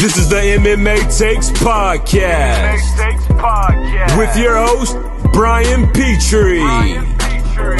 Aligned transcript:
This 0.00 0.16
is 0.16 0.30
the 0.30 0.36
MMA 0.36 1.18
Takes 1.18 1.50
Podcast. 1.50 2.78
MMA 2.78 3.12
Takes 3.12 3.24
Podcast. 3.32 4.16
With 4.16 4.34
your 4.34 4.56
host, 4.56 4.96
Brian 5.34 5.92
Petrie. 5.92 6.62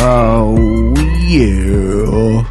Oh, 0.02 0.94
yeah. 1.26 2.46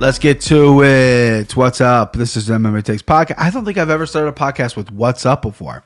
Let's 0.00 0.18
get 0.18 0.40
to 0.40 0.82
it. 0.82 1.56
What's 1.56 1.80
up? 1.80 2.14
This 2.14 2.36
is 2.36 2.48
MMA 2.48 2.82
Takes 2.82 3.02
Podcast. 3.02 3.36
I 3.38 3.50
don't 3.50 3.64
think 3.64 3.78
I've 3.78 3.88
ever 3.88 4.04
started 4.04 4.30
a 4.30 4.32
podcast 4.32 4.74
with 4.74 4.90
What's 4.90 5.24
Up 5.24 5.42
before. 5.42 5.84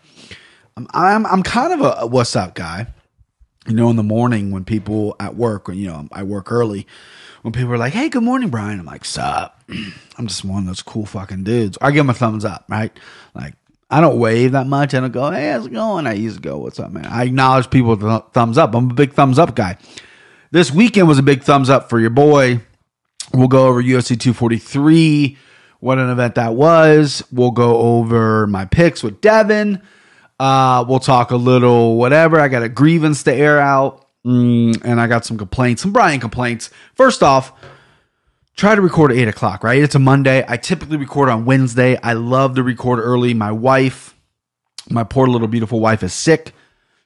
I'm, 0.79 0.87
I'm, 0.95 1.27
I'm 1.27 1.43
kind 1.43 1.75
of 1.75 2.03
a 2.05 2.07
What's 2.07 2.35
Up 2.35 2.55
guy. 2.55 2.87
You 3.69 3.75
know, 3.75 3.91
in 3.91 3.97
the 3.97 4.03
morning 4.03 4.53
when 4.53 4.65
people 4.65 5.17
at 5.21 5.37
work, 5.37 5.69
you 5.69 5.87
know, 5.87 6.09
I 6.13 6.23
work 6.23 6.51
early, 6.51 6.87
when 7.43 7.53
people 7.53 7.73
are 7.73 7.79
like, 7.79 7.93
hey, 7.93 8.09
good 8.09 8.23
morning, 8.23 8.49
Brian, 8.49 8.81
I'm 8.81 8.87
like, 8.87 9.05
sup? 9.05 9.61
I'm 10.19 10.27
just 10.27 10.45
one 10.45 10.63
of 10.63 10.67
those 10.67 10.83
cool 10.83 11.07
fucking 11.07 11.45
dudes. 11.45 11.77
I 11.81 11.91
give 11.91 11.99
them 11.99 12.11
a 12.11 12.15
thumbs 12.15 12.45
up, 12.45 12.65
right? 12.69 12.93
Like, 13.35 13.55
I 13.91 14.01
don't 14.01 14.19
wave 14.19 14.53
that 14.53 14.67
much. 14.67 14.95
I 14.95 15.01
don't 15.01 15.13
go, 15.13 15.31
hey, 15.31 15.51
how's 15.51 15.67
it 15.67 15.73
going? 15.73 16.07
I 16.07 16.15
used 16.15 16.37
to 16.37 16.43
go, 16.43 16.59
what's 16.59 16.81
up, 16.81 16.93
man? 16.93 17.07
I 17.07 17.25
acknowledge 17.25 17.69
people 17.69 17.91
with 17.91 18.01
th- 18.01 18.23
thumbs 18.33 18.57
up. 18.57 18.75
I'm 18.75 18.91
a 18.91 18.95
big 18.95 19.13
thumbs 19.13 19.39
up 19.39 19.55
guy. 19.55 19.77
This 20.51 20.71
weekend 20.71 21.09
was 21.09 21.19
a 21.19 21.23
big 21.23 21.43
thumbs 21.43 21.69
up 21.69 21.91
for 21.91 21.99
your 22.01 22.11
boy. 22.11 22.61
We'll 23.35 23.49
go 23.49 23.67
over 23.67 23.83
UFC 23.83 24.19
243, 24.19 25.39
what 25.81 25.99
an 25.99 26.11
event 26.11 26.37
that 26.37 26.55
was. 26.55 27.25
We'll 27.33 27.51
go 27.51 27.79
over 27.79 28.47
my 28.47 28.67
picks 28.67 29.03
with 29.03 29.21
Devin. 29.21 29.83
Uh, 30.39 30.85
we'll 30.89 31.01
talk 31.01 31.31
a 31.31 31.37
little 31.37 31.97
whatever. 31.97 32.39
I 32.39 32.49
got 32.49 32.63
a 32.63 32.69
grievance 32.69 33.23
to 33.25 33.33
air 33.35 33.59
out, 33.59 34.02
mm, 34.27 34.81
and 34.85 35.01
I 35.01 35.07
got 35.07 35.25
some 35.25 35.39
complaints, 35.39 35.83
some 35.83 35.93
Brian 35.93 36.21
complaints. 36.21 36.71
First 36.95 37.23
off, 37.23 37.53
try 38.57 38.75
to 38.75 38.81
record 38.81 39.13
at 39.13 39.19
eight 39.19 39.29
o'clock, 39.29 39.65
right? 39.65 39.83
It's 39.83 39.95
a 39.95 39.99
Monday. 39.99 40.45
I 40.47 40.57
typically 40.57 40.97
record 40.97 41.29
on 41.29 41.45
Wednesday. 41.45 41.99
I 42.03 42.13
love 42.15 42.55
to 42.57 42.63
record 42.63 43.01
early. 43.01 43.35
My 43.35 43.53
wife, 43.53 44.15
my 44.91 45.05
poor 45.05 45.27
little 45.27 45.49
beautiful 45.49 45.81
wife, 45.81 46.03
is 46.03 46.13
sick. 46.13 46.53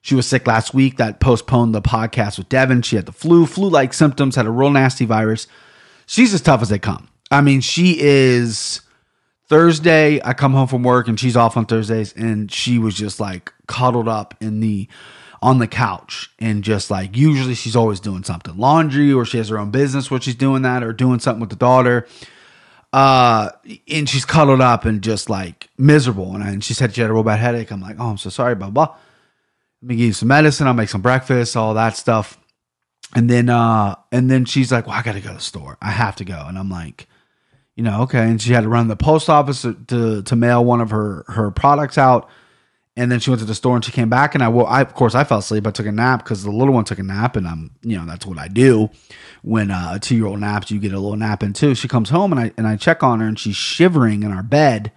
She 0.03 0.15
was 0.15 0.27
sick 0.27 0.47
last 0.47 0.73
week. 0.73 0.99
That 0.99 1.19
postponed 1.21 1.75
the 1.75 1.83
podcast 1.83 2.39
with 2.39 2.49
Devin. 2.49 2.83
She 2.83 2.97
had 2.97 3.07
the 3.07 3.13
flu, 3.13 3.47
flu 3.47 3.69
like 3.69 3.93
symptoms, 3.93 4.37
had 4.37 4.47
a 4.47 4.51
real 4.51 4.71
nasty 4.71 5.05
virus. 5.05 5.49
She's 6.07 6.33
as 6.33 6.41
tough 6.41 6.63
as 6.63 6.69
they 6.69 6.79
come. 6.79 7.09
I 7.31 7.41
mean, 7.41 7.61
she 7.61 7.97
is. 8.01 8.83
Thursday, 9.49 10.21
I 10.25 10.33
come 10.33 10.55
home 10.55 10.67
from 10.67 10.83
work 10.83 11.07
and 11.07 11.19
she's 11.19 11.37
off 11.37 11.57
on 11.57 11.67
Thursdays, 11.67 12.13
and 12.15 12.51
she 12.51 12.79
was 12.79 12.95
just 12.95 13.21
like 13.21 13.53
cuddled 13.69 14.09
up 14.09 14.35
in 14.41 14.59
the 14.59 14.89
on 15.43 15.59
the 15.59 15.67
couch 15.67 16.31
and 16.39 16.65
just 16.65 16.91
like 16.91 17.17
usually 17.17 17.55
she's 17.55 17.77
always 17.77 18.01
doing 18.01 18.25
something. 18.25 18.57
Laundry 18.57 19.13
or 19.13 19.25
she 19.25 19.39
has 19.39 19.49
her 19.49 19.59
own 19.59 19.71
business 19.71 20.11
where 20.11 20.21
she's 20.21 20.35
doing 20.35 20.63
that 20.63 20.83
or 20.83 20.93
doing 20.93 21.19
something 21.19 21.41
with 21.41 21.51
the 21.51 21.57
daughter. 21.57 22.07
Uh 22.93 23.51
and 23.89 24.09
she's 24.09 24.25
cuddled 24.25 24.61
up 24.61 24.85
and 24.85 25.03
just 25.03 25.29
like 25.29 25.69
miserable. 25.77 26.35
And, 26.35 26.43
I, 26.43 26.49
and 26.49 26.65
she 26.65 26.75
said 26.75 26.95
she 26.95 27.01
had 27.01 27.11
a 27.11 27.13
real 27.13 27.23
bad 27.23 27.39
headache. 27.39 27.71
I'm 27.71 27.81
like 27.81 27.97
oh 27.99 28.11
i'm 28.11 28.19
so 28.19 28.31
sorry 28.31 28.55
blah 28.55 28.71
blah 28.71 28.95
let 29.83 29.89
me 29.89 29.97
give 29.97 30.07
you 30.07 30.13
some 30.13 30.29
medicine. 30.29 30.67
I'll 30.67 30.75
make 30.75 30.89
some 30.89 31.03
breakfast 31.03 31.57
all 31.57 31.75
that 31.75 31.97
stuff. 31.97 32.39
And 33.15 33.29
then 33.29 33.51
uh 33.51 33.97
and 34.11 34.31
then 34.31 34.45
she's 34.45 34.73
like 34.73 34.87
well 34.87 34.97
i 34.97 35.03
gotta 35.03 35.21
go 35.21 35.29
to 35.29 35.35
the 35.35 35.41
store. 35.41 35.77
I 35.83 35.91
have 35.91 36.17
to 36.17 36.25
go. 36.25 36.45
And 36.47 36.59
i'm 36.59 36.71
like 36.71 37.09
you 37.75 37.83
know 37.83 38.03
okay. 38.03 38.23
And 38.23 38.41
she 38.41 38.53
had 38.53 38.63
to 38.63 38.69
run 38.69 38.89
the 38.89 38.97
post 38.97 39.29
office 39.29 39.63
to 39.63 40.23
to, 40.23 40.37
mail 40.37 40.65
one 40.65 40.81
of 40.81 40.91
her 40.91 41.25
her 41.29 41.51
products 41.51 41.99
out 41.99 42.29
and 42.97 43.13
then 43.13 43.21
she 43.21 43.31
went 43.31 43.41
to 43.41 43.47
the 43.47 43.55
store 43.55 43.77
and 43.77 43.85
she 43.85 43.93
came 43.93 44.09
back 44.09 44.35
and 44.35 44.43
I 44.43 44.49
well 44.49 44.67
I 44.67 44.81
of 44.81 44.95
course 44.95 45.15
I 45.15 45.25
fell 45.25 45.39
asleep. 45.39 45.67
I 45.67 45.71
took 45.71 45.87
a 45.87 45.93
nap 45.93 46.25
because 46.25 46.43
the 46.43 46.51
little 46.51 46.73
one 46.73 46.85
took 46.85 46.99
a 46.99 47.03
nap 47.03 47.37
and 47.37 47.47
I'm 47.47 47.71
you 47.83 47.97
know 47.97 48.07
that's 48.07 48.25
what 48.25 48.39
I 48.39 48.49
do 48.49 48.91
when 49.43 49.71
uh, 49.71 49.93
a 49.95 50.01
two 50.01 50.17
year 50.17 50.27
old 50.27 50.41
naps 50.41 50.71
you 50.71 50.81
get 50.81 50.93
a 50.93 50.99
little 50.99 51.17
nap 51.17 51.43
in 51.43 51.53
too. 51.53 51.75
She 51.75 51.89
comes 51.89 52.11
home 52.11 52.33
and 52.33 52.41
I 52.41 52.53
and 52.57 52.67
I 52.67 52.77
check 52.77 53.03
on 53.03 53.21
her 53.21 53.27
and 53.27 53.39
she's 53.39 53.57
shivering 53.57 54.23
in 54.23 54.33
our 54.33 54.43
bed. 54.43 54.93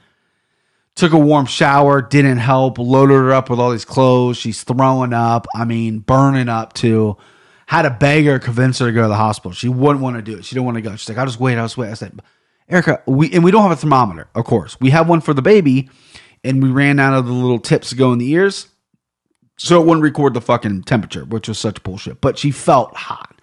Took 0.96 1.14
a 1.14 1.20
warm 1.20 1.46
shower, 1.46 2.02
didn't 2.02 2.40
help. 2.40 2.78
Loaded 2.78 3.14
her 3.14 3.32
up 3.32 3.50
with 3.50 3.60
all 3.60 3.72
these 3.72 3.86
clothes. 3.86 4.38
She's 4.38 4.64
throwing 4.64 5.14
up. 5.14 5.48
I 5.56 5.64
mean, 5.66 6.00
burning 6.00 6.50
up 6.50 6.74
too. 6.74 7.18
Had 7.68 7.84
to 7.84 7.92
beg 7.92 8.26
her, 8.26 8.40
convince 8.40 8.80
her 8.80 8.88
to 8.88 8.92
go 8.92 9.04
to 9.04 9.08
the 9.08 9.16
hospital. 9.16 9.52
She 9.52 9.70
wouldn't 9.70 10.02
want 10.02 10.16
to 10.16 10.22
do 10.22 10.40
it. 10.40 10.46
She 10.46 10.56
didn't 10.56 10.66
want 10.66 10.76
to 10.76 10.82
go. 10.82 10.96
She's 10.96 11.08
like, 11.08 11.18
I'll 11.18 11.26
just 11.26 11.40
wait. 11.40 11.58
I'll 11.58 11.66
just 11.66 11.78
wait. 11.78 11.90
I 11.90 11.94
said, 11.94 12.20
Erica, 12.68 13.02
we 13.06 13.32
and 13.32 13.44
we 13.44 13.52
don't 13.52 13.62
have 13.62 13.72
a 13.72 13.76
thermometer, 13.76 14.28
of 14.36 14.46
course. 14.46 14.78
We 14.82 14.90
have 14.90 15.08
one 15.08 15.22
for 15.22 15.34
the 15.34 15.42
baby 15.42 15.90
and 16.44 16.64
we 16.64 16.70
ran 16.70 17.00
out 17.00 17.14
of 17.14 17.26
the 17.26 17.34
little 17.34 17.60
tips 17.60 17.90
to 17.90 17.96
go 17.96 18.12
in 18.14 18.20
the 18.20 18.30
ears. 18.32 18.68
So 19.58 19.82
it 19.82 19.86
wouldn't 19.86 20.04
record 20.04 20.34
the 20.34 20.42
fucking 20.42 20.84
temperature, 20.84 21.26
which 21.26 21.50
was 21.50 21.60
such 21.60 21.84
bullshit. 21.84 22.22
But 22.22 22.38
she 22.38 22.52
felt 22.52 22.96
hot. 22.96 23.36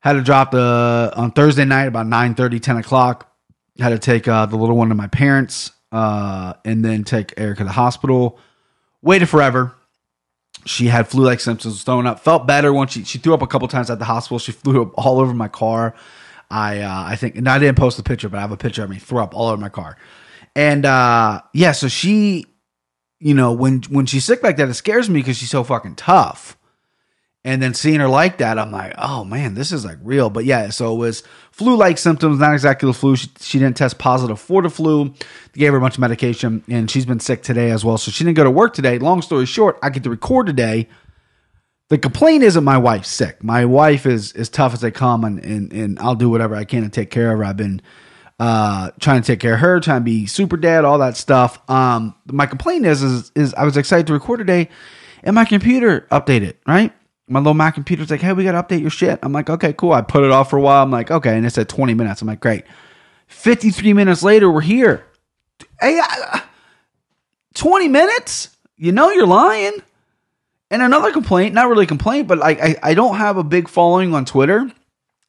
Had 0.00 0.14
to 0.14 0.22
drop 0.22 0.52
the 0.52 1.12
on 1.14 1.32
Thursday 1.32 1.66
night 1.66 1.88
about 1.88 2.06
9 2.06 2.34
30, 2.34 2.60
10 2.60 2.76
o'clock. 2.78 3.30
Had 3.78 3.90
to 3.90 3.98
take 3.98 4.26
uh, 4.26 4.46
the 4.46 4.56
little 4.56 4.76
one 4.76 4.88
to 4.88 4.94
my 4.94 5.06
parents 5.06 5.72
uh, 5.92 6.54
and 6.64 6.84
then 6.84 7.04
take 7.04 7.34
Erica 7.36 7.58
to 7.58 7.64
the 7.64 7.72
hospital. 7.72 8.38
Waited 9.02 9.28
forever. 9.28 9.74
She 10.64 10.86
had 10.86 11.06
flu 11.08 11.24
like 11.24 11.40
symptoms, 11.40 11.82
throwing 11.82 12.06
up. 12.06 12.20
Felt 12.20 12.46
better 12.46 12.72
once 12.72 12.92
she, 12.92 13.04
she 13.04 13.18
threw 13.18 13.34
up 13.34 13.42
a 13.42 13.46
couple 13.46 13.68
times 13.68 13.90
at 13.90 13.98
the 13.98 14.04
hospital. 14.04 14.38
She 14.38 14.52
flew 14.52 14.82
up 14.82 14.92
all 14.94 15.20
over 15.20 15.34
my 15.34 15.48
car. 15.48 15.94
I 16.50 16.80
uh, 16.80 17.04
I 17.06 17.16
think, 17.16 17.36
and 17.36 17.48
I 17.48 17.58
didn't 17.58 17.76
post 17.76 17.96
the 17.96 18.02
picture, 18.02 18.28
but 18.28 18.38
I 18.38 18.40
have 18.40 18.52
a 18.52 18.56
picture 18.56 18.82
of 18.82 18.90
me 18.90 18.98
throw 18.98 19.22
up 19.22 19.34
all 19.34 19.48
over 19.48 19.60
my 19.60 19.68
car. 19.68 19.96
And 20.58 20.84
uh 20.84 21.40
yeah, 21.54 21.70
so 21.70 21.86
she, 21.86 22.46
you 23.20 23.32
know, 23.32 23.52
when 23.52 23.82
when 23.90 24.06
she's 24.06 24.24
sick 24.24 24.42
like 24.42 24.56
that, 24.56 24.68
it 24.68 24.74
scares 24.74 25.08
me 25.08 25.20
because 25.20 25.36
she's 25.36 25.50
so 25.50 25.62
fucking 25.62 25.94
tough. 25.94 26.58
And 27.44 27.62
then 27.62 27.74
seeing 27.74 28.00
her 28.00 28.08
like 28.08 28.38
that, 28.38 28.58
I'm 28.58 28.72
like, 28.72 28.92
oh 28.98 29.24
man, 29.24 29.54
this 29.54 29.70
is 29.70 29.84
like 29.84 29.98
real. 30.02 30.30
But 30.30 30.46
yeah, 30.46 30.70
so 30.70 30.92
it 30.92 30.98
was 30.98 31.22
flu-like 31.52 31.96
symptoms, 31.96 32.40
not 32.40 32.54
exactly 32.54 32.88
the 32.88 32.92
flu. 32.92 33.14
She, 33.14 33.28
she 33.38 33.58
didn't 33.60 33.76
test 33.76 34.00
positive 34.00 34.40
for 34.40 34.60
the 34.60 34.68
flu. 34.68 35.14
They 35.52 35.60
gave 35.60 35.70
her 35.70 35.78
a 35.78 35.80
bunch 35.80 35.94
of 35.94 36.00
medication, 36.00 36.64
and 36.68 36.90
she's 36.90 37.06
been 37.06 37.20
sick 37.20 37.44
today 37.44 37.70
as 37.70 37.84
well. 37.84 37.96
So 37.96 38.10
she 38.10 38.24
didn't 38.24 38.36
go 38.36 38.42
to 38.42 38.50
work 38.50 38.74
today. 38.74 38.98
Long 38.98 39.22
story 39.22 39.46
short, 39.46 39.78
I 39.80 39.90
get 39.90 40.02
to 40.02 40.10
record 40.10 40.48
today. 40.48 40.88
The 41.88 41.98
complaint 41.98 42.42
isn't 42.42 42.64
my 42.64 42.78
wife's 42.78 43.10
sick. 43.10 43.44
My 43.44 43.64
wife 43.64 44.06
is 44.06 44.32
as 44.32 44.48
tough 44.48 44.74
as 44.74 44.80
they 44.80 44.90
come, 44.90 45.22
and, 45.22 45.38
and 45.38 45.72
and 45.72 45.98
I'll 46.00 46.16
do 46.16 46.28
whatever 46.28 46.56
I 46.56 46.64
can 46.64 46.82
to 46.82 46.88
take 46.88 47.10
care 47.12 47.30
of 47.30 47.38
her. 47.38 47.44
I've 47.44 47.56
been 47.56 47.80
uh, 48.38 48.90
trying 49.00 49.22
to 49.22 49.26
take 49.26 49.40
care 49.40 49.54
of 49.54 49.60
her, 49.60 49.80
trying 49.80 50.00
to 50.00 50.04
be 50.04 50.26
super 50.26 50.56
dad, 50.56 50.84
all 50.84 50.98
that 50.98 51.16
stuff. 51.16 51.58
Um, 51.68 52.14
my 52.26 52.46
complaint 52.46 52.86
is, 52.86 53.02
is, 53.02 53.32
is 53.34 53.54
I 53.54 53.64
was 53.64 53.76
excited 53.76 54.06
to 54.08 54.12
record 54.12 54.38
today, 54.38 54.68
and 55.22 55.34
my 55.34 55.44
computer 55.44 56.06
updated. 56.10 56.54
Right, 56.66 56.92
my 57.28 57.40
little 57.40 57.54
Mac 57.54 57.74
computer's 57.74 58.10
like, 58.10 58.20
hey, 58.20 58.32
we 58.32 58.44
got 58.44 58.52
to 58.52 58.62
update 58.62 58.80
your 58.80 58.90
shit. 58.90 59.18
I'm 59.22 59.32
like, 59.32 59.50
okay, 59.50 59.72
cool. 59.72 59.92
I 59.92 60.02
put 60.02 60.24
it 60.24 60.30
off 60.30 60.50
for 60.50 60.56
a 60.56 60.62
while. 60.62 60.82
I'm 60.82 60.90
like, 60.90 61.10
okay, 61.10 61.36
and 61.36 61.46
it 61.46 61.50
said 61.50 61.68
20 61.68 61.94
minutes. 61.94 62.22
I'm 62.22 62.28
like, 62.28 62.40
great. 62.40 62.64
53 63.28 63.92
minutes 63.92 64.22
later, 64.22 64.50
we're 64.50 64.62
here. 64.62 65.06
Hey, 65.80 66.00
uh, 66.00 66.40
20 67.54 67.88
minutes? 67.88 68.56
You 68.76 68.92
know 68.92 69.10
you're 69.10 69.26
lying. 69.26 69.82
And 70.70 70.82
another 70.82 71.12
complaint, 71.12 71.54
not 71.54 71.68
really 71.68 71.84
a 71.84 71.88
complaint, 71.88 72.28
but 72.28 72.42
I, 72.42 72.50
I, 72.50 72.76
I 72.82 72.94
don't 72.94 73.16
have 73.16 73.36
a 73.36 73.44
big 73.44 73.68
following 73.68 74.14
on 74.14 74.24
Twitter. 74.24 74.70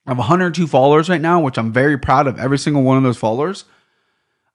I 0.09 0.12
have 0.14 0.18
102 0.18 0.66
followers 0.66 1.08
right 1.08 1.22
now, 1.22 1.40
which 1.40 1.59
I'm 1.59 1.72
very 1.72 1.96
proud 1.96 2.25
of 2.25 2.40
every 2.40 2.58
single 2.58 2.81
one 2.81 2.97
of 2.97 3.03
those 3.03 3.20
followers. 3.20 3.66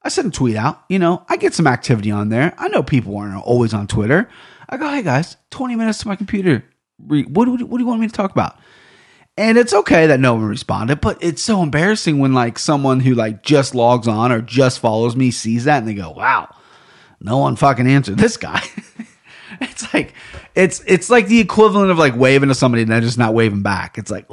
I 0.02 0.08
sent 0.08 0.26
a 0.26 0.30
tweet 0.32 0.56
out. 0.56 0.82
You 0.88 0.98
know, 0.98 1.24
I 1.28 1.36
get 1.36 1.54
some 1.54 1.68
activity 1.68 2.10
on 2.10 2.28
there. 2.28 2.52
I 2.58 2.66
know 2.66 2.82
people 2.82 3.16
aren't 3.16 3.40
always 3.40 3.72
on 3.72 3.86
Twitter. 3.86 4.28
I 4.68 4.78
go, 4.78 4.88
hey 4.88 5.02
guys, 5.02 5.36
20 5.50 5.76
minutes 5.76 5.98
to 5.98 6.08
my 6.08 6.16
computer. 6.16 6.64
What, 6.96 7.28
what, 7.28 7.62
what 7.62 7.78
do 7.78 7.84
you 7.84 7.86
want 7.86 8.00
me 8.00 8.08
to 8.08 8.12
talk 8.12 8.32
about? 8.32 8.58
And 9.36 9.56
it's 9.56 9.72
okay 9.72 10.08
that 10.08 10.18
no 10.18 10.34
one 10.34 10.44
responded, 10.46 11.00
but 11.00 11.22
it's 11.22 11.42
so 11.42 11.62
embarrassing 11.62 12.18
when 12.18 12.32
like 12.34 12.58
someone 12.58 12.98
who 12.98 13.14
like 13.14 13.44
just 13.44 13.76
logs 13.76 14.08
on 14.08 14.32
or 14.32 14.40
just 14.40 14.80
follows 14.80 15.14
me 15.14 15.30
sees 15.30 15.66
that 15.66 15.78
and 15.78 15.86
they 15.86 15.94
go, 15.94 16.10
wow, 16.10 16.52
no 17.20 17.38
one 17.38 17.54
fucking 17.54 17.86
answered 17.86 18.18
this 18.18 18.36
guy. 18.36 18.60
it's 19.60 19.94
like 19.94 20.14
it's 20.56 20.82
it's 20.84 21.10
like 21.10 21.28
the 21.28 21.38
equivalent 21.38 21.92
of 21.92 21.98
like 21.98 22.16
waving 22.16 22.48
to 22.48 22.56
somebody 22.56 22.82
and 22.82 22.90
they're 22.90 23.00
just 23.00 23.18
not 23.18 23.34
waving 23.34 23.62
back. 23.62 23.98
It's 23.98 24.10
like, 24.10 24.26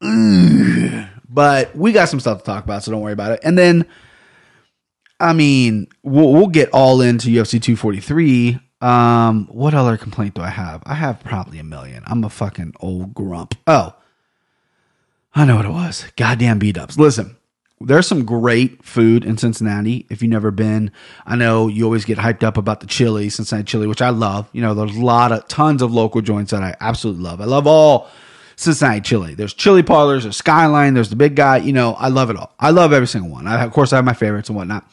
but 0.00 1.74
we 1.76 1.92
got 1.92 2.08
some 2.08 2.20
stuff 2.20 2.38
to 2.38 2.44
talk 2.44 2.64
about, 2.64 2.82
so 2.82 2.90
don't 2.90 3.00
worry 3.00 3.12
about 3.12 3.32
it. 3.32 3.40
And 3.42 3.56
then, 3.56 3.86
I 5.18 5.32
mean, 5.32 5.88
we'll, 6.02 6.32
we'll 6.32 6.46
get 6.48 6.70
all 6.70 7.00
into 7.00 7.28
UFC 7.28 7.60
243. 7.62 8.58
Um, 8.80 9.46
what 9.50 9.74
other 9.74 9.96
complaint 9.96 10.34
do 10.34 10.42
I 10.42 10.50
have? 10.50 10.82
I 10.84 10.94
have 10.94 11.20
probably 11.20 11.58
a 11.58 11.64
million. 11.64 12.02
I'm 12.06 12.24
a 12.24 12.30
fucking 12.30 12.74
old 12.80 13.14
grump. 13.14 13.54
Oh, 13.66 13.94
I 15.34 15.44
know 15.44 15.56
what 15.56 15.64
it 15.64 15.70
was. 15.70 16.04
Goddamn 16.16 16.58
B 16.58 16.72
Dubs. 16.72 16.98
Listen, 16.98 17.36
there's 17.80 18.06
some 18.06 18.24
great 18.24 18.84
food 18.84 19.24
in 19.24 19.36
Cincinnati. 19.36 20.06
If 20.08 20.22
you've 20.22 20.30
never 20.30 20.50
been, 20.50 20.90
I 21.26 21.36
know 21.36 21.68
you 21.68 21.84
always 21.84 22.04
get 22.04 22.18
hyped 22.18 22.42
up 22.42 22.56
about 22.56 22.80
the 22.80 22.86
chili, 22.86 23.28
Cincinnati 23.28 23.66
chili, 23.66 23.86
which 23.86 24.02
I 24.02 24.10
love. 24.10 24.48
You 24.52 24.62
know, 24.62 24.74
there's 24.74 24.96
a 24.96 25.04
lot 25.04 25.32
of 25.32 25.46
tons 25.48 25.82
of 25.82 25.92
local 25.92 26.20
joints 26.20 26.52
that 26.52 26.62
I 26.62 26.74
absolutely 26.80 27.22
love. 27.22 27.40
I 27.40 27.44
love 27.44 27.66
all 27.66 28.08
Cincinnati 28.56 29.02
chili. 29.02 29.34
There's 29.34 29.54
chili 29.54 29.82
parlors, 29.82 30.22
there's 30.22 30.36
Skyline, 30.36 30.94
there's 30.94 31.10
the 31.10 31.16
big 31.16 31.36
guy. 31.36 31.58
You 31.58 31.72
know, 31.72 31.92
I 31.94 32.08
love 32.08 32.30
it 32.30 32.36
all. 32.36 32.54
I 32.58 32.70
love 32.70 32.92
every 32.92 33.06
single 33.06 33.30
one. 33.30 33.46
I, 33.46 33.62
of 33.62 33.72
course, 33.72 33.92
I 33.92 33.96
have 33.96 34.04
my 34.04 34.14
favorites 34.14 34.48
and 34.48 34.56
whatnot. 34.56 34.90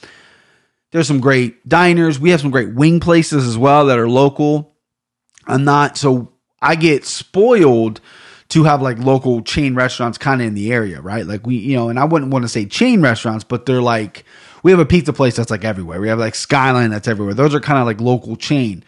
There's 0.92 1.08
some 1.08 1.22
great 1.22 1.68
diners. 1.68 2.20
We 2.20 2.30
have 2.32 2.42
some 2.42 2.52
great 2.52 2.74
wing 2.76 3.00
places 3.00 3.48
as 3.48 3.58
well 3.58 3.86
that 3.88 3.98
are 3.98 4.10
local. 4.10 4.76
I'm 5.48 5.64
not 5.64 5.98
so 5.98 6.34
I 6.62 6.76
get 6.76 7.06
spoiled 7.06 8.00
to 8.50 8.66
have 8.66 8.82
like 8.82 9.00
local 9.00 9.42
chain 9.42 9.76
restaurants 9.76 10.18
kind 10.18 10.42
of 10.42 10.48
in 10.48 10.54
the 10.54 10.72
area, 10.72 11.02
right? 11.02 11.26
Like 11.26 11.48
we, 11.48 11.56
you 11.56 11.76
know, 11.76 11.90
and 11.90 12.00
I 12.00 12.06
wouldn't 12.06 12.32
want 12.32 12.44
to 12.44 12.50
say 12.50 12.66
chain 12.66 13.02
restaurants, 13.02 13.44
but 13.44 13.66
they're 13.66 13.82
like 13.82 14.26
we 14.62 14.72
have 14.72 14.80
a 14.80 14.86
pizza 14.86 15.14
place 15.14 15.36
that's 15.36 15.52
like 15.52 15.66
everywhere. 15.66 16.00
We 16.00 16.10
have 16.10 16.20
like 16.20 16.36
Skyline 16.36 16.90
that's 16.90 17.08
everywhere. 17.08 17.34
Those 17.34 17.56
are 17.56 17.60
kind 17.60 17.80
of 17.80 17.86
like 17.86 18.00
local 18.00 18.36
chain. 18.36 18.84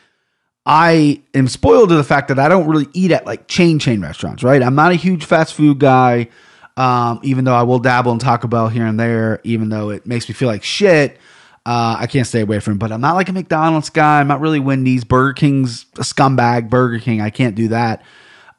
I 0.65 1.21
am 1.33 1.47
spoiled 1.47 1.89
to 1.89 1.95
the 1.95 2.03
fact 2.03 2.29
that 2.29 2.39
I 2.39 2.49
don't 2.49 2.67
really 2.67 2.87
eat 2.93 3.11
at 3.11 3.25
like 3.25 3.47
chain 3.47 3.77
chain 3.77 4.01
restaurants, 4.01 4.43
right? 4.43 4.63
I'm 4.63 4.75
not 4.75 4.91
a 4.91 4.95
huge 4.95 5.25
fast 5.25 5.53
food 5.53 5.79
guy. 5.79 6.29
Um, 6.77 7.21
even 7.23 7.45
though 7.45 7.53
I 7.53 7.63
will 7.63 7.79
dabble 7.79 8.11
in 8.11 8.19
Taco 8.19 8.47
Bell 8.47 8.67
here 8.67 8.85
and 8.85 8.99
there, 8.99 9.39
even 9.43 9.69
though 9.69 9.91
it 9.91 10.05
makes 10.05 10.27
me 10.27 10.33
feel 10.33 10.49
like 10.49 10.63
shit, 10.63 11.17
uh, 11.65 11.95
I 11.99 12.07
can't 12.07 12.27
stay 12.27 12.41
away 12.41 12.59
from 12.59 12.73
it. 12.73 12.79
But 12.79 12.91
I'm 12.91 12.99
not 12.99 13.15
like 13.15 13.29
a 13.29 13.33
McDonald's 13.33 13.89
guy. 13.89 14.19
I'm 14.19 14.27
not 14.27 14.41
really 14.41 14.59
Wendy's. 14.59 15.03
Burger 15.03 15.33
King's 15.33 15.85
a 15.95 16.01
scumbag. 16.01 16.69
Burger 16.69 16.99
King, 16.99 17.21
I 17.21 17.29
can't 17.29 17.55
do 17.55 17.69
that. 17.69 18.03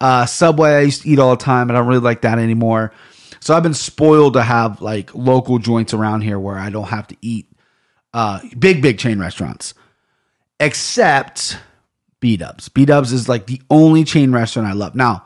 Uh, 0.01 0.27
Subway, 0.27 0.71
I 0.71 0.81
used 0.81 1.03
to 1.03 1.09
eat 1.09 1.19
all 1.19 1.37
the 1.37 1.43
time. 1.43 1.67
but 1.67 1.77
I 1.77 1.81
don't 1.81 1.89
really 1.89 2.01
like 2.01 2.23
that 2.23 2.39
anymore. 2.39 2.93
So 3.41 3.55
I've 3.55 3.63
been 3.63 3.75
spoiled 3.75 4.35
to 4.35 4.43
have 4.43 4.81
like 4.81 5.15
local 5.15 5.59
joints 5.59 5.93
around 5.93 6.23
here 6.23 6.39
where 6.39 6.59
I 6.59 6.71
don't 6.71 6.89
have 6.89 7.07
to 7.09 7.17
eat 7.21 7.47
uh, 8.15 8.41
big, 8.59 8.81
big 8.81 8.99
chain 8.99 9.19
restaurants. 9.19 9.75
Except 10.59 11.59
B 12.27 12.37
Dubs. 12.37 12.69
B 12.69 12.85
Dubs 12.85 13.13
is 13.13 13.29
like 13.29 13.47
the 13.47 13.63
only 13.71 14.03
chain 14.03 14.33
restaurant 14.33 14.67
I 14.67 14.73
love. 14.73 14.97
Now, 14.97 15.25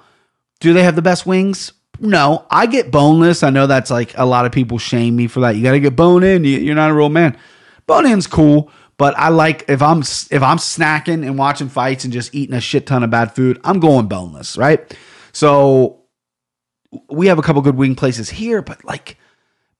do 0.60 0.74
they 0.74 0.82
have 0.82 0.96
the 0.96 1.00
best 1.00 1.24
wings? 1.24 1.72
No, 1.98 2.44
I 2.50 2.66
get 2.66 2.90
boneless. 2.90 3.42
I 3.42 3.48
know 3.48 3.66
that's 3.66 3.90
like 3.90 4.12
a 4.18 4.26
lot 4.26 4.44
of 4.44 4.52
people 4.52 4.76
shame 4.76 5.16
me 5.16 5.26
for 5.26 5.40
that. 5.40 5.56
You 5.56 5.62
got 5.62 5.72
to 5.72 5.80
get 5.80 5.96
bone 5.96 6.22
in. 6.22 6.44
You're 6.44 6.74
not 6.74 6.90
a 6.90 6.94
real 6.94 7.08
man. 7.08 7.38
Bone 7.86 8.04
in's 8.04 8.26
cool, 8.26 8.70
but 8.98 9.18
I 9.18 9.30
like 9.30 9.64
if 9.66 9.80
I'm 9.80 10.00
if 10.00 10.42
I'm 10.42 10.58
snacking 10.58 11.26
and 11.26 11.38
watching 11.38 11.70
fights 11.70 12.04
and 12.04 12.12
just 12.12 12.34
eating 12.34 12.54
a 12.54 12.60
shit 12.60 12.86
ton 12.86 13.02
of 13.02 13.08
bad 13.08 13.34
food, 13.34 13.58
I'm 13.64 13.80
going 13.80 14.06
boneless, 14.06 14.58
right? 14.58 14.94
So 15.32 16.02
we 17.08 17.28
have 17.28 17.38
a 17.38 17.42
couple 17.42 17.62
good 17.62 17.76
wing 17.76 17.94
places 17.94 18.28
here, 18.28 18.60
but 18.60 18.84
like 18.84 19.16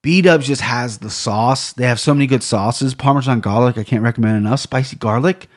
B 0.01 0.23
Dubs 0.23 0.47
just 0.47 0.63
has 0.63 0.97
the 0.97 1.11
sauce. 1.11 1.75
They 1.75 1.85
have 1.85 2.01
so 2.01 2.15
many 2.15 2.27
good 2.27 2.43
sauces. 2.43 2.95
Parmesan 2.95 3.41
garlic, 3.41 3.77
I 3.77 3.85
can't 3.85 4.03
recommend 4.03 4.39
enough. 4.39 4.61
Spicy 4.61 4.97
garlic, 4.97 5.49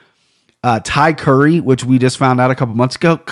uh, 0.64 0.80
Thai 0.84 1.14
curry, 1.14 1.60
which 1.60 1.84
we 1.84 2.00
just 2.00 2.18
found 2.18 2.40
out 2.40 2.52
a 2.52 2.56
couple 2.56 2.76
months 2.76 2.96
ago. 2.96 3.20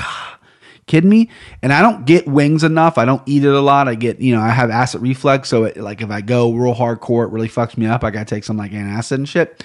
Kidding 0.88 1.10
me? 1.10 1.30
And 1.62 1.72
I 1.72 1.82
don't 1.82 2.06
get 2.06 2.28
wings 2.28 2.64
enough. 2.64 2.98
I 2.98 3.06
don't 3.06 3.22
eat 3.26 3.46
it 3.46 3.54
a 3.54 3.62
lot. 3.62 3.88
I 3.88 3.96
get, 3.96 4.20
you 4.20 4.36
know, 4.36 4.42
I 4.42 4.50
have 4.50 4.70
acid 4.70 5.02
reflux. 5.02 5.48
So 5.48 5.66
it, 5.66 5.78
like 5.78 6.02
if 6.02 6.10
I 6.10 6.22
go 6.22 6.52
real 6.52 6.76
hardcore, 6.76 7.26
it 7.26 7.32
really 7.32 7.48
fucks 7.48 7.78
me 7.78 7.86
up. 7.86 8.04
I 8.04 8.12
got 8.12 8.28
to 8.28 8.36
take 8.36 8.44
some 8.44 8.58
like 8.58 8.72
antacid 8.72 9.12
and 9.14 9.30
shit. 9.30 9.64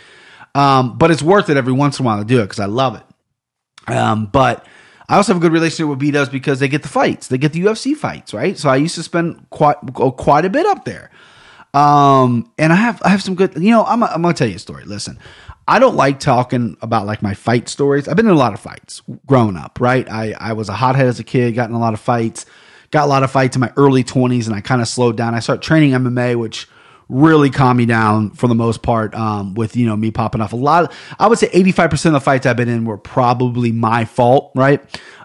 Um, 0.55 0.97
but 0.97 1.11
it's 1.11 1.23
worth 1.23 1.51
it 1.51 1.57
every 1.57 1.73
once 1.73 1.99
in 1.99 2.05
a 2.05 2.07
while 2.07 2.19
to 2.19 2.25
do 2.25 2.41
it 2.41 2.45
because 2.45 2.61
I 2.61 2.67
love 2.67 2.97
it. 2.97 3.93
Um, 3.93 4.27
but 4.27 4.67
I 5.09 5.17
also 5.17 5.33
have 5.33 5.43
a 5.43 5.45
good 5.45 5.53
relationship 5.53 5.89
with 5.89 5.99
B 5.99 6.11
Dubs 6.11 6.29
because 6.29 6.61
they 6.61 6.69
get 6.69 6.83
the 6.83 6.89
fights. 6.89 7.29
They 7.29 7.39
get 7.39 7.53
the 7.53 7.63
UFC 7.63 7.95
fights, 7.95 8.33
right? 8.33 8.57
So 8.59 8.69
I 8.69 8.77
used 8.77 8.95
to 8.97 9.03
spend 9.03 9.49
quite 9.51 9.77
quite 10.17 10.45
a 10.45 10.51
bit 10.51 10.67
up 10.67 10.85
there. 10.85 11.11
Um, 11.75 12.51
and 12.59 12.73
I 12.73 12.77
have 12.77 13.03
I 13.05 13.11
have 13.11 13.23
some 13.23 13.35
good. 13.35 13.55
You 13.55 13.71
know, 13.71 13.85
I'm 13.85 14.03
I'm 14.03 14.23
gonna 14.23 14.35
tell 14.35 14.49
you 14.49 14.57
a 14.57 14.59
story. 14.59 14.85
Listen, 14.85 15.19
I 15.69 15.79
don't 15.79 15.97
like 15.97 16.21
talking 16.21 16.77
about 16.81 17.07
like 17.07 17.23
my 17.23 17.35
fight 17.35 17.69
stories. 17.69 18.07
I've 18.07 18.17
been 18.17 18.27
in 18.27 18.33
a 18.33 18.39
lot 18.39 18.55
of 18.55 18.61
fights 18.61 19.03
growing 19.27 19.57
up, 19.57 19.79
right? 19.81 20.09
I, 20.09 20.35
I 20.39 20.53
was 20.53 20.69
a 20.69 20.75
hothead 20.75 21.07
as 21.07 21.19
a 21.19 21.25
kid, 21.25 21.55
got 21.55 21.69
in 21.69 21.75
a 21.75 21.81
lot 21.81 21.93
of 21.93 22.01
fights, 22.01 22.47
got 22.93 23.05
a 23.05 23.09
lot 23.09 23.25
of 23.25 23.31
fights 23.31 23.57
in 23.57 23.61
my 23.61 23.73
early 23.77 24.05
20s, 24.05 24.47
and 24.47 24.55
I 24.55 24.61
kind 24.61 24.81
of 24.81 24.87
slowed 24.87 25.17
down. 25.17 25.35
I 25.35 25.41
started 25.41 25.63
training 25.63 25.91
MMA, 25.91 26.39
which 26.39 26.69
really 27.09 27.51
calmed 27.51 27.79
me 27.79 27.87
down 27.87 28.31
for 28.31 28.49
the 28.49 28.55
most 28.55 28.83
part 28.83 29.15
um, 29.15 29.55
with, 29.55 29.77
you 29.77 29.87
know, 29.87 29.97
me 29.97 30.11
popping 30.11 30.41
off 30.41 30.53
a 30.53 30.57
lot. 30.57 30.85
Of, 30.85 30.97
I 31.19 31.27
would 31.29 31.39
say 31.39 31.49
85% 31.49 32.07
of 32.07 32.13
the 32.13 32.21
fights 32.21 32.47
I've 32.47 32.57
been 32.57 32.69
in 32.69 32.85
were 32.85 32.99
probably 32.99 33.73
my 33.73 34.05
fault, 34.05 34.53
right? 34.55 34.81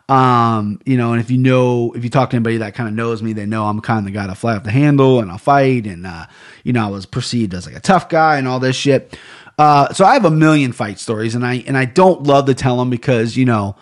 Um, 0.10 0.82
you 0.86 0.98
know, 0.98 1.14
and 1.14 1.22
if 1.22 1.32
you 1.32 1.38
know, 1.38 1.94
if 1.94 2.04
you 2.04 2.10
talk 2.10 2.32
to 2.32 2.36
anybody 2.36 2.58
that 2.58 2.76
kind 2.76 2.90
of 2.90 2.94
knows 2.94 3.24
me, 3.24 3.34
they 3.34 3.46
know 3.46 3.66
I'm 3.66 3.80
kind 3.80 4.00
of 4.00 4.06
the 4.06 4.12
guy 4.12 4.28
to 4.28 4.36
fly 4.36 4.56
off 4.58 4.64
the 4.64 4.72
handle 4.72 5.22
and 5.22 5.32
I'll 5.32 5.38
fight. 5.38 5.88
And, 5.88 6.06
uh, 6.06 6.26
you 6.64 6.74
know, 6.74 6.86
I 6.86 6.90
was 6.90 7.06
perceived 7.06 7.54
as 7.54 7.66
like 7.66 7.76
a 7.76 7.80
tough 7.80 8.10
guy 8.10 8.38
and 8.38 8.48
all 8.48 8.60
this 8.60 8.76
shit. 8.76 9.18
Uh, 9.62 9.94
so 9.94 10.06
I 10.06 10.14
have 10.14 10.26
a 10.26 10.32
million 10.32 10.72
fight 10.72 10.98
stories, 10.98 11.36
and 11.36 11.46
I 11.46 11.64
and 11.68 11.78
I 11.78 11.86
don't 11.86 12.24
love 12.24 12.48
to 12.48 12.56
tell 12.56 12.78
them 12.78 12.90
because 12.90 13.38
you 13.38 13.46
know 13.46 13.76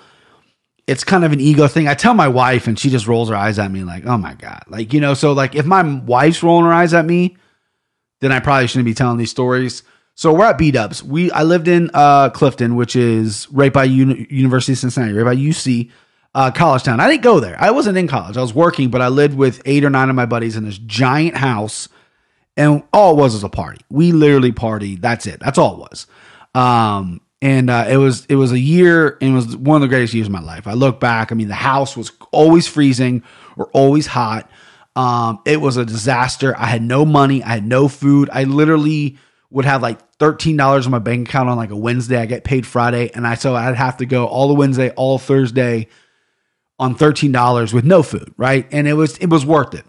it's 0.88 1.06
kind 1.06 1.24
of 1.24 1.32
an 1.32 1.40
ego 1.40 1.70
thing. 1.70 1.88
I 1.88 1.94
tell 1.94 2.14
my 2.14 2.28
wife, 2.28 2.68
and 2.68 2.78
she 2.78 2.90
just 2.90 3.08
rolls 3.08 3.30
her 3.30 3.36
eyes 3.36 3.58
at 3.58 3.72
me 3.72 3.86
like, 3.86 4.06
"Oh 4.06 4.18
my 4.18 4.34
god!" 4.34 4.66
Like 4.68 4.92
you 4.92 5.00
know, 5.00 5.14
so 5.14 5.32
like 5.32 5.56
if 5.56 5.66
my 5.66 5.82
wife's 5.82 6.44
rolling 6.44 6.66
her 6.66 6.74
eyes 6.74 6.94
at 6.94 7.06
me, 7.06 7.38
then 8.20 8.34
I 8.34 8.42
probably 8.42 8.68
shouldn't 8.68 8.88
be 8.88 8.94
telling 8.94 9.18
these 9.18 9.32
stories. 9.32 9.84
So 10.16 10.34
we're 10.34 10.48
at 10.48 10.58
B 10.58 10.70
Dubs. 10.72 11.02
We 11.02 11.32
I 11.32 11.44
lived 11.44 11.70
in 11.70 11.92
uh, 11.94 12.32
Clifton, 12.32 12.76
which 12.76 12.98
is 12.98 13.48
right 13.50 13.72
by 13.72 13.86
Uni- 13.86 14.28
University 14.30 14.74
of 14.74 14.80
Cincinnati, 14.80 15.14
right 15.14 15.24
by 15.24 15.42
UC. 15.42 15.92
Uh, 16.36 16.52
college 16.52 16.84
town. 16.84 17.00
I 17.00 17.10
didn't 17.10 17.24
go 17.24 17.40
there. 17.40 17.56
I 17.58 17.72
wasn't 17.72 17.98
in 17.98 18.10
college. 18.10 18.36
I 18.36 18.42
was 18.42 18.54
working, 18.54 18.90
but 18.90 19.02
I 19.02 19.08
lived 19.08 19.36
with 19.36 19.62
eight 19.64 19.86
or 19.86 19.90
nine 19.90 20.10
of 20.10 20.16
my 20.16 20.26
buddies 20.26 20.58
in 20.58 20.66
this 20.66 20.78
giant 20.78 21.38
house 21.38 21.88
and 22.60 22.84
all 22.92 23.14
it 23.14 23.22
was 23.22 23.34
was 23.34 23.44
a 23.44 23.50
party. 23.50 23.80
We 23.90 24.12
literally 24.12 24.52
partied. 24.52 25.02
That's 25.02 25.26
it. 25.26 25.40
That's 25.40 25.58
all 25.58 25.76
it 25.76 25.90
was. 25.90 26.08
Um, 26.54 27.22
and 27.42 27.70
uh, 27.70 27.86
it 27.88 27.96
was 27.96 28.26
it 28.26 28.36
was 28.36 28.52
a 28.52 28.60
year 28.60 29.18
and 29.22 29.32
it 29.32 29.34
was 29.34 29.56
one 29.56 29.78
of 29.78 29.82
the 29.82 29.88
greatest 29.88 30.14
years 30.14 30.28
of 30.28 30.34
my 30.34 30.42
life. 30.42 30.68
I 30.68 30.74
look 30.74 31.00
back. 31.00 31.32
I 31.32 31.36
mean, 31.36 31.48
the 31.48 31.56
house 31.56 31.96
was 31.96 32.12
always 32.32 32.68
freezing 32.68 33.24
or 33.56 33.68
always 33.68 34.08
hot. 34.08 34.52
Um, 34.98 35.40
it 35.46 35.62
was 35.62 35.78
a 35.78 35.86
disaster. 35.86 36.54
I 36.58 36.66
had 36.66 36.82
no 36.82 37.06
money. 37.06 37.42
I 37.42 37.54
had 37.54 37.66
no 37.66 37.88
food. 37.88 38.30
I 38.34 38.44
literally 38.44 39.18
would 39.52 39.64
have 39.64 39.82
like 39.82 40.00
thirteen 40.18 40.58
dollars 40.58 40.86
in 40.86 40.92
my 40.92 41.00
bank 41.00 41.30
account 41.30 41.48
on 41.48 41.56
like 41.56 41.72
a 41.72 41.78
Wednesday. 41.78 42.18
I 42.18 42.26
get 42.26 42.44
paid 42.44 42.68
Friday, 42.68 43.10
and 43.14 43.26
I 43.26 43.36
so 43.36 43.56
I'd 43.56 43.76
have 43.76 43.98
to 43.98 44.06
go 44.06 44.26
all 44.26 44.50
the 44.50 44.54
Wednesday, 44.54 44.90
all 44.92 45.18
Thursday 45.18 45.88
on 46.78 46.94
thirteen 46.94 47.32
dollars 47.32 47.74
with 47.74 47.86
no 47.86 48.04
food, 48.04 48.34
right? 48.36 48.68
And 48.74 48.86
it 48.86 48.94
was 48.94 49.18
it 49.20 49.28
was 49.28 49.46
worth 49.46 49.74
it. 49.76 49.86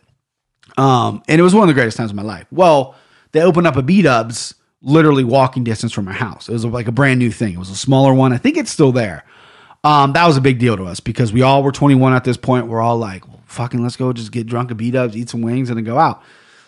Um, 0.76 1.22
and 1.28 1.40
it 1.40 1.42
was 1.42 1.54
one 1.54 1.62
of 1.62 1.68
the 1.68 1.74
greatest 1.74 1.96
times 1.96 2.10
of 2.10 2.16
my 2.16 2.22
life. 2.22 2.46
Well, 2.50 2.94
they 3.32 3.42
opened 3.42 3.66
up 3.66 3.76
a 3.76 3.82
B 3.82 4.02
Dubs 4.02 4.54
literally 4.82 5.24
walking 5.24 5.64
distance 5.64 5.92
from 5.92 6.08
our 6.08 6.14
house. 6.14 6.48
It 6.48 6.52
was 6.52 6.64
like 6.64 6.88
a 6.88 6.92
brand 6.92 7.18
new 7.18 7.30
thing. 7.30 7.54
It 7.54 7.58
was 7.58 7.70
a 7.70 7.76
smaller 7.76 8.14
one. 8.14 8.32
I 8.32 8.38
think 8.38 8.56
it's 8.56 8.70
still 8.70 8.92
there. 8.92 9.24
Um, 9.84 10.12
that 10.12 10.26
was 10.26 10.36
a 10.36 10.40
big 10.40 10.58
deal 10.58 10.76
to 10.76 10.84
us 10.84 11.00
because 11.00 11.32
we 11.32 11.42
all 11.42 11.62
were 11.62 11.72
21 11.72 12.12
at 12.12 12.24
this 12.24 12.36
point. 12.36 12.66
We're 12.66 12.82
all 12.82 12.98
like, 12.98 13.26
well, 13.26 13.40
fucking, 13.46 13.82
let's 13.82 13.96
go 13.96 14.12
just 14.12 14.32
get 14.32 14.46
drunk 14.46 14.70
at 14.70 14.76
B 14.76 14.90
Dubs, 14.90 15.16
eat 15.16 15.30
some 15.30 15.42
wings, 15.42 15.70
and 15.70 15.76
then 15.76 15.84
go 15.84 15.98
out. 15.98 16.22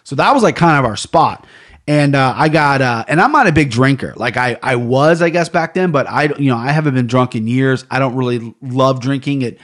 So 0.05 0.17
that 0.17 0.33
was 0.33 0.43
like 0.43 0.57
kind 0.57 0.79
of 0.79 0.85
our 0.85 0.97
spot. 0.97 1.47
And 1.87 2.15
uh, 2.15 2.33
I 2.37 2.49
got, 2.49 2.81
uh, 2.81 3.05
and 3.09 3.21
I'm 3.21 3.33
not 3.33 3.49
a 3.49 3.53
big 3.53 3.71
drinker. 3.71 4.15
Like 4.17 4.37
I, 4.37 4.57
I 4.63 4.77
was, 4.77 5.21
I 5.21 5.31
guess, 5.31 5.49
back 5.49 5.75
then, 5.75 5.91
but 5.91 6.09
I, 6.09 6.35
you 6.39 6.51
know, 6.51 6.57
I 6.57 6.71
haven't 6.71 6.95
been 6.95 7.07
drunk 7.07 7.35
in 7.35 7.47
years. 7.47 7.85
I 7.91 7.99
don't 7.99 8.15
really 8.15 8.55
love 8.63 9.01
drinking. 9.01 9.43
It 9.43 9.59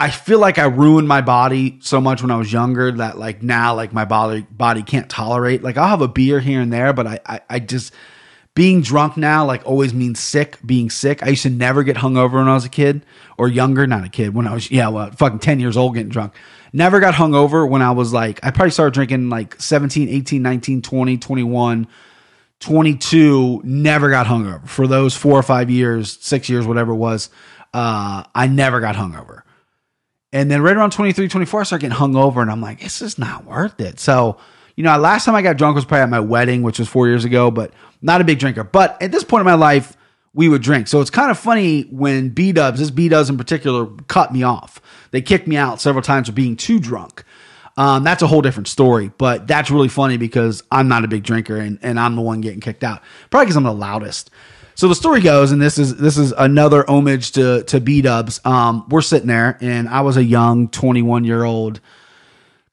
I 0.00 0.10
feel 0.10 0.38
like 0.38 0.58
I 0.58 0.66
ruined 0.66 1.08
my 1.08 1.22
body 1.22 1.78
so 1.82 2.00
much 2.00 2.22
when 2.22 2.30
I 2.30 2.36
was 2.36 2.52
younger 2.52 2.92
that 2.92 3.18
like 3.18 3.42
now 3.42 3.74
like 3.74 3.92
my 3.92 4.04
body 4.04 4.46
body 4.48 4.82
can't 4.84 5.10
tolerate. 5.10 5.62
Like 5.62 5.76
I'll 5.76 5.88
have 5.88 6.02
a 6.02 6.08
beer 6.08 6.38
here 6.38 6.60
and 6.60 6.72
there, 6.72 6.92
but 6.92 7.06
I 7.06 7.20
I, 7.26 7.40
I 7.50 7.58
just 7.58 7.92
being 8.54 8.80
drunk 8.80 9.16
now 9.16 9.44
like 9.44 9.66
always 9.66 9.92
means 9.92 10.20
sick. 10.20 10.58
Being 10.64 10.88
sick. 10.90 11.24
I 11.24 11.30
used 11.30 11.42
to 11.42 11.50
never 11.50 11.82
get 11.82 11.96
hungover 11.96 12.34
when 12.34 12.48
I 12.48 12.54
was 12.54 12.64
a 12.64 12.68
kid 12.68 13.04
or 13.38 13.48
younger, 13.48 13.88
not 13.88 14.04
a 14.04 14.08
kid. 14.08 14.34
When 14.34 14.46
I 14.46 14.54
was 14.54 14.70
yeah, 14.70 14.88
well, 14.88 15.10
fucking 15.10 15.40
ten 15.40 15.58
years 15.58 15.76
old 15.76 15.94
getting 15.94 16.10
drunk. 16.10 16.32
Never 16.72 17.00
got 17.00 17.14
hungover 17.14 17.68
when 17.68 17.82
I 17.82 17.90
was 17.90 18.12
like 18.12 18.38
I 18.44 18.52
probably 18.52 18.70
started 18.70 18.94
drinking 18.94 19.30
like 19.30 19.60
17, 19.60 20.08
18, 20.08 20.42
19, 20.42 20.82
20, 20.82 21.18
21. 21.18 21.88
22 22.60 23.60
never 23.62 24.10
got 24.10 24.26
hungover 24.26 24.66
for 24.68 24.88
those 24.88 25.14
four 25.14 25.38
or 25.38 25.44
five 25.44 25.70
years 25.70 26.18
six 26.20 26.48
years 26.48 26.66
whatever 26.66 26.90
it 26.90 26.96
was 26.96 27.30
uh, 27.72 28.24
i 28.34 28.48
never 28.48 28.80
got 28.80 28.96
hungover 28.96 29.42
and 30.32 30.50
then 30.50 30.62
right 30.62 30.76
around 30.76 30.92
23, 30.92 31.28
24, 31.28 31.60
I 31.60 31.64
start 31.64 31.80
getting 31.80 31.96
hung 31.96 32.16
over 32.16 32.42
and 32.42 32.50
I'm 32.50 32.60
like, 32.60 32.80
this 32.80 33.00
is 33.00 33.18
not 33.18 33.44
worth 33.44 33.80
it. 33.80 33.98
So, 33.98 34.38
you 34.76 34.84
know, 34.84 34.96
last 34.98 35.24
time 35.24 35.34
I 35.34 35.42
got 35.42 35.56
drunk 35.56 35.74
was 35.74 35.84
probably 35.84 36.02
at 36.02 36.10
my 36.10 36.20
wedding, 36.20 36.62
which 36.62 36.78
was 36.78 36.88
four 36.88 37.08
years 37.08 37.24
ago, 37.24 37.50
but 37.50 37.72
not 38.02 38.20
a 38.20 38.24
big 38.24 38.38
drinker. 38.38 38.64
But 38.64 39.00
at 39.02 39.10
this 39.10 39.24
point 39.24 39.40
in 39.40 39.46
my 39.46 39.54
life, 39.54 39.96
we 40.34 40.48
would 40.48 40.62
drink. 40.62 40.86
So 40.86 41.00
it's 41.00 41.10
kind 41.10 41.30
of 41.30 41.38
funny 41.38 41.82
when 41.90 42.28
B 42.28 42.52
Dubs, 42.52 42.78
this 42.78 42.90
B 42.90 43.08
Dubs 43.08 43.30
in 43.30 43.38
particular, 43.38 43.86
cut 44.06 44.32
me 44.32 44.42
off. 44.42 44.80
They 45.10 45.22
kicked 45.22 45.48
me 45.48 45.56
out 45.56 45.80
several 45.80 46.02
times 46.02 46.28
for 46.28 46.34
being 46.34 46.56
too 46.56 46.78
drunk. 46.78 47.24
Um, 47.78 48.04
that's 48.04 48.22
a 48.22 48.26
whole 48.26 48.42
different 48.42 48.68
story, 48.68 49.10
but 49.18 49.46
that's 49.46 49.70
really 49.70 49.88
funny 49.88 50.16
because 50.16 50.62
I'm 50.70 50.88
not 50.88 51.04
a 51.04 51.08
big 51.08 51.22
drinker 51.22 51.56
and, 51.56 51.78
and 51.80 51.98
I'm 51.98 52.16
the 52.16 52.22
one 52.22 52.40
getting 52.40 52.60
kicked 52.60 52.84
out. 52.84 53.02
Probably 53.30 53.46
because 53.46 53.56
I'm 53.56 53.62
the 53.62 53.72
loudest. 53.72 54.30
So 54.78 54.86
the 54.86 54.94
story 54.94 55.20
goes, 55.20 55.50
and 55.50 55.60
this 55.60 55.76
is 55.76 55.96
this 55.96 56.16
is 56.16 56.30
another 56.30 56.88
homage 56.88 57.32
to 57.32 57.64
to 57.64 57.80
B 57.80 58.00
Dubs. 58.00 58.40
Um, 58.44 58.86
we're 58.88 59.00
sitting 59.00 59.26
there, 59.26 59.58
and 59.60 59.88
I 59.88 60.02
was 60.02 60.16
a 60.16 60.22
young 60.22 60.68
21 60.68 61.24
year 61.24 61.42
old 61.42 61.80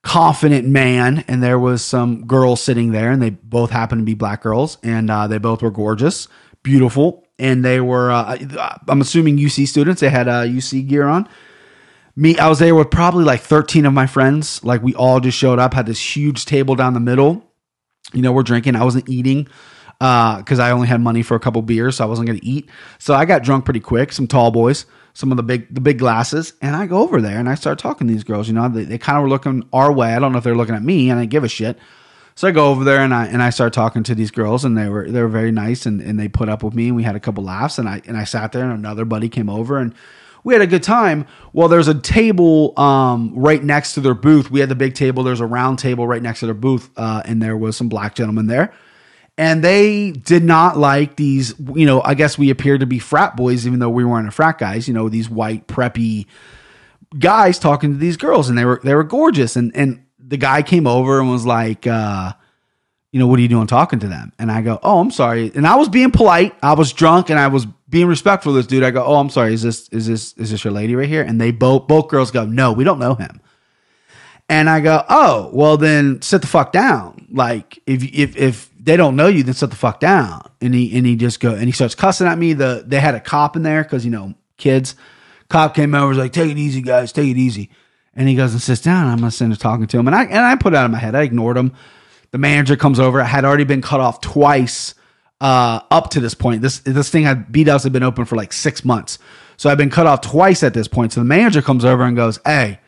confident 0.03 0.67
man, 0.67 1.25
and 1.27 1.41
there 1.41 1.57
was 1.57 1.83
some 1.83 2.27
girls 2.27 2.62
sitting 2.62 2.91
there, 2.91 3.09
and 3.09 3.19
they 3.19 3.31
both 3.31 3.71
happened 3.71 4.01
to 4.01 4.05
be 4.05 4.13
black 4.13 4.43
girls, 4.43 4.77
and 4.83 5.09
uh, 5.09 5.25
they 5.25 5.39
both 5.39 5.63
were 5.63 5.71
gorgeous, 5.71 6.27
beautiful, 6.62 7.27
and 7.39 7.65
they 7.65 7.81
were. 7.81 8.12
Uh, 8.12 8.38
I'm 8.88 9.01
assuming 9.01 9.39
UC 9.39 9.67
students. 9.67 10.01
They 10.01 10.09
had 10.09 10.27
uh, 10.27 10.43
UC 10.43 10.88
gear 10.88 11.07
on. 11.07 11.27
Me, 12.15 12.38
I 12.38 12.50
was 12.50 12.59
there 12.59 12.75
with 12.75 12.91
probably 12.91 13.24
like 13.24 13.41
13 13.41 13.83
of 13.88 13.93
my 13.93 14.05
friends. 14.05 14.63
Like 14.63 14.83
we 14.83 14.93
all 14.93 15.19
just 15.19 15.39
showed 15.39 15.57
up, 15.57 15.74
had 15.74 15.88
this 15.88 16.15
huge 16.15 16.45
table 16.45 16.75
down 16.75 16.93
the 16.93 17.00
middle. 17.00 17.51
You 18.13 18.21
know, 18.21 18.31
we're 18.31 18.43
drinking. 18.43 18.75
I 18.75 18.83
wasn't 18.83 19.09
eating 19.09 19.47
because 20.00 20.60
uh, 20.60 20.64
I 20.64 20.72
only 20.72 20.88
had 20.88 21.02
money 21.02 21.22
for 21.22 21.36
a 21.36 21.40
couple 21.40 21.62
beers, 21.62 21.98
so 21.98 22.04
I 22.04 22.08
wasn't 22.08 22.28
going 22.28 22.40
to 22.40 22.46
eat. 22.46 22.70
So 23.00 23.14
I 23.14 23.25
got 23.25 23.44
drunk 23.44 23.66
pretty 23.66 23.80
quick. 23.80 24.12
Some 24.12 24.28
tall 24.28 24.52
boys, 24.52 24.86
some 25.14 25.32
of 25.32 25.38
the 25.38 25.44
big 25.44 25.74
the 25.74 25.82
big 25.82 26.00
glasses, 26.00 26.54
and 26.62 26.75
I 26.75 26.86
go 26.86 27.00
over 27.00 27.22
there 27.22 27.40
and 27.40 27.50
I 27.50 27.56
start 27.56 27.80
talking 27.80 28.08
to 28.08 28.14
these 28.14 28.24
girls. 28.24 28.48
You 28.48 28.54
know, 28.54 28.68
they, 28.68 28.84
they 28.84 28.98
kind 28.98 29.18
of 29.18 29.24
were 29.24 29.30
looking 29.30 29.68
our 29.72 29.92
way. 29.92 30.14
I 30.14 30.20
don't 30.20 30.32
know 30.32 30.38
if 30.38 30.44
they're 30.44 30.56
looking 30.56 30.75
at 30.75 30.84
me, 30.84 31.10
and 31.10 31.20
I 31.20 31.25
give 31.25 31.44
a 31.44 31.50
shit. 31.50 31.78
So 32.38 32.50
I 32.50 32.52
go 32.52 32.70
over 32.70 32.84
there 32.84 33.00
and 33.00 33.14
I 33.14 33.28
and 33.28 33.42
I 33.42 33.50
start 33.50 33.72
talking 33.72 34.04
to 34.04 34.16
these 34.16 34.30
girls 34.30 34.66
and 34.66 34.78
they 34.78 34.90
were 34.90 35.10
they 35.10 35.22
were 35.22 35.30
very 35.30 35.52
nice 35.52 35.86
and, 35.86 36.02
and 36.02 36.20
they 36.20 36.28
put 36.28 36.50
up 36.50 36.64
with 36.64 36.74
me 36.74 36.88
and 36.88 36.96
we 36.96 37.04
had 37.04 37.16
a 37.16 37.20
couple 37.20 37.46
laughs 37.46 37.78
and 37.80 37.88
I 37.88 38.02
and 38.06 38.18
I 38.18 38.25
sat 38.25 38.52
there 38.52 38.66
and 38.66 38.74
another 38.74 39.06
buddy 39.06 39.30
came 39.30 39.50
over 39.50 39.78
and 39.78 39.96
we 40.44 40.54
had 40.54 40.62
a 40.62 40.68
good 40.68 40.84
time. 40.84 41.25
Well, 41.54 41.68
there's 41.70 41.88
a 41.88 42.00
table 42.00 42.80
um, 42.80 43.34
right 43.36 43.64
next 43.64 43.94
to 43.96 44.02
their 44.02 44.14
booth. 44.14 44.52
We 44.52 44.60
had 44.60 44.70
the 44.70 44.75
big 44.75 44.94
table. 44.94 45.24
There's 45.24 45.40
a 45.40 45.46
round 45.46 45.80
table 45.80 46.08
right 46.08 46.22
next 46.22 46.42
to 46.42 46.46
their 46.46 46.56
booth, 46.56 46.90
uh, 46.96 47.24
and 47.25 47.42
there 47.42 47.58
was 47.58 47.75
some 47.75 47.90
black 47.90 48.16
gentlemen 48.16 48.46
there, 48.46 48.72
and 49.38 49.63
they 49.63 50.12
did 50.12 50.44
not 50.44 50.77
like 50.77 51.15
these. 51.15 51.54
You 51.60 51.86
know, 51.86 52.01
I 52.01 52.13
guess 52.13 52.38
we 52.38 52.50
appeared 52.50 52.80
to 52.82 52.86
be 52.86 53.00
frat 53.00 53.36
boys, 53.36 53.68
even 53.68 53.80
though 53.80 53.89
we 53.89 54.06
weren't 54.06 54.27
a 54.27 54.32
frat 54.32 54.58
guys. 54.58 54.88
You 54.88 54.94
know, 54.94 55.10
these 55.10 55.30
white 55.30 55.68
preppy 55.68 56.25
guys 57.18 57.60
talking 57.60 57.92
to 57.92 57.98
these 57.98 58.18
girls, 58.18 58.50
and 58.50 58.58
they 58.58 58.65
were 58.65 58.80
they 58.84 58.96
were 58.96 59.04
gorgeous, 59.04 59.56
and 59.56 59.75
and 59.75 60.06
the 60.20 60.38
guy 60.38 60.62
came 60.62 60.88
over 60.88 61.20
and 61.20 61.30
was 61.30 61.46
like. 61.46 61.86
Uh, 61.88 62.34
you 63.12 63.20
know, 63.20 63.27
what 63.27 63.39
are 63.39 63.42
you 63.42 63.48
doing 63.48 63.65
talking 63.65 64.00
to 64.00 64.10
them? 64.10 64.34
And 64.38 64.51
I 64.51 64.62
go, 64.62 64.77
oh, 64.84 65.00
I'm 65.00 65.10
sorry. 65.10 65.50
And 65.56 65.65
I 65.65 65.77
was 65.77 65.88
being 65.88 66.12
polite. 66.12 66.54
I 66.62 66.74
was 66.74 66.92
drunk 66.92 67.30
and 67.30 67.39
I 67.39 67.48
was 67.48 67.65
being 67.88 68.08
respectful 68.08 68.51
this 68.51 68.68
dude. 68.68 68.84
I 68.84 68.92
go, 68.92 69.06
oh, 69.06 69.15
I'm 69.15 69.30
sorry. 69.30 69.54
Is 69.54 69.62
this 69.62 69.88
is 69.88 70.06
this 70.06 70.34
is 70.34 70.51
this 70.51 70.65
your 70.65 70.74
lady 70.74 70.96
right 70.96 71.08
here? 71.08 71.22
And 71.22 71.39
they 71.39 71.51
both 71.51 71.88
both 71.88 72.10
girls 72.10 72.30
go, 72.30 72.46
no, 72.46 72.74
we 72.74 72.84
don't 72.84 73.00
know 73.00 73.15
him. 73.15 73.39
And 74.50 74.70
I 74.70 74.82
go, 74.82 75.06
oh, 75.08 75.50
well 75.54 75.77
then 75.77 76.22
sit 76.22 76.42
the 76.42 76.48
fuck 76.48 76.74
down. 76.74 77.27
Like 77.32 77.80
if 77.88 78.04
if 78.04 78.36
if 78.36 78.70
they 78.86 78.98
don't 78.98 79.15
know 79.15 79.27
you, 79.27 79.44
then 79.44 79.56
sit 79.56 79.72
the 79.72 79.75
fuck 79.75 80.00
down. 80.00 80.48
And 80.62 80.74
he 80.74 80.96
and 80.96 81.06
he 81.06 81.15
just 81.15 81.39
go 81.39 81.54
and 81.54 81.63
he 81.63 81.72
starts 81.72 81.96
cussing 81.96 82.27
at 82.27 82.38
me. 82.38 82.54
The 82.54 82.84
they 82.86 83.00
had 83.00 83.15
a 83.15 83.20
cop 83.20 83.56
in 83.56 83.63
there 83.63 83.84
because 83.84 84.06
you 84.06 84.12
know 84.12 84.36
kids. 84.58 84.96
Cop 85.50 85.75
came 85.75 85.94
over, 85.94 86.08
was 86.08 86.18
like, 86.18 86.34
take 86.34 86.50
it 86.50 86.58
easy, 86.58 86.82
guys, 86.82 87.12
take 87.12 87.30
it 87.30 87.38
easy. 87.38 87.70
And 88.15 88.27
he 88.27 88.36
goes 88.36 88.54
and 88.54 88.62
sits 88.62 88.82
down. 88.82 89.08
I'm 89.08 89.30
sitting 89.30 89.50
there 89.50 89.58
talking 89.58 89.86
to 89.86 90.00
him, 90.00 90.08
and 90.08 90.15
I 90.15 90.24
and 90.24 90.39
I 90.39 90.56
put 90.56 90.74
it 90.74 90.77
out 90.77 90.86
of 90.86 90.92
my 90.92 90.98
head. 90.98 91.15
I 91.15 91.24
ignored 91.24 91.58
him. 91.58 91.74
The 92.32 92.38
manager 92.38 92.75
comes 92.75 93.00
over. 93.00 93.22
I 93.22 93.25
had 93.25 93.44
already 93.44 93.65
been 93.65 93.82
cut 93.82 94.00
off 94.00 94.22
twice 94.22 94.94
uh, 95.42 95.82
up 95.92 96.12
to 96.12 96.20
this 96.20 96.34
point. 96.34 96.62
This 96.62 96.80
this 96.80 97.10
thing 97.10 97.24
had 97.24 97.51
B 97.51 97.63
Dubs 97.63 97.84
had 97.84 97.94
been 97.94 98.04
open 98.04 98.25
for 98.25 98.36
like 98.36 98.54
six 98.54 98.86
months, 98.86 99.20
so 99.58 99.70
I've 99.70 99.77
been 99.77 99.89
cut 99.89 100.08
off 100.08 100.22
twice 100.22 100.63
at 100.63 100.74
this 100.74 100.88
point. 100.88 101.13
So 101.13 101.20
the 101.20 101.25
manager 101.25 101.62
comes 101.62 101.84
over 101.84 102.04
and 102.04 102.15
goes, 102.15 102.39
"Hey," 102.46 102.80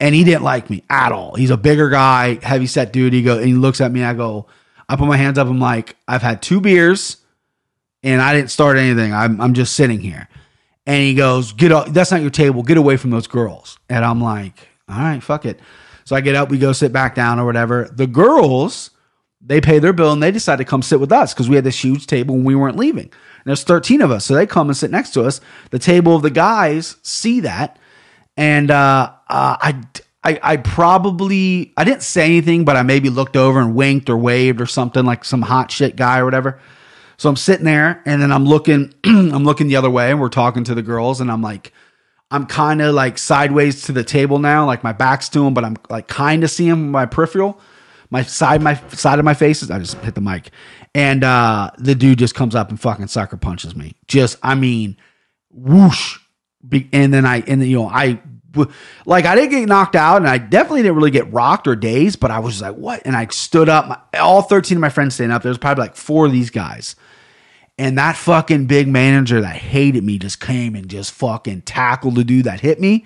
and 0.00 0.14
he 0.14 0.24
didn't 0.24 0.42
like 0.42 0.68
me 0.68 0.82
at 0.90 1.12
all. 1.12 1.34
He's 1.36 1.50
a 1.50 1.56
bigger 1.56 1.88
guy, 1.88 2.38
heavy 2.42 2.66
set 2.66 2.92
dude. 2.92 3.12
He 3.12 3.22
go 3.22 3.38
and 3.38 3.46
he 3.46 3.54
looks 3.54 3.80
at 3.80 3.92
me. 3.92 4.02
I 4.02 4.14
go, 4.14 4.46
I 4.88 4.96
put 4.96 5.06
my 5.06 5.16
hands 5.16 5.38
up. 5.38 5.48
I'm 5.48 5.60
like, 5.60 5.96
I've 6.06 6.22
had 6.22 6.42
two 6.42 6.60
beers, 6.60 7.18
and 8.02 8.22
I 8.22 8.34
didn't 8.34 8.50
start 8.50 8.76
anything. 8.76 9.12
I'm 9.12 9.40
I'm 9.40 9.54
just 9.54 9.74
sitting 9.74 10.00
here. 10.00 10.28
And 10.86 11.02
he 11.02 11.14
goes, 11.14 11.52
"Get 11.52 11.72
up! 11.72 11.88
That's 11.88 12.10
not 12.10 12.20
your 12.20 12.30
table. 12.30 12.62
Get 12.62 12.76
away 12.76 12.96
from 12.96 13.10
those 13.10 13.26
girls." 13.26 13.78
And 13.88 14.04
I'm 14.04 14.20
like, 14.20 14.68
"All 14.88 14.98
right, 14.98 15.22
fuck 15.22 15.44
it." 15.44 15.60
So 16.06 16.14
I 16.14 16.20
get 16.20 16.36
up, 16.36 16.50
we 16.50 16.58
go 16.58 16.72
sit 16.72 16.92
back 16.92 17.16
down 17.16 17.40
or 17.40 17.44
whatever. 17.44 17.90
The 17.92 18.06
girls, 18.06 18.90
they 19.40 19.60
pay 19.60 19.80
their 19.80 19.92
bill 19.92 20.12
and 20.12 20.22
they 20.22 20.30
decide 20.30 20.56
to 20.58 20.64
come 20.64 20.80
sit 20.80 21.00
with 21.00 21.10
us 21.10 21.34
because 21.34 21.48
we 21.48 21.56
had 21.56 21.64
this 21.64 21.82
huge 21.82 22.06
table 22.06 22.36
and 22.36 22.44
we 22.44 22.54
weren't 22.54 22.76
leaving. 22.76 23.06
And 23.06 23.44
there's 23.44 23.64
13 23.64 24.00
of 24.00 24.12
us. 24.12 24.24
So 24.24 24.34
they 24.34 24.46
come 24.46 24.68
and 24.68 24.76
sit 24.76 24.92
next 24.92 25.10
to 25.14 25.24
us. 25.24 25.40
The 25.70 25.80
table 25.80 26.14
of 26.14 26.22
the 26.22 26.30
guys 26.30 26.96
see 27.02 27.40
that. 27.40 27.80
And 28.36 28.70
uh, 28.70 29.12
uh, 29.28 29.56
I, 29.60 29.82
I, 30.26 30.40
I 30.42 30.56
probably, 30.56 31.72
I 31.76 31.84
didn't 31.84 32.02
say 32.02 32.24
anything, 32.24 32.64
but 32.64 32.74
I 32.74 32.82
maybe 32.82 33.10
looked 33.10 33.36
over 33.36 33.60
and 33.60 33.76
winked 33.76 34.10
or 34.10 34.16
waved 34.16 34.60
or 34.60 34.66
something 34.66 35.06
like 35.06 35.24
some 35.24 35.40
hot 35.40 35.70
shit 35.70 35.94
guy 35.94 36.18
or 36.18 36.24
whatever. 36.24 36.60
So 37.16 37.28
I'm 37.28 37.36
sitting 37.36 37.64
there 37.64 38.02
and 38.04 38.20
then 38.20 38.32
I'm 38.32 38.44
looking, 38.44 38.92
I'm 39.04 39.44
looking 39.44 39.68
the 39.68 39.76
other 39.76 39.88
way 39.88 40.10
and 40.10 40.20
we're 40.20 40.28
talking 40.28 40.64
to 40.64 40.74
the 40.74 40.82
girls 40.82 41.20
and 41.20 41.30
I'm 41.30 41.42
like, 41.42 41.72
I'm 42.32 42.44
kind 42.46 42.82
of 42.82 42.92
like 42.92 43.18
sideways 43.18 43.82
to 43.82 43.92
the 43.92 44.02
table 44.02 44.40
now, 44.40 44.66
like 44.66 44.82
my 44.82 44.92
back's 44.92 45.28
to 45.28 45.46
him, 45.46 45.54
but 45.54 45.64
I'm 45.64 45.76
like 45.90 46.08
kind 46.08 46.42
of 46.42 46.50
seeing 46.50 46.90
my 46.90 47.06
peripheral, 47.06 47.60
my 48.10 48.24
side, 48.24 48.62
my 48.62 48.74
side 48.88 49.20
of 49.20 49.24
my 49.24 49.34
face. 49.34 49.70
I 49.70 49.78
just 49.78 49.94
hit 49.98 50.16
the 50.16 50.20
mic, 50.20 50.50
and 50.92 51.22
uh, 51.22 51.70
the 51.78 51.94
dude 51.94 52.18
just 52.18 52.34
comes 52.34 52.56
up 52.56 52.68
and 52.68 52.80
fucking 52.80 53.06
sucker 53.06 53.36
punches 53.36 53.76
me. 53.76 53.94
Just, 54.08 54.38
I 54.42 54.56
mean, 54.56 54.96
whoosh, 55.50 56.18
and 56.92 57.14
then 57.14 57.24
I, 57.24 57.42
and 57.42 57.60
then, 57.62 57.68
you 57.68 57.76
know, 57.76 57.88
I 57.88 58.20
like 59.06 59.24
I 59.24 59.34
didn't 59.34 59.50
get 59.50 59.68
knocked 59.68 59.96
out, 59.96 60.16
and 60.18 60.28
I 60.28 60.38
definitely 60.38 60.82
didn't 60.82 60.96
really 60.96 61.10
get 61.10 61.32
rocked 61.32 61.66
or 61.66 61.76
dazed, 61.76 62.20
but 62.20 62.30
I 62.30 62.38
was 62.38 62.60
like, 62.60 62.74
what? 62.74 63.02
And 63.04 63.16
I 63.16 63.26
stood 63.28 63.68
up. 63.68 64.08
all 64.14 64.42
13 64.42 64.78
of 64.78 64.80
my 64.80 64.88
friends 64.88 65.14
standing 65.14 65.34
up. 65.34 65.42
There's 65.42 65.58
probably 65.58 65.82
like 65.82 65.96
four 65.96 66.26
of 66.26 66.32
these 66.32 66.50
guys 66.50 66.96
and 67.78 67.98
that 67.98 68.16
fucking 68.16 68.66
big 68.66 68.88
manager 68.88 69.40
that 69.40 69.56
hated 69.56 70.02
me 70.02 70.18
just 70.18 70.40
came 70.40 70.74
and 70.74 70.88
just 70.88 71.12
fucking 71.12 71.62
tackled 71.62 72.14
the 72.14 72.24
dude 72.24 72.44
that 72.44 72.60
hit 72.60 72.80
me, 72.80 73.04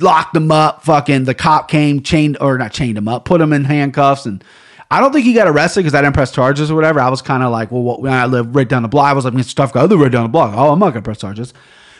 locked 0.00 0.36
him 0.36 0.52
up. 0.52 0.84
Fucking 0.84 1.24
the 1.24 1.34
cop 1.34 1.68
came, 1.68 2.02
chained 2.02 2.36
or 2.40 2.58
not 2.58 2.72
chained 2.72 2.96
him 2.96 3.08
up, 3.08 3.24
put 3.24 3.40
him 3.40 3.52
in 3.52 3.64
handcuffs, 3.64 4.26
and 4.26 4.42
I 4.88 5.00
don't 5.00 5.12
think 5.12 5.24
he 5.24 5.32
got 5.32 5.48
arrested 5.48 5.80
because 5.80 5.94
I 5.94 6.02
didn't 6.02 6.14
press 6.14 6.30
charges 6.30 6.70
or 6.70 6.76
whatever. 6.76 7.00
I 7.00 7.08
was 7.08 7.22
kind 7.22 7.42
of 7.42 7.50
like, 7.50 7.72
well, 7.72 7.82
what, 7.82 8.00
when 8.00 8.12
I 8.12 8.26
live 8.26 8.54
right 8.54 8.68
down 8.68 8.82
the 8.82 8.88
block, 8.88 9.06
I 9.06 9.14
was 9.14 9.24
like, 9.24 9.34
Mr. 9.34 9.72
Guy, 9.72 9.80
I 9.80 9.84
live 9.84 9.98
right 9.98 10.12
down 10.12 10.22
the 10.22 10.28
block. 10.28 10.54
Oh, 10.56 10.70
I'm 10.70 10.78
not 10.78 10.90
gonna 10.90 11.02
press 11.02 11.18
charges, 11.18 11.52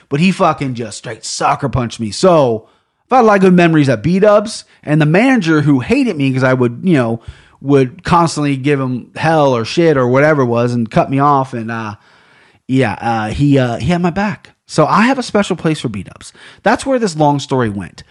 but 0.08 0.20
he 0.20 0.32
fucking 0.32 0.74
just 0.74 0.98
straight 0.98 1.24
sucker 1.24 1.68
punched 1.68 2.00
me. 2.00 2.10
So 2.10 2.68
I've 3.04 3.18
had 3.18 3.20
a 3.22 3.26
lot 3.26 3.36
of 3.36 3.42
good 3.42 3.54
memories 3.54 3.88
at 3.88 4.02
B 4.02 4.18
Dubs, 4.18 4.64
and 4.82 5.00
the 5.00 5.06
manager 5.06 5.62
who 5.62 5.80
hated 5.80 6.16
me 6.16 6.30
because 6.30 6.44
I 6.44 6.54
would, 6.54 6.80
you 6.82 6.94
know 6.94 7.22
would 7.60 8.04
constantly 8.04 8.56
give 8.56 8.80
him 8.80 9.12
hell 9.14 9.54
or 9.54 9.64
shit 9.64 9.96
or 9.96 10.08
whatever 10.08 10.42
it 10.42 10.46
was 10.46 10.72
and 10.72 10.90
cut 10.90 11.10
me 11.10 11.18
off. 11.18 11.54
And 11.54 11.70
uh, 11.70 11.96
yeah, 12.66 12.92
uh, 13.00 13.28
he 13.28 13.58
uh, 13.58 13.78
he 13.78 13.86
had 13.86 14.02
my 14.02 14.10
back. 14.10 14.50
So 14.66 14.86
I 14.86 15.02
have 15.02 15.18
a 15.18 15.22
special 15.22 15.56
place 15.56 15.80
for 15.80 15.88
B 15.88 16.02
Dubs. 16.02 16.32
That's 16.62 16.84
where 16.84 16.98
this 16.98 17.16
long 17.16 17.38
story 17.38 17.68
went. 17.68 18.02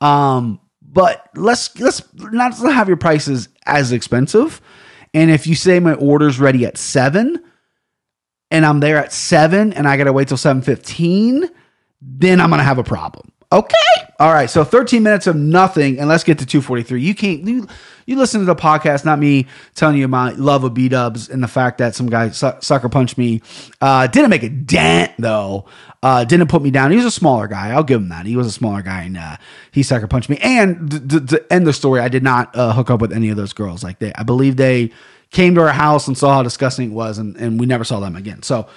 Um, 0.00 0.60
but 0.82 1.28
let's 1.34 1.78
let's 1.78 2.02
not 2.14 2.54
have 2.58 2.88
your 2.88 2.96
prices 2.96 3.48
as 3.66 3.92
expensive. 3.92 4.60
And 5.12 5.30
if 5.30 5.46
you 5.46 5.54
say 5.54 5.80
my 5.80 5.94
order's 5.94 6.38
ready 6.38 6.64
at 6.64 6.78
seven, 6.78 7.42
and 8.50 8.66
I'm 8.66 8.80
there 8.80 8.96
at 8.96 9.12
seven, 9.12 9.72
and 9.72 9.86
I 9.88 9.96
gotta 9.96 10.12
wait 10.12 10.28
till 10.28 10.36
seven 10.36 10.62
fifteen, 10.62 11.48
then 12.00 12.40
I'm 12.40 12.50
gonna 12.50 12.62
have 12.62 12.78
a 12.78 12.84
problem. 12.84 13.30
Okay. 13.52 13.76
All 14.20 14.32
right. 14.32 14.48
So 14.48 14.62
13 14.62 15.02
minutes 15.02 15.26
of 15.26 15.34
nothing, 15.34 15.98
and 15.98 16.08
let's 16.08 16.22
get 16.22 16.38
to 16.38 16.46
243. 16.46 17.02
You 17.02 17.14
can't 17.16 17.42
you, 17.42 17.66
you 18.06 18.16
listen 18.16 18.38
to 18.38 18.46
the 18.46 18.54
podcast, 18.54 19.04
not 19.04 19.18
me 19.18 19.46
telling 19.74 19.96
you 19.96 20.06
my 20.06 20.30
love 20.32 20.62
of 20.62 20.72
B 20.72 20.88
Dubs 20.88 21.28
and 21.28 21.42
the 21.42 21.48
fact 21.48 21.78
that 21.78 21.96
some 21.96 22.08
guy 22.08 22.30
su- 22.30 22.52
sucker 22.60 22.88
punched 22.88 23.18
me. 23.18 23.42
Uh, 23.80 24.06
didn't 24.06 24.30
make 24.30 24.44
a 24.44 24.48
dent 24.48 25.12
though. 25.18 25.66
Uh, 26.00 26.24
didn't 26.24 26.46
put 26.46 26.62
me 26.62 26.70
down. 26.70 26.92
He 26.92 26.96
was 26.96 27.04
a 27.06 27.10
smaller 27.10 27.48
guy. 27.48 27.70
I'll 27.70 27.82
give 27.82 28.00
him 28.00 28.08
that. 28.10 28.24
He 28.24 28.36
was 28.36 28.46
a 28.46 28.52
smaller 28.52 28.82
guy, 28.82 29.02
and 29.02 29.18
uh, 29.18 29.36
he 29.72 29.82
sucker 29.82 30.06
punched 30.06 30.28
me. 30.30 30.38
And 30.40 31.10
to 31.28 31.44
end 31.50 31.66
the 31.66 31.72
story, 31.72 32.00
I 32.00 32.08
did 32.08 32.22
not 32.22 32.54
uh, 32.54 32.72
hook 32.72 32.88
up 32.88 33.00
with 33.00 33.12
any 33.12 33.30
of 33.30 33.36
those 33.36 33.52
girls. 33.52 33.82
Like 33.82 33.98
they, 33.98 34.12
I 34.14 34.22
believe 34.22 34.56
they 34.56 34.92
came 35.30 35.54
to 35.54 35.62
our 35.62 35.72
house 35.72 36.08
and 36.08 36.16
saw 36.16 36.34
how 36.34 36.42
disgusting 36.42 36.90
it 36.90 36.94
was, 36.94 37.18
and, 37.18 37.36
and 37.36 37.58
we 37.60 37.66
never 37.66 37.84
saw 37.84 38.00
them 38.00 38.16
again. 38.16 38.42
So 38.42 38.68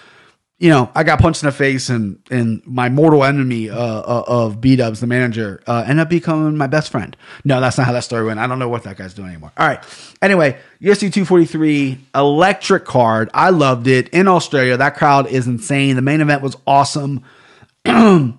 you 0.63 0.69
know, 0.69 0.89
I 0.95 1.03
got 1.03 1.19
punched 1.19 1.43
in 1.43 1.47
the 1.47 1.51
face, 1.51 1.89
and 1.89 2.19
and 2.31 2.65
my 2.65 2.87
mortal 2.87 3.25
enemy 3.25 3.69
uh, 3.69 3.75
uh, 3.75 4.23
of 4.27 4.61
B 4.61 4.77
Dubs, 4.77 5.01
the 5.01 5.07
manager, 5.07 5.61
uh, 5.67 5.83
ended 5.85 6.03
up 6.03 6.09
becoming 6.09 6.55
my 6.55 6.67
best 6.67 6.89
friend. 6.89 7.17
No, 7.43 7.59
that's 7.59 7.77
not 7.77 7.85
how 7.85 7.91
that 7.91 8.05
story 8.05 8.23
went. 8.23 8.39
I 8.39 8.47
don't 8.47 8.59
know 8.59 8.69
what 8.69 8.83
that 8.83 8.95
guy's 8.95 9.13
doing 9.13 9.27
anymore. 9.29 9.51
All 9.57 9.67
right. 9.67 9.83
Anyway, 10.21 10.57
UFC 10.81 11.11
243 11.11 11.99
electric 12.15 12.85
card. 12.85 13.29
I 13.33 13.49
loved 13.49 13.87
it 13.87 14.07
in 14.09 14.29
Australia. 14.29 14.77
That 14.77 14.95
crowd 14.95 15.27
is 15.27 15.47
insane. 15.47 15.97
The 15.97 16.01
main 16.01 16.21
event 16.21 16.41
was 16.41 16.55
awesome. 16.65 17.25
We're 17.85 18.33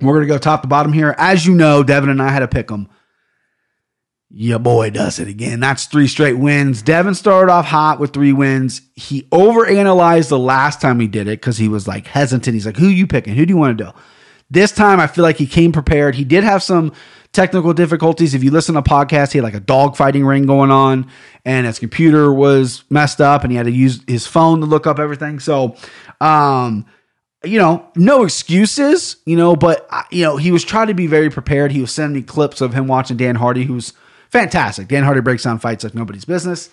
gonna 0.00 0.26
go 0.26 0.38
top 0.38 0.62
to 0.62 0.68
bottom 0.68 0.92
here. 0.92 1.14
As 1.18 1.44
you 1.44 1.54
know, 1.54 1.82
Devin 1.82 2.08
and 2.08 2.22
I 2.22 2.28
had 2.28 2.40
to 2.40 2.48
pick 2.48 2.68
them 2.68 2.88
your 4.36 4.58
boy 4.58 4.90
does 4.90 5.20
it 5.20 5.28
again. 5.28 5.60
That's 5.60 5.86
three 5.86 6.08
straight 6.08 6.36
wins. 6.36 6.82
Devin 6.82 7.14
started 7.14 7.52
off 7.52 7.66
hot 7.66 8.00
with 8.00 8.12
three 8.12 8.32
wins. 8.32 8.82
He 8.96 9.22
overanalyzed 9.30 10.28
the 10.28 10.38
last 10.40 10.80
time 10.80 10.98
he 10.98 11.06
did 11.06 11.28
it 11.28 11.40
because 11.40 11.56
he 11.56 11.68
was 11.68 11.86
like 11.86 12.08
hesitant. 12.08 12.52
He's 12.52 12.66
like, 12.66 12.76
who 12.76 12.88
you 12.88 13.06
picking? 13.06 13.36
Who 13.36 13.46
do 13.46 13.52
you 13.52 13.56
want 13.56 13.78
to 13.78 13.84
do? 13.84 13.90
This 14.50 14.72
time 14.72 14.98
I 14.98 15.06
feel 15.06 15.22
like 15.22 15.36
he 15.36 15.46
came 15.46 15.70
prepared. 15.70 16.16
He 16.16 16.24
did 16.24 16.42
have 16.42 16.64
some 16.64 16.92
technical 17.32 17.72
difficulties. 17.72 18.34
If 18.34 18.42
you 18.42 18.50
listen 18.50 18.74
to 18.74 18.82
podcast, 18.82 19.30
he 19.30 19.38
had 19.38 19.44
like 19.44 19.54
a 19.54 19.60
dog 19.60 19.96
fighting 19.96 20.26
ring 20.26 20.46
going 20.46 20.72
on 20.72 21.08
and 21.44 21.64
his 21.64 21.78
computer 21.78 22.32
was 22.32 22.82
messed 22.90 23.20
up 23.20 23.44
and 23.44 23.52
he 23.52 23.56
had 23.56 23.66
to 23.66 23.72
use 23.72 24.02
his 24.08 24.26
phone 24.26 24.58
to 24.60 24.66
look 24.66 24.88
up 24.88 24.98
everything. 24.98 25.38
So, 25.38 25.76
um, 26.20 26.86
you 27.44 27.58
know, 27.58 27.88
no 27.94 28.24
excuses, 28.24 29.16
you 29.26 29.36
know, 29.36 29.54
but, 29.54 29.86
uh, 29.90 30.02
you 30.10 30.24
know, 30.24 30.38
he 30.38 30.50
was 30.50 30.64
trying 30.64 30.88
to 30.88 30.94
be 30.94 31.06
very 31.06 31.30
prepared. 31.30 31.70
He 31.70 31.80
was 31.80 31.92
sending 31.92 32.20
me 32.20 32.26
clips 32.26 32.60
of 32.60 32.74
him 32.74 32.88
watching 32.88 33.16
Dan 33.16 33.36
Hardy, 33.36 33.62
who's 33.62 33.92
fantastic. 34.34 34.88
Dan 34.88 35.04
Hardy 35.04 35.20
breaks 35.20 35.44
down 35.44 35.60
fights 35.60 35.84
like 35.84 35.94
nobody's 35.94 36.24
business. 36.24 36.68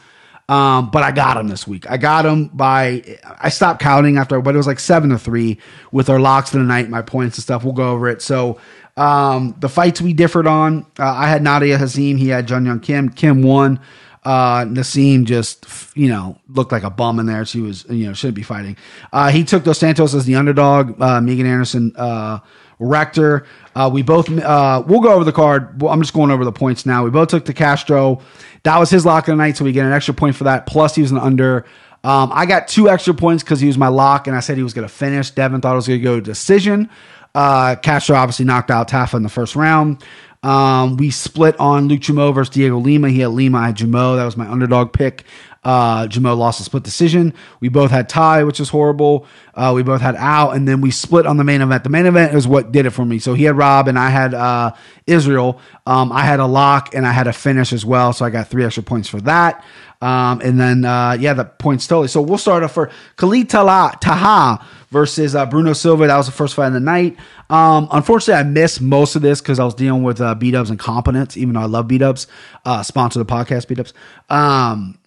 Um, 0.49 0.89
but 0.89 1.03
I 1.03 1.11
got 1.11 1.37
him 1.37 1.47
this 1.47 1.67
week. 1.67 1.89
I 1.89 1.97
got 1.97 2.25
him 2.25 2.47
by 2.47 3.19
I 3.39 3.49
stopped 3.49 3.79
counting 3.81 4.17
after, 4.17 4.41
but 4.41 4.55
it 4.55 4.57
was 4.57 4.65
like 4.65 4.79
seven 4.79 5.11
to 5.11 5.19
three 5.19 5.59
with 5.91 6.09
our 6.09 6.19
locks 6.19 6.49
for 6.49 6.57
the 6.57 6.63
night, 6.63 6.89
my 6.89 7.03
points 7.03 7.37
and 7.37 7.43
stuff. 7.43 7.63
We'll 7.63 7.73
go 7.73 7.91
over 7.91 8.09
it. 8.09 8.23
So 8.23 8.59
um, 8.97 9.55
the 9.59 9.69
fights 9.69 10.01
we 10.01 10.11
differed 10.11 10.47
on, 10.47 10.87
uh, 10.97 11.05
I 11.05 11.27
had 11.27 11.43
Nadia 11.43 11.77
Kassem, 11.77 12.17
he 12.17 12.29
had 12.29 12.47
Jun 12.47 12.65
Young 12.65 12.79
Kim. 12.79 13.09
Kim 13.09 13.43
won. 13.43 13.79
Uh, 14.23 14.65
Naseem 14.65 15.25
just, 15.25 15.65
you 15.95 16.07
know, 16.07 16.37
looked 16.47 16.71
like 16.71 16.83
a 16.83 16.89
bum 16.89 17.19
in 17.19 17.25
there. 17.25 17.43
She 17.45 17.59
was, 17.59 17.85
you 17.89 18.05
know, 18.05 18.13
shouldn't 18.13 18.35
be 18.35 18.43
fighting. 18.43 18.77
Uh, 19.11 19.29
he 19.29 19.43
took 19.43 19.63
Dos 19.63 19.79
Santos 19.79 20.13
as 20.13 20.25
the 20.25 20.35
underdog. 20.35 21.01
Uh, 21.01 21.21
Megan 21.21 21.47
Anderson, 21.47 21.91
uh, 21.95 22.39
Rector. 22.79 23.47
Uh, 23.75 23.89
we 23.91 24.03
both, 24.03 24.29
uh, 24.29 24.83
we'll 24.85 24.99
go 24.99 25.13
over 25.13 25.23
the 25.23 25.31
card. 25.31 25.81
I'm 25.83 26.01
just 26.01 26.13
going 26.13 26.29
over 26.29 26.45
the 26.45 26.51
points 26.51 26.85
now. 26.85 27.03
We 27.03 27.09
both 27.09 27.29
took 27.29 27.45
the 27.45 27.53
Castro. 27.53 28.21
That 28.63 28.77
was 28.77 28.89
his 28.89 29.05
lock 29.05 29.27
of 29.27 29.33
the 29.33 29.37
night, 29.37 29.57
so 29.57 29.65
we 29.65 29.71
get 29.71 29.85
an 29.85 29.91
extra 29.93 30.13
point 30.13 30.35
for 30.35 30.43
that. 30.43 30.67
Plus, 30.67 30.93
he 30.93 31.01
was 31.01 31.11
an 31.11 31.17
under. 31.17 31.65
Um, 32.03 32.31
I 32.33 32.45
got 32.45 32.67
two 32.67 32.89
extra 32.89 33.13
points 33.13 33.43
because 33.43 33.59
he 33.59 33.67
was 33.67 33.77
my 33.77 33.87
lock, 33.87 34.27
and 34.27 34.35
I 34.35 34.39
said 34.39 34.57
he 34.57 34.63
was 34.63 34.73
going 34.73 34.87
to 34.87 34.93
finish. 34.93 35.31
Devin 35.31 35.61
thought 35.61 35.73
it 35.73 35.75
was 35.75 35.87
going 35.87 35.99
to 35.99 36.03
go 36.03 36.19
decision. 36.19 36.89
Uh, 37.33 37.75
Castro 37.75 38.15
obviously 38.15 38.45
knocked 38.45 38.71
out 38.71 38.89
Tafa 38.89 39.15
in 39.15 39.23
the 39.23 39.29
first 39.29 39.55
round. 39.55 40.03
Um, 40.43 40.97
we 40.97 41.11
split 41.11 41.59
on 41.59 41.87
Luke 41.87 41.99
Jumeau 42.01 42.33
versus 42.33 42.55
Dhiego 42.55 42.83
Lima. 42.83 43.09
He 43.09 43.19
had 43.19 43.29
Lima, 43.29 43.59
I 43.59 43.65
had 43.67 43.77
Jumeau. 43.77 44.15
That 44.15 44.25
was 44.25 44.35
my 44.35 44.49
underdog 44.49 44.91
pick. 44.91 45.23
Uh, 45.63 46.07
Jumeau 46.07 46.35
lost 46.35 46.59
a 46.59 46.63
split 46.63 46.81
decision. 46.81 47.35
We 47.59 47.69
both 47.69 47.91
had 47.91 48.09
tie, 48.09 48.43
which 48.43 48.59
is 48.59 48.69
horrible. 48.69 49.27
Uh, 49.53 49.73
we 49.75 49.83
both 49.83 50.01
had 50.01 50.15
out, 50.15 50.55
and 50.55 50.67
then 50.67 50.81
we 50.81 50.89
split 50.89 51.27
on 51.27 51.37
the 51.37 51.43
main 51.43 51.61
event. 51.61 51.83
The 51.83 51.91
main 51.91 52.07
event 52.07 52.33
is 52.33 52.47
what 52.47 52.71
did 52.71 52.87
it 52.87 52.89
for 52.89 53.05
me. 53.05 53.19
So 53.19 53.35
he 53.35 53.43
had 53.43 53.55
Rob, 53.55 53.87
and 53.87 53.99
I 53.99 54.09
had 54.09 54.33
uh, 54.33 54.73
Israel. 55.05 55.61
Um, 55.85 56.11
I 56.11 56.21
had 56.21 56.39
a 56.39 56.47
lock, 56.47 56.95
and 56.95 57.05
I 57.05 57.11
had 57.11 57.27
a 57.27 57.33
finish 57.33 57.73
as 57.73 57.85
well. 57.85 58.11
So 58.11 58.25
I 58.25 58.31
got 58.31 58.47
three 58.47 58.65
extra 58.65 58.81
points 58.81 59.07
for 59.07 59.21
that. 59.21 59.63
Um, 60.01 60.41
and 60.41 60.59
then, 60.59 60.83
uh, 60.83 61.15
yeah, 61.19 61.33
the 61.33 61.45
points 61.45 61.85
totally. 61.85 62.07
So 62.07 62.23
we'll 62.23 62.39
start 62.39 62.63
off 62.63 62.73
for 62.73 62.89
Khalid 63.17 63.47
Taha 63.47 64.65
versus 64.91 65.35
uh, 65.35 65.45
Bruno 65.45 65.73
Silva. 65.73 66.07
That 66.07 66.17
was 66.17 66.27
the 66.27 66.31
first 66.31 66.53
fight 66.53 66.67
of 66.67 66.73
the 66.73 66.79
night. 66.79 67.17
Um, 67.49 67.87
unfortunately, 67.91 68.39
I 68.39 68.43
missed 68.43 68.81
most 68.81 69.15
of 69.15 69.21
this 69.21 69.41
because 69.41 69.59
I 69.59 69.65
was 69.65 69.73
dealing 69.73 70.03
with 70.03 70.21
uh, 70.21 70.35
B 70.35 70.51
Dubs 70.51 70.69
and 70.69 70.77
competence, 70.77 71.35
even 71.37 71.55
though 71.55 71.61
I 71.61 71.65
love 71.65 71.87
B 71.87 71.97
Dubs. 71.97 72.27
Uh, 72.63 72.83
sponsor 72.83 73.19
the 73.19 73.25
podcast, 73.25 73.67
B 73.67 73.75
Dubs. 73.75 73.93
Um, 74.29 74.99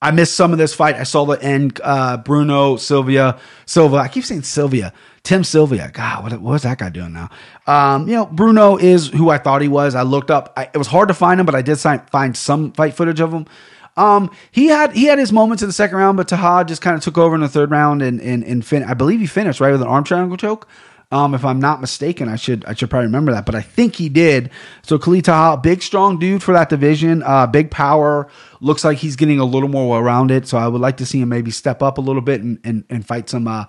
I 0.00 0.10
missed 0.10 0.34
some 0.34 0.52
of 0.52 0.58
this 0.58 0.74
fight. 0.74 0.96
I 0.96 1.04
saw 1.04 1.24
the 1.24 1.42
end. 1.42 1.80
Uh, 1.82 2.18
Bruno 2.18 2.76
Sylvia 2.76 3.38
Silva. 3.66 3.96
I 3.96 4.08
keep 4.08 4.24
saying 4.24 4.42
Sylvia. 4.42 4.92
Tim 5.22 5.42
Sylvia. 5.42 5.90
God, 5.90 6.22
what, 6.22 6.40
what 6.42 6.54
is 6.56 6.62
that 6.62 6.78
guy 6.78 6.90
doing 6.90 7.14
now? 7.14 7.30
Um, 7.66 8.06
you 8.06 8.14
know, 8.14 8.26
Bruno 8.26 8.76
is 8.76 9.08
who 9.08 9.30
I 9.30 9.38
thought 9.38 9.62
he 9.62 9.68
was. 9.68 9.94
I 9.94 10.02
looked 10.02 10.30
up. 10.30 10.52
I, 10.56 10.64
it 10.64 10.76
was 10.76 10.86
hard 10.86 11.08
to 11.08 11.14
find 11.14 11.40
him, 11.40 11.46
but 11.46 11.54
I 11.54 11.62
did 11.62 11.78
find 11.78 12.36
some 12.36 12.72
fight 12.72 12.94
footage 12.94 13.20
of 13.20 13.32
him. 13.32 13.46
Um, 13.96 14.30
he 14.50 14.66
had 14.66 14.92
he 14.92 15.04
had 15.04 15.18
his 15.18 15.32
moments 15.32 15.62
in 15.62 15.68
the 15.68 15.72
second 15.72 15.96
round, 15.98 16.16
but 16.16 16.28
Taha 16.28 16.64
just 16.64 16.82
kind 16.82 16.96
of 16.96 17.02
took 17.02 17.16
over 17.16 17.34
in 17.34 17.40
the 17.40 17.48
third 17.48 17.70
round 17.70 18.02
and 18.02 18.20
and 18.20 18.42
and 18.44 18.64
fin- 18.64 18.84
I 18.84 18.94
believe 18.94 19.20
he 19.20 19.26
finished 19.26 19.60
right 19.60 19.70
with 19.72 19.82
an 19.82 19.88
arm 19.88 20.04
triangle 20.04 20.36
choke. 20.36 20.66
Um, 21.12 21.32
if 21.32 21.44
I'm 21.44 21.60
not 21.60 21.80
mistaken, 21.80 22.28
I 22.28 22.34
should 22.34 22.64
I 22.64 22.74
should 22.74 22.90
probably 22.90 23.06
remember 23.06 23.30
that, 23.32 23.46
but 23.46 23.54
I 23.54 23.60
think 23.60 23.94
he 23.94 24.08
did. 24.08 24.50
So 24.82 24.98
Khalid 24.98 25.26
Taha, 25.26 25.58
big 25.58 25.80
strong 25.82 26.18
dude 26.18 26.42
for 26.42 26.52
that 26.54 26.70
division, 26.70 27.22
uh, 27.22 27.46
big 27.46 27.70
power. 27.70 28.28
Looks 28.60 28.84
like 28.84 28.98
he's 28.98 29.14
getting 29.14 29.38
a 29.38 29.44
little 29.44 29.68
more 29.68 29.88
well 29.88 30.02
rounded. 30.02 30.48
So 30.48 30.58
I 30.58 30.66
would 30.66 30.80
like 30.80 30.96
to 30.96 31.06
see 31.06 31.20
him 31.20 31.28
maybe 31.28 31.52
step 31.52 31.82
up 31.82 31.98
a 31.98 32.00
little 32.00 32.22
bit 32.22 32.40
and 32.40 32.58
and, 32.64 32.84
and 32.90 33.06
fight 33.06 33.28
some 33.28 33.46
uh, 33.46 33.66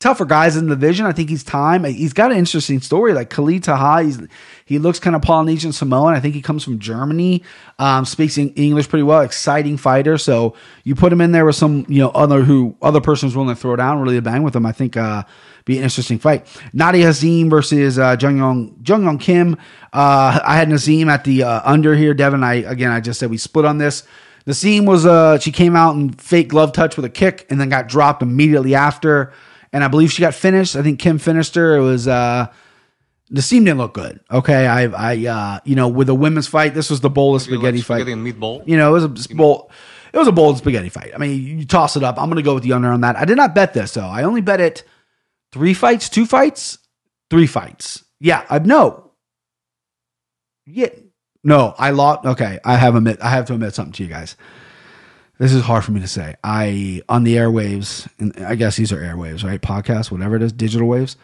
tougher 0.00 0.24
guys 0.24 0.56
in 0.56 0.68
the 0.68 0.76
division. 0.76 1.06
I 1.06 1.12
think 1.12 1.28
he's 1.28 1.42
time. 1.42 1.82
He's 1.84 2.12
got 2.12 2.30
an 2.30 2.38
interesting 2.38 2.80
story. 2.80 3.12
Like 3.12 3.30
Khalid 3.30 3.64
Taha, 3.64 4.04
he's 4.04 4.20
he 4.64 4.78
looks 4.78 5.00
kind 5.00 5.16
of 5.16 5.22
Polynesian 5.22 5.72
Samoan. 5.72 6.14
I 6.14 6.20
think 6.20 6.34
he 6.34 6.42
comes 6.42 6.62
from 6.62 6.78
Germany. 6.78 7.42
Um, 7.78 8.04
speaks 8.04 8.38
English 8.38 8.88
pretty 8.88 9.02
well. 9.02 9.22
Exciting 9.22 9.76
fighter. 9.76 10.18
So 10.18 10.54
you 10.84 10.94
put 10.94 11.12
him 11.12 11.20
in 11.20 11.32
there 11.32 11.44
with 11.44 11.56
some 11.56 11.84
you 11.88 11.98
know 11.98 12.10
other 12.10 12.42
who 12.42 12.76
other 12.80 13.00
person's 13.00 13.34
willing 13.34 13.54
to 13.54 13.60
throw 13.60 13.76
down, 13.76 14.00
really 14.00 14.16
to 14.16 14.22
bang 14.22 14.42
with 14.42 14.54
him. 14.54 14.66
I 14.66 14.72
think 14.72 14.96
uh, 14.96 15.24
be 15.64 15.78
an 15.78 15.84
interesting 15.84 16.18
fight. 16.18 16.46
Nadia 16.72 17.08
Kassem 17.08 17.50
versus 17.50 17.98
uh, 17.98 18.16
Jung 18.20 18.38
Yong 18.38 18.80
Jung 18.86 19.04
Yong 19.04 19.18
Kim. 19.18 19.54
Uh, 19.92 20.38
I 20.44 20.56
had 20.56 20.68
Nazim 20.68 21.08
at 21.08 21.24
the 21.24 21.42
uh, 21.42 21.60
under 21.64 21.94
here. 21.96 22.14
Devin, 22.14 22.44
I 22.44 22.54
again 22.54 22.90
I 22.90 23.00
just 23.00 23.18
said 23.18 23.30
we 23.30 23.38
split 23.38 23.64
on 23.64 23.78
this. 23.78 24.04
Nazim 24.46 24.86
was 24.86 25.04
uh 25.04 25.38
she 25.38 25.52
came 25.52 25.76
out 25.76 25.94
and 25.94 26.18
fake 26.18 26.48
glove 26.48 26.72
touch 26.72 26.96
with 26.96 27.04
a 27.04 27.10
kick 27.10 27.46
and 27.50 27.60
then 27.60 27.68
got 27.68 27.88
dropped 27.88 28.22
immediately 28.22 28.74
after. 28.74 29.32
And 29.72 29.84
I 29.84 29.88
believe 29.88 30.10
she 30.12 30.22
got 30.22 30.34
finished. 30.34 30.76
I 30.76 30.82
think 30.82 30.98
Kim 30.98 31.18
finished 31.18 31.54
her. 31.54 31.76
It 31.76 31.82
was 31.82 32.08
uh 32.08 32.46
Nassim 33.30 33.64
didn't 33.64 33.78
look 33.78 33.92
good. 33.92 34.20
Okay, 34.30 34.66
I, 34.66 34.84
I, 34.84 35.26
uh, 35.26 35.60
you 35.64 35.76
know, 35.76 35.88
with 35.88 36.08
a 36.08 36.14
women's 36.14 36.46
fight, 36.46 36.72
this 36.72 36.88
was 36.88 37.00
the 37.00 37.10
boldest 37.10 37.46
spaghetti, 37.46 37.78
like 37.78 37.84
spaghetti 37.84 38.12
fight. 38.14 38.18
meatball. 38.18 38.66
You 38.66 38.78
know, 38.78 38.88
it 38.96 39.02
was 39.02 39.26
a 39.30 39.34
bowl. 39.34 39.70
It 40.12 40.16
was 40.16 40.28
a 40.28 40.32
bold 40.32 40.56
spaghetti 40.56 40.88
fight. 40.88 41.12
I 41.14 41.18
mean, 41.18 41.42
you 41.42 41.66
toss 41.66 41.96
it 41.96 42.02
up. 42.02 42.18
I'm 42.18 42.28
going 42.30 42.36
to 42.36 42.42
go 42.42 42.54
with 42.54 42.62
the 42.62 42.72
under 42.72 42.88
on 42.88 43.02
that. 43.02 43.16
I 43.16 43.26
did 43.26 43.36
not 43.36 43.54
bet 43.54 43.74
this 43.74 43.92
though. 43.92 44.06
I 44.06 44.22
only 44.22 44.40
bet 44.40 44.60
it 44.60 44.82
three 45.52 45.74
fights, 45.74 46.08
two 46.08 46.24
fights, 46.24 46.78
three 47.28 47.46
fights. 47.46 48.02
Yeah, 48.18 48.44
I 48.48 48.58
no. 48.60 49.12
Yeah, 50.64 50.88
no, 51.44 51.74
I 51.78 51.90
lost. 51.90 52.24
Okay, 52.26 52.58
I 52.64 52.76
have 52.76 52.94
admit. 52.94 53.18
I 53.20 53.30
have 53.30 53.46
to 53.46 53.54
admit 53.54 53.74
something 53.74 53.92
to 53.94 54.02
you 54.02 54.08
guys. 54.08 54.36
This 55.38 55.52
is 55.52 55.62
hard 55.62 55.84
for 55.84 55.92
me 55.92 56.00
to 56.00 56.08
say. 56.08 56.34
I 56.42 57.02
on 57.08 57.22
the 57.22 57.36
airwaves, 57.36 58.08
and 58.18 58.36
I 58.44 58.56
guess 58.56 58.76
these 58.76 58.92
are 58.92 58.98
airwaves, 58.98 59.44
right? 59.44 59.60
Podcasts, 59.60 60.10
whatever 60.10 60.34
it 60.36 60.42
is, 60.42 60.52
digital 60.52 60.88
waves. 60.88 61.16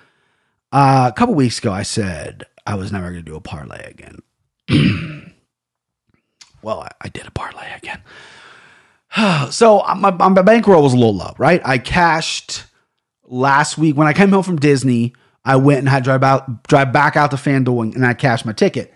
Uh, 0.71 1.11
a 1.13 1.17
couple 1.17 1.35
weeks 1.35 1.59
ago, 1.59 1.73
I 1.73 1.83
said 1.83 2.45
I 2.67 2.77
was 2.77 2.93
never 2.93 3.11
going 3.11 3.25
to 3.25 3.31
do 3.31 3.37
a 3.37 3.41
parlay 3.41 3.83
again. 3.85 4.21
well, 6.63 6.81
I, 6.81 6.91
I, 7.01 7.09
did 7.09 7.27
a 7.27 7.31
parlay 7.31 7.67
again. 7.77 8.01
so 9.51 9.81
uh, 9.81 9.95
my, 9.95 10.11
my 10.11 10.43
bankroll 10.43 10.83
was 10.83 10.93
a 10.93 10.97
little 10.97 11.15
low, 11.15 11.35
right? 11.37 11.61
I 11.65 11.79
cashed 11.79 12.65
last 13.25 13.77
week 13.77 13.97
when 13.97 14.07
I 14.07 14.13
came 14.13 14.31
home 14.31 14.43
from 14.43 14.57
Disney. 14.57 15.13
I 15.45 15.57
went 15.57 15.81
and 15.81 15.89
had 15.89 16.05
to 16.05 16.05
drive 16.05 16.23
out, 16.23 16.63
drive 16.65 16.93
back 16.93 17.17
out 17.17 17.31
to 17.33 17.37
FanDuel, 17.37 17.95
and 17.95 18.07
I 18.07 18.15
cashed 18.15 18.47
my 18.47 18.53
ticket. 18.53 18.94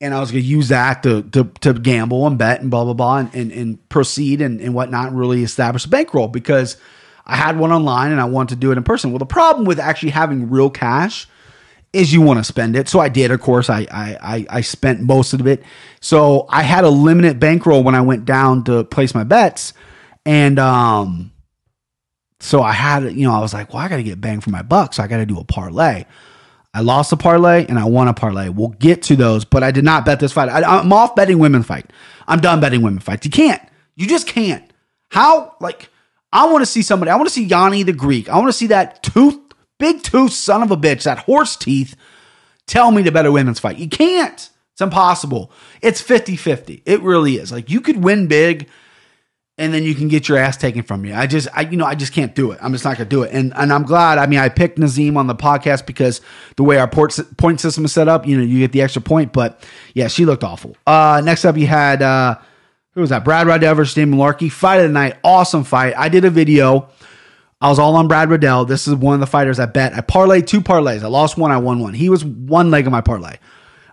And 0.00 0.14
I 0.14 0.20
was 0.20 0.30
going 0.30 0.42
to 0.42 0.48
use 0.48 0.68
that 0.68 1.02
to, 1.02 1.22
to 1.22 1.44
to 1.60 1.74
gamble 1.74 2.26
and 2.26 2.38
bet 2.38 2.62
and 2.62 2.70
blah 2.70 2.84
blah 2.84 2.94
blah 2.94 3.18
and, 3.18 3.34
and, 3.34 3.52
and 3.52 3.88
proceed 3.90 4.40
and, 4.40 4.60
and 4.60 4.74
whatnot, 4.74 5.08
and 5.08 5.18
really 5.18 5.42
establish 5.42 5.84
a 5.84 5.88
bankroll 5.88 6.28
because 6.28 6.78
I 7.26 7.36
had 7.36 7.58
one 7.58 7.70
online 7.70 8.10
and 8.10 8.20
I 8.20 8.24
wanted 8.24 8.54
to 8.54 8.60
do 8.60 8.72
it 8.72 8.78
in 8.78 8.84
person. 8.84 9.12
Well, 9.12 9.18
the 9.18 9.26
problem 9.26 9.66
with 9.66 9.78
actually 9.78 10.10
having 10.10 10.48
real 10.48 10.70
cash 10.70 11.28
is 11.92 12.12
you 12.12 12.20
want 12.20 12.38
to 12.38 12.44
spend 12.44 12.76
it. 12.76 12.88
So 12.88 13.00
I 13.00 13.08
did, 13.08 13.30
of 13.30 13.40
course. 13.40 13.68
I, 13.68 13.86
I 13.90 14.46
I 14.48 14.60
spent 14.60 15.00
most 15.00 15.32
of 15.32 15.46
it. 15.46 15.62
So 16.00 16.46
I 16.48 16.62
had 16.62 16.84
a 16.84 16.88
limited 16.90 17.40
bankroll 17.40 17.82
when 17.82 17.94
I 17.94 18.00
went 18.00 18.24
down 18.24 18.64
to 18.64 18.84
place 18.84 19.14
my 19.14 19.24
bets, 19.24 19.74
and 20.24 20.58
um, 20.58 21.32
so 22.38 22.62
I 22.62 22.72
had 22.72 23.04
you 23.12 23.26
know 23.26 23.34
I 23.34 23.40
was 23.40 23.52
like, 23.52 23.72
well, 23.72 23.82
I 23.82 23.88
got 23.88 23.96
to 23.96 24.02
get 24.02 24.20
bang 24.20 24.40
for 24.40 24.50
my 24.50 24.62
buck, 24.62 24.94
so 24.94 25.02
I 25.02 25.08
got 25.08 25.18
to 25.18 25.26
do 25.26 25.38
a 25.38 25.44
parlay. 25.44 26.04
I 26.72 26.80
lost 26.80 27.12
a 27.12 27.16
parlay 27.16 27.66
and 27.66 27.78
I 27.78 27.84
won 27.84 28.08
a 28.08 28.14
parlay. 28.14 28.48
We'll 28.48 28.68
get 28.68 29.02
to 29.04 29.16
those, 29.16 29.44
but 29.44 29.62
I 29.62 29.70
did 29.70 29.84
not 29.84 30.04
bet 30.04 30.20
this 30.20 30.32
fight. 30.32 30.48
I, 30.48 30.62
I'm 30.62 30.92
off 30.92 31.16
betting 31.16 31.38
women 31.38 31.62
fight. 31.62 31.90
I'm 32.28 32.40
done 32.40 32.60
betting 32.60 32.82
women 32.82 33.00
fights. 33.00 33.24
You 33.24 33.30
can't. 33.30 33.62
You 33.96 34.06
just 34.06 34.26
can't. 34.26 34.64
How 35.10 35.56
like 35.60 35.88
I 36.32 36.50
want 36.50 36.62
to 36.62 36.66
see 36.66 36.82
somebody. 36.82 37.10
I 37.10 37.16
want 37.16 37.28
to 37.28 37.34
see 37.34 37.44
Yanni 37.44 37.82
the 37.82 37.92
Greek. 37.92 38.28
I 38.28 38.36
want 38.36 38.48
to 38.48 38.52
see 38.52 38.68
that 38.68 39.02
tooth, 39.02 39.38
big 39.78 40.02
tooth 40.02 40.32
son 40.32 40.62
of 40.62 40.70
a 40.70 40.76
bitch, 40.76 41.02
that 41.04 41.18
horse 41.18 41.56
teeth 41.56 41.96
tell 42.66 42.92
me 42.92 43.02
to 43.02 43.10
bet 43.10 43.26
a 43.26 43.32
women's 43.32 43.58
fight. 43.58 43.78
You 43.78 43.88
can't. 43.88 44.48
It's 44.72 44.80
impossible. 44.80 45.50
It's 45.82 46.00
50 46.00 46.36
50. 46.36 46.82
It 46.86 47.02
really 47.02 47.34
is. 47.36 47.50
Like 47.50 47.68
you 47.68 47.80
could 47.80 48.02
win 48.02 48.28
big 48.28 48.68
and 49.60 49.74
then 49.74 49.82
you 49.82 49.94
can 49.94 50.08
get 50.08 50.26
your 50.26 50.38
ass 50.38 50.56
taken 50.56 50.82
from 50.82 51.04
you. 51.04 51.14
I 51.14 51.26
just, 51.26 51.46
I, 51.54 51.60
you 51.60 51.76
know, 51.76 51.84
I 51.84 51.94
just 51.94 52.14
can't 52.14 52.34
do 52.34 52.50
it. 52.50 52.58
I'm 52.62 52.72
just 52.72 52.82
not 52.82 52.96
gonna 52.96 53.08
do 53.08 53.22
it. 53.22 53.32
And 53.32 53.52
and 53.54 53.70
I'm 53.70 53.82
glad. 53.82 54.16
I 54.16 54.26
mean, 54.26 54.38
I 54.38 54.48
picked 54.48 54.78
Nazim 54.78 55.18
on 55.18 55.26
the 55.26 55.34
podcast 55.34 55.84
because 55.84 56.22
the 56.56 56.64
way 56.64 56.78
our 56.78 56.88
port, 56.88 57.16
point 57.36 57.60
system 57.60 57.84
is 57.84 57.92
set 57.92 58.08
up, 58.08 58.26
you 58.26 58.38
know, 58.38 58.42
you 58.42 58.58
get 58.58 58.72
the 58.72 58.80
extra 58.80 59.02
point. 59.02 59.34
But 59.34 59.62
yeah, 59.92 60.08
she 60.08 60.24
looked 60.24 60.42
awful. 60.42 60.76
Uh, 60.86 61.20
next 61.22 61.44
up, 61.44 61.58
you 61.58 61.66
had 61.66 62.00
uh, 62.00 62.38
who 62.94 63.02
was 63.02 63.10
that? 63.10 63.22
Brad 63.22 63.46
Riddell 63.46 63.74
versus 63.74 63.94
Jamie 63.94 64.16
Mullarkey. 64.16 64.50
Fight 64.50 64.76
of 64.76 64.84
the 64.84 64.92
night. 64.94 65.18
Awesome 65.22 65.62
fight. 65.62 65.92
I 65.94 66.08
did 66.08 66.24
a 66.24 66.30
video. 66.30 66.88
I 67.60 67.68
was 67.68 67.78
all 67.78 67.94
on 67.96 68.08
Brad 68.08 68.30
Riddell. 68.30 68.64
This 68.64 68.88
is 68.88 68.94
one 68.94 69.12
of 69.12 69.20
the 69.20 69.26
fighters 69.26 69.60
I 69.60 69.66
bet. 69.66 69.92
I 69.92 70.00
parlayed 70.00 70.46
two 70.46 70.62
parlays. 70.62 71.02
I 71.02 71.08
lost 71.08 71.36
one. 71.36 71.50
I 71.50 71.58
won 71.58 71.80
one. 71.80 71.92
He 71.92 72.08
was 72.08 72.24
one 72.24 72.70
leg 72.70 72.86
of 72.86 72.92
my 72.92 73.02
parlay. 73.02 73.36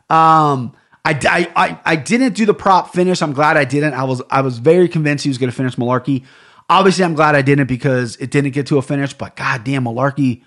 Um, 0.10 0.77
I, 1.14 1.52
I, 1.56 1.80
I, 1.86 1.96
didn't 1.96 2.34
do 2.34 2.46
the 2.46 2.54
prop 2.54 2.94
finish. 2.94 3.22
I'm 3.22 3.34
glad 3.34 3.58
I 3.58 3.66
didn't. 3.66 3.94
I 3.94 4.04
was 4.04 4.22
I 4.30 4.42
was 4.42 4.58
very 4.58 4.88
convinced 4.88 5.24
he 5.24 5.30
was 5.30 5.38
going 5.38 5.50
to 5.50 5.56
finish 5.56 5.76
Mullarkey. 5.76 6.26
Obviously, 6.70 7.06
I'm 7.06 7.14
glad 7.14 7.36
I 7.36 7.42
didn't 7.42 7.68
because 7.68 8.18
it 8.18 8.32
didn't 8.32 8.52
get 8.52 8.68
to 8.68 8.78
a 8.78 8.82
finish. 8.82 9.14
But 9.14 9.36
goddamn, 9.36 9.86
Mullarkey. 9.86 10.44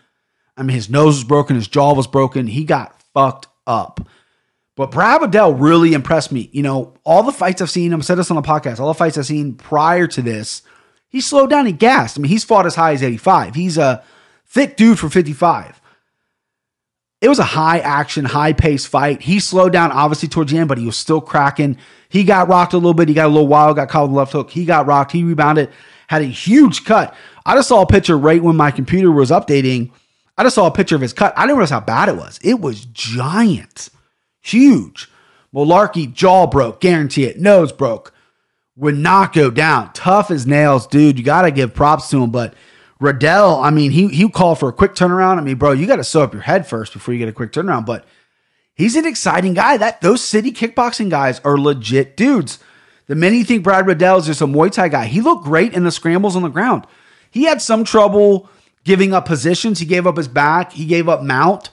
I 0.56 0.62
mean, 0.62 0.74
his 0.74 0.90
nose 0.90 1.16
was 1.16 1.24
broken. 1.24 1.56
His 1.56 1.68
jaw 1.68 1.94
was 1.94 2.06
broken. 2.06 2.46
He 2.46 2.64
got 2.64 3.00
fucked 3.14 3.46
up. 3.66 4.06
But 4.76 4.90
Brad 4.92 5.34
really 5.60 5.92
impressed 5.92 6.32
me. 6.32 6.48
You 6.52 6.62
know, 6.62 6.94
all 7.04 7.22
the 7.22 7.32
fights 7.32 7.60
I've 7.60 7.70
seen, 7.70 7.92
I've 7.92 8.04
said 8.04 8.16
this 8.16 8.30
on 8.30 8.36
the 8.36 8.42
podcast, 8.42 8.80
all 8.80 8.88
the 8.88 8.94
fights 8.94 9.18
I've 9.18 9.26
seen 9.26 9.54
prior 9.54 10.06
to 10.06 10.22
this, 10.22 10.62
he 11.08 11.20
slowed 11.20 11.50
down, 11.50 11.66
he 11.66 11.72
gassed. 11.72 12.18
I 12.18 12.22
mean, 12.22 12.30
he's 12.30 12.44
fought 12.44 12.66
as 12.66 12.76
high 12.76 12.92
as 12.92 13.02
85. 13.02 13.54
He's 13.54 13.76
a 13.76 14.02
thick 14.46 14.76
dude 14.76 14.98
for 14.98 15.10
55. 15.10 15.79
It 17.20 17.28
was 17.28 17.38
a 17.38 17.44
high 17.44 17.80
action, 17.80 18.24
high 18.24 18.54
pace 18.54 18.86
fight. 18.86 19.20
He 19.20 19.40
slowed 19.40 19.72
down 19.72 19.92
obviously 19.92 20.28
towards 20.28 20.52
the 20.52 20.58
end, 20.58 20.68
but 20.68 20.78
he 20.78 20.86
was 20.86 20.96
still 20.96 21.20
cracking. 21.20 21.76
He 22.08 22.24
got 22.24 22.48
rocked 22.48 22.72
a 22.72 22.78
little 22.78 22.94
bit. 22.94 23.08
He 23.08 23.14
got 23.14 23.26
a 23.26 23.28
little 23.28 23.46
wild, 23.46 23.76
got 23.76 23.88
caught 23.88 24.04
with 24.04 24.12
the 24.12 24.16
left 24.16 24.32
hook. 24.32 24.50
He 24.50 24.64
got 24.64 24.86
rocked. 24.86 25.12
He 25.12 25.22
rebounded, 25.22 25.70
had 26.08 26.22
a 26.22 26.26
huge 26.26 26.84
cut. 26.84 27.14
I 27.44 27.54
just 27.54 27.68
saw 27.68 27.82
a 27.82 27.86
picture 27.86 28.16
right 28.16 28.42
when 28.42 28.56
my 28.56 28.70
computer 28.70 29.12
was 29.12 29.30
updating. 29.30 29.92
I 30.38 30.42
just 30.42 30.54
saw 30.54 30.66
a 30.66 30.72
picture 30.72 30.94
of 30.94 31.02
his 31.02 31.12
cut. 31.12 31.34
I 31.36 31.42
didn't 31.42 31.58
realize 31.58 31.70
how 31.70 31.80
bad 31.80 32.08
it 32.08 32.16
was. 32.16 32.40
It 32.42 32.60
was 32.60 32.86
giant. 32.86 33.90
Huge. 34.40 35.10
Mullarkey 35.54 36.12
jaw 36.12 36.46
broke, 36.46 36.80
guarantee 36.80 37.24
it. 37.24 37.38
Nose 37.38 37.72
broke. 37.72 38.14
Would 38.76 38.96
not 38.96 39.34
go 39.34 39.50
down. 39.50 39.92
Tough 39.92 40.30
as 40.30 40.46
nails, 40.46 40.86
dude. 40.86 41.18
You 41.18 41.24
got 41.24 41.42
to 41.42 41.50
give 41.50 41.74
props 41.74 42.08
to 42.10 42.22
him. 42.22 42.30
But 42.30 42.54
Riddell, 43.00 43.60
I 43.60 43.70
mean, 43.70 43.90
he 43.90 44.08
he 44.08 44.28
called 44.28 44.58
for 44.58 44.68
a 44.68 44.72
quick 44.72 44.94
turnaround. 44.94 45.38
I 45.38 45.40
mean, 45.40 45.56
bro, 45.56 45.72
you 45.72 45.86
got 45.86 45.96
to 45.96 46.04
sew 46.04 46.22
up 46.22 46.34
your 46.34 46.42
head 46.42 46.66
first 46.66 46.92
before 46.92 47.14
you 47.14 47.18
get 47.18 47.28
a 47.28 47.32
quick 47.32 47.50
turnaround. 47.50 47.86
But 47.86 48.04
he's 48.74 48.94
an 48.94 49.06
exciting 49.06 49.54
guy. 49.54 49.78
That 49.78 50.02
those 50.02 50.22
city 50.22 50.52
kickboxing 50.52 51.08
guys 51.08 51.40
are 51.40 51.58
legit 51.58 52.16
dudes. 52.16 52.58
The 53.06 53.14
minute 53.14 53.38
you 53.38 53.44
think 53.44 53.64
Brad 53.64 53.86
Riddell 53.86 54.18
is 54.18 54.26
just 54.26 54.42
a 54.42 54.46
Muay 54.46 54.70
Thai 54.70 54.88
guy, 54.88 55.06
he 55.06 55.20
looked 55.20 55.44
great 55.44 55.72
in 55.72 55.82
the 55.82 55.90
scrambles 55.90 56.36
on 56.36 56.42
the 56.42 56.48
ground. 56.48 56.86
He 57.30 57.44
had 57.44 57.62
some 57.62 57.84
trouble 57.84 58.48
giving 58.84 59.14
up 59.14 59.24
positions. 59.24 59.78
He 59.78 59.86
gave 59.86 60.06
up 60.06 60.16
his 60.16 60.28
back. 60.28 60.72
He 60.72 60.84
gave 60.84 61.08
up 61.08 61.22
mount. 61.22 61.70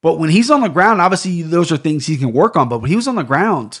But 0.00 0.18
when 0.18 0.30
he's 0.30 0.50
on 0.50 0.60
the 0.60 0.68
ground, 0.68 1.00
obviously 1.00 1.42
those 1.42 1.70
are 1.72 1.76
things 1.76 2.06
he 2.06 2.16
can 2.16 2.32
work 2.32 2.56
on. 2.56 2.68
But 2.68 2.80
when 2.80 2.90
he 2.90 2.96
was 2.96 3.08
on 3.08 3.16
the 3.16 3.22
ground, 3.22 3.80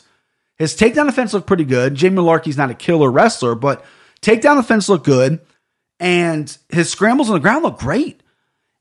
his 0.56 0.74
takedown 0.74 1.06
defense 1.06 1.32
looked 1.32 1.46
pretty 1.46 1.64
good. 1.64 1.94
Jamie 1.94 2.16
Mullarkey's 2.16 2.56
not 2.56 2.70
a 2.70 2.74
killer 2.74 3.10
wrestler, 3.10 3.54
but 3.54 3.84
takedown 4.20 4.56
defense 4.56 4.88
looked 4.88 5.06
good 5.06 5.40
and 6.02 6.58
his 6.68 6.90
scrambles 6.90 7.30
on 7.30 7.34
the 7.34 7.40
ground 7.40 7.62
look 7.62 7.78
great. 7.78 8.24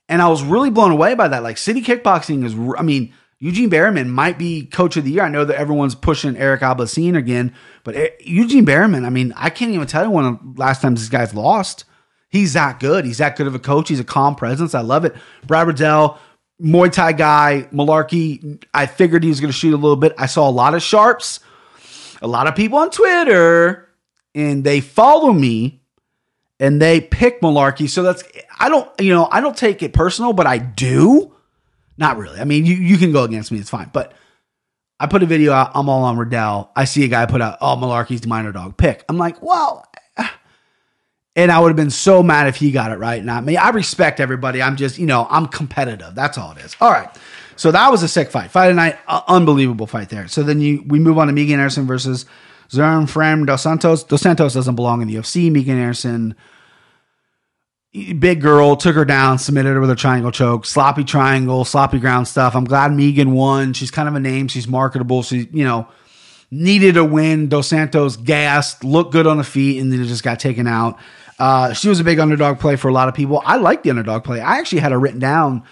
And 0.09 0.23
I 0.23 0.27
was 0.27 0.43
really 0.43 0.71
blown 0.71 0.91
away 0.91 1.13
by 1.13 1.27
that. 1.27 1.43
Like 1.43 1.59
city 1.59 1.83
kickboxing 1.83 2.43
is, 2.43 2.55
I 2.77 2.81
mean, 2.81 3.13
Eugene 3.37 3.69
Bareman 3.69 4.07
might 4.07 4.39
be 4.39 4.65
coach 4.65 4.97
of 4.97 5.05
the 5.05 5.11
year. 5.11 5.23
I 5.23 5.29
know 5.29 5.45
that 5.45 5.55
everyone's 5.55 5.93
pushing 5.93 6.35
Eric 6.35 6.61
Albarracin 6.61 7.15
again, 7.15 7.53
but 7.83 7.95
eh, 7.95 8.09
Eugene 8.21 8.65
Bareman, 8.65 9.05
I 9.05 9.11
mean, 9.11 9.33
I 9.37 9.51
can't 9.51 9.71
even 9.71 9.85
tell 9.85 10.03
you 10.03 10.09
when 10.09 10.25
the 10.25 10.59
last 10.59 10.81
time 10.81 10.95
this 10.95 11.09
guy's 11.09 11.35
lost. 11.35 11.85
He's 12.29 12.53
that 12.53 12.79
good. 12.79 13.05
He's 13.05 13.19
that 13.19 13.35
good 13.35 13.45
of 13.45 13.53
a 13.53 13.59
coach. 13.59 13.89
He's 13.89 13.99
a 13.99 14.03
calm 14.03 14.33
presence. 14.33 14.73
I 14.73 14.81
love 14.81 15.05
it. 15.05 15.15
Brad 15.45 15.67
Riddell, 15.67 16.17
Muay 16.59 16.91
Thai 16.91 17.11
guy, 17.13 17.67
Mullarkey. 17.71 18.63
I 18.73 18.87
figured 18.87 19.21
he 19.21 19.29
was 19.29 19.39
going 19.39 19.51
to 19.51 19.57
shoot 19.57 19.75
a 19.75 19.77
little 19.77 19.95
bit. 19.95 20.15
I 20.17 20.25
saw 20.25 20.49
a 20.49 20.51
lot 20.51 20.73
of 20.73 20.81
sharps, 20.81 21.39
a 22.19 22.27
lot 22.27 22.47
of 22.47 22.55
people 22.55 22.79
on 22.79 22.89
Twitter, 22.89 23.89
and 24.33 24.63
they 24.63 24.81
follow 24.81 25.31
me 25.31 25.80
and 26.61 26.81
they 26.81 27.01
pick 27.01 27.41
Mullarkey. 27.41 27.89
So 27.89 28.03
that's 28.03 28.23
I 28.57 28.69
don't 28.69 28.89
you 29.01 29.13
know 29.13 29.27
I 29.29 29.41
don't 29.41 29.57
take 29.57 29.83
it 29.83 29.91
personal, 29.91 30.31
but 30.31 30.47
I 30.47 30.59
do. 30.59 31.33
Not 31.97 32.17
really. 32.17 32.39
I 32.39 32.45
mean, 32.45 32.65
you 32.65 32.75
you 32.75 32.97
can 32.97 33.11
go 33.11 33.25
against 33.25 33.51
me, 33.51 33.59
it's 33.59 33.69
fine. 33.69 33.89
But 33.91 34.13
I 34.99 35.07
put 35.07 35.23
a 35.23 35.25
video 35.25 35.51
out. 35.51 35.71
I'm 35.73 35.89
all 35.89 36.03
on 36.03 36.17
Riddell. 36.17 36.71
I 36.75 36.85
see 36.85 37.03
a 37.03 37.07
guy 37.07 37.25
put 37.25 37.41
out, 37.41 37.57
oh 37.59 37.75
Mullarkey's 37.75 38.21
the 38.21 38.27
minor 38.29 38.53
dog 38.53 38.77
pick. 38.77 39.03
I'm 39.09 39.17
like, 39.17 39.41
well. 39.41 39.85
And 41.33 41.49
I 41.49 41.61
would 41.61 41.69
have 41.69 41.77
been 41.77 41.91
so 41.91 42.21
mad 42.21 42.47
if 42.47 42.57
he 42.57 42.71
got 42.71 42.91
it 42.91 42.99
right, 42.99 43.23
not 43.23 43.45
me. 43.45 43.55
I 43.55 43.69
respect 43.69 44.19
everybody. 44.19 44.61
I'm 44.61 44.75
just, 44.75 44.97
you 44.97 45.05
know, 45.05 45.25
I'm 45.29 45.47
competitive. 45.47 46.13
That's 46.13 46.37
all 46.37 46.51
it 46.51 46.57
is. 46.57 46.75
All 46.81 46.91
right. 46.91 47.07
So 47.55 47.71
that 47.71 47.89
was 47.89 48.03
a 48.03 48.09
sick 48.09 48.29
fight. 48.31 48.51
Fight 48.51 48.67
of 48.67 48.75
night, 48.75 48.99
uh, 49.07 49.21
unbelievable 49.29 49.87
fight 49.87 50.09
there. 50.09 50.27
So 50.27 50.43
then 50.43 50.59
you 50.59 50.83
we 50.85 50.99
move 50.99 51.17
on 51.17 51.27
to 51.27 51.33
Megan 51.33 51.53
Anderson 51.53 51.87
versus 51.87 52.25
Zarah 52.71 53.05
Fairn 53.05 53.45
Dos 53.45 53.61
Santos. 53.61 54.03
Dos 54.03 54.21
Santos 54.21 54.53
doesn't 54.53 54.75
belong 54.75 55.01
in 55.01 55.07
the 55.07 55.15
UFC. 55.15 55.51
Megan 55.51 55.77
Anderson 55.77 56.35
big 57.91 58.41
girl, 58.41 58.75
took 58.75 58.95
her 58.95 59.05
down, 59.05 59.37
submitted 59.37 59.73
her 59.73 59.81
with 59.81 59.89
a 59.89 59.95
triangle 59.95 60.31
choke, 60.31 60.65
sloppy 60.65 61.03
triangle, 61.03 61.65
sloppy 61.65 61.99
ground 61.99 62.27
stuff. 62.27 62.55
I'm 62.55 62.63
glad 62.63 62.93
Megan 62.93 63.33
won. 63.33 63.73
She's 63.73 63.91
kind 63.91 64.07
of 64.07 64.15
a 64.15 64.19
name. 64.19 64.47
She's 64.47 64.67
marketable. 64.67 65.23
She, 65.23 65.49
you 65.51 65.65
know, 65.65 65.87
needed 66.49 66.95
a 66.97 67.03
win. 67.03 67.49
Dos 67.49 67.67
Santos 67.67 68.15
gassed, 68.15 68.83
looked 68.83 69.11
good 69.11 69.27
on 69.27 69.37
the 69.37 69.43
feet, 69.43 69.81
and 69.81 69.91
then 69.91 70.01
it 70.01 70.05
just 70.05 70.23
got 70.23 70.39
taken 70.39 70.67
out. 70.67 70.97
Uh, 71.37 71.73
she 71.73 71.89
was 71.89 71.99
a 71.99 72.03
big 72.03 72.19
underdog 72.19 72.59
play 72.59 72.75
for 72.75 72.87
a 72.87 72.93
lot 72.93 73.09
of 73.09 73.15
people. 73.15 73.41
I 73.45 73.57
like 73.57 73.83
the 73.83 73.89
underdog 73.89 74.23
play. 74.23 74.39
I 74.39 74.59
actually 74.59 74.79
had 74.79 74.91
her 74.91 74.99
written 74.99 75.19
down 75.19 75.63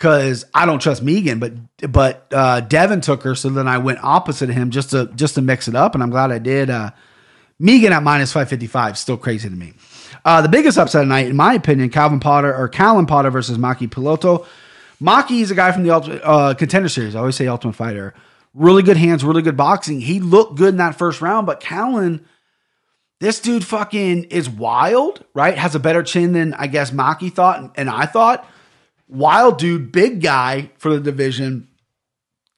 because 0.00 0.46
I 0.54 0.64
don't 0.64 0.78
trust 0.78 1.02
Megan, 1.02 1.40
but 1.40 1.52
but 1.92 2.26
uh, 2.32 2.60
Devin 2.60 3.02
took 3.02 3.22
her, 3.22 3.34
so 3.34 3.50
then 3.50 3.68
I 3.68 3.76
went 3.76 3.98
opposite 4.02 4.48
of 4.48 4.56
him 4.56 4.70
just 4.70 4.90
to 4.90 5.10
just 5.14 5.34
to 5.34 5.42
mix 5.42 5.68
it 5.68 5.74
up, 5.74 5.92
and 5.92 6.02
I'm 6.02 6.08
glad 6.08 6.32
I 6.32 6.38
did. 6.38 6.70
Uh, 6.70 6.92
Megan 7.58 7.92
at 7.92 8.02
minus 8.02 8.32
five 8.32 8.48
fifty 8.48 8.66
five, 8.66 8.96
still 8.96 9.18
crazy 9.18 9.50
to 9.50 9.54
me. 9.54 9.74
Uh, 10.24 10.40
the 10.40 10.48
biggest 10.48 10.78
upset 10.78 11.02
tonight, 11.02 11.26
in 11.26 11.36
my 11.36 11.52
opinion, 11.52 11.90
Calvin 11.90 12.18
Potter 12.18 12.54
or 12.54 12.66
Callan 12.66 13.04
Potter 13.04 13.30
versus 13.30 13.58
Maki 13.58 13.88
Pitolo. 13.88 14.46
Maki 15.02 15.42
is 15.42 15.50
a 15.50 15.54
guy 15.54 15.70
from 15.70 15.82
the 15.82 15.94
uh, 15.94 16.54
contender 16.54 16.88
series. 16.88 17.14
I 17.14 17.18
always 17.18 17.36
say 17.36 17.46
Ultimate 17.46 17.76
Fighter. 17.76 18.14
Really 18.54 18.82
good 18.82 18.96
hands, 18.96 19.22
really 19.22 19.42
good 19.42 19.56
boxing. 19.56 20.00
He 20.00 20.18
looked 20.18 20.56
good 20.56 20.70
in 20.70 20.76
that 20.78 20.96
first 20.96 21.20
round, 21.20 21.46
but 21.46 21.60
Callan, 21.60 22.26
this 23.20 23.40
dude 23.40 23.64
fucking 23.64 24.24
is 24.24 24.48
wild, 24.48 25.24
right? 25.34 25.56
Has 25.56 25.74
a 25.74 25.78
better 25.78 26.02
chin 26.02 26.32
than 26.32 26.54
I 26.54 26.68
guess 26.68 26.90
Maki 26.90 27.30
thought 27.32 27.74
and 27.76 27.90
I 27.90 28.06
thought. 28.06 28.46
Wild 29.10 29.58
dude, 29.58 29.90
big 29.90 30.22
guy 30.22 30.70
for 30.78 30.90
the 30.90 31.00
division. 31.00 31.68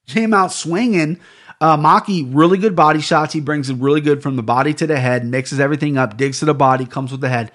Came 0.07 0.33
out 0.33 0.51
swinging. 0.51 1.19
Uh, 1.59 1.77
Maki, 1.77 2.29
really 2.29 2.57
good 2.57 2.75
body 2.75 3.01
shots. 3.01 3.33
He 3.33 3.39
brings 3.39 3.69
it 3.69 3.77
really 3.77 4.01
good 4.01 4.21
from 4.21 4.35
the 4.35 4.43
body 4.43 4.73
to 4.75 4.85
the 4.85 4.99
head, 4.99 5.25
mixes 5.25 5.59
everything 5.59 5.97
up, 5.97 6.17
digs 6.17 6.39
to 6.39 6.45
the 6.45 6.53
body, 6.53 6.85
comes 6.85 7.11
with 7.11 7.21
the 7.21 7.29
head. 7.29 7.51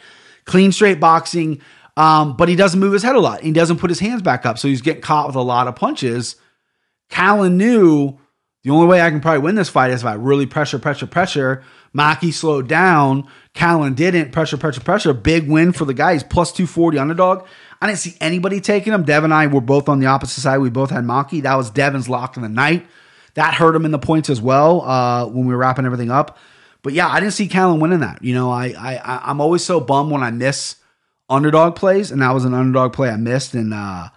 Clean, 0.46 0.72
straight 0.72 0.98
boxing, 0.98 1.60
um, 1.96 2.36
but 2.36 2.48
he 2.48 2.56
doesn't 2.56 2.80
move 2.80 2.94
his 2.94 3.02
head 3.02 3.16
a 3.16 3.20
lot. 3.20 3.42
He 3.42 3.52
doesn't 3.52 3.78
put 3.78 3.90
his 3.90 4.00
hands 4.00 4.22
back 4.22 4.46
up, 4.46 4.58
so 4.58 4.66
he's 4.66 4.80
getting 4.80 5.02
caught 5.02 5.26
with 5.26 5.36
a 5.36 5.42
lot 5.42 5.68
of 5.68 5.76
punches. 5.76 6.36
Callan 7.10 7.56
knew 7.58 8.18
the 8.64 8.70
only 8.70 8.86
way 8.86 9.00
I 9.00 9.10
can 9.10 9.20
probably 9.20 9.40
win 9.40 9.54
this 9.54 9.68
fight 9.68 9.92
is 9.92 10.02
if 10.02 10.06
I 10.06 10.14
really 10.14 10.46
pressure, 10.46 10.78
pressure, 10.78 11.06
pressure. 11.06 11.62
Maki 11.96 12.32
slowed 12.32 12.68
down. 12.68 13.26
Callan 13.54 13.94
didn't. 13.94 14.32
Pressure, 14.32 14.56
pressure, 14.56 14.80
pressure. 14.80 15.12
Big 15.12 15.48
win 15.48 15.72
for 15.72 15.84
the 15.84 15.94
guy. 15.94 16.14
He's 16.14 16.22
plus 16.22 16.52
240 16.52 16.98
underdog. 16.98 17.46
I 17.80 17.86
didn't 17.86 18.00
see 18.00 18.16
anybody 18.20 18.60
taking 18.60 18.92
him. 18.92 19.04
Dev 19.04 19.24
and 19.24 19.32
I 19.32 19.46
were 19.46 19.60
both 19.60 19.88
on 19.88 20.00
the 20.00 20.06
opposite 20.06 20.40
side. 20.40 20.58
We 20.58 20.70
both 20.70 20.90
had 20.90 21.04
Maki. 21.04 21.42
That 21.42 21.54
was 21.54 21.70
Devin's 21.70 22.08
lock 22.08 22.36
of 22.36 22.42
the 22.42 22.48
night. 22.48 22.86
That 23.34 23.54
hurt 23.54 23.76
him 23.76 23.84
in 23.84 23.92
the 23.92 23.98
points 23.98 24.30
as 24.30 24.40
well 24.40 24.82
uh, 24.82 25.26
when 25.26 25.46
we 25.46 25.54
were 25.54 25.60
wrapping 25.60 25.86
everything 25.86 26.10
up. 26.10 26.38
But 26.82 26.92
yeah, 26.92 27.08
I 27.08 27.20
didn't 27.20 27.34
see 27.34 27.48
Callan 27.48 27.80
winning 27.80 28.00
that. 28.00 28.22
You 28.22 28.34
know, 28.34 28.50
I, 28.50 28.74
I 28.78 29.30
I'm 29.30 29.40
always 29.40 29.64
so 29.64 29.80
bummed 29.80 30.10
when 30.10 30.22
I 30.22 30.30
miss 30.30 30.76
underdog 31.28 31.76
plays, 31.76 32.10
and 32.10 32.22
that 32.22 32.32
was 32.32 32.44
an 32.44 32.54
underdog 32.54 32.92
play 32.92 33.10
I 33.10 33.16
missed. 33.16 33.54
And 33.54 33.74
uh, 33.74 34.08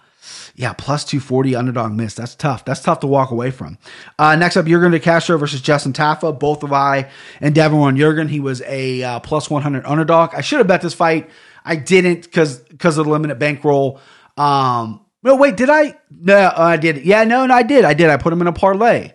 yeah, 0.54 0.72
plus 0.72 1.04
240 1.04 1.54
underdog 1.54 1.92
miss. 1.92 2.14
That's 2.14 2.34
tough. 2.34 2.64
That's 2.64 2.80
tough 2.80 3.00
to 3.00 3.06
walk 3.06 3.30
away 3.30 3.50
from. 3.50 3.78
Uh, 4.18 4.36
next 4.36 4.56
up, 4.56 4.66
Yorgan 4.66 4.90
De 4.90 5.00
Castro 5.00 5.36
versus 5.38 5.60
Justin 5.60 5.92
Tafa. 5.92 6.38
Both 6.38 6.62
of 6.62 6.72
I 6.72 7.10
and 7.40 7.54
Devin 7.54 7.78
were 7.78 7.86
on 7.86 7.96
Yorgan. 7.96 8.28
He 8.28 8.40
was 8.40 8.62
a 8.62 9.02
uh, 9.02 9.20
plus 9.20 9.50
100 9.50 9.84
underdog. 9.84 10.34
I 10.34 10.40
should 10.40 10.58
have 10.58 10.66
bet 10.66 10.82
this 10.82 10.94
fight. 10.94 11.30
I 11.64 11.76
didn't 11.76 12.22
because 12.22 12.58
because 12.58 12.98
of 12.98 13.06
the 13.06 13.12
limited 13.12 13.38
bankroll. 13.38 14.00
Um, 14.36 15.04
no, 15.22 15.36
wait, 15.36 15.56
did 15.56 15.70
I? 15.70 15.96
No, 16.10 16.52
I 16.56 16.76
did. 16.76 17.04
Yeah, 17.04 17.24
no, 17.24 17.46
no, 17.46 17.54
I 17.54 17.62
did. 17.62 17.84
I 17.84 17.94
did. 17.94 18.10
I 18.10 18.16
put 18.16 18.32
him 18.32 18.40
in 18.40 18.46
a 18.46 18.52
parlay. 18.52 19.12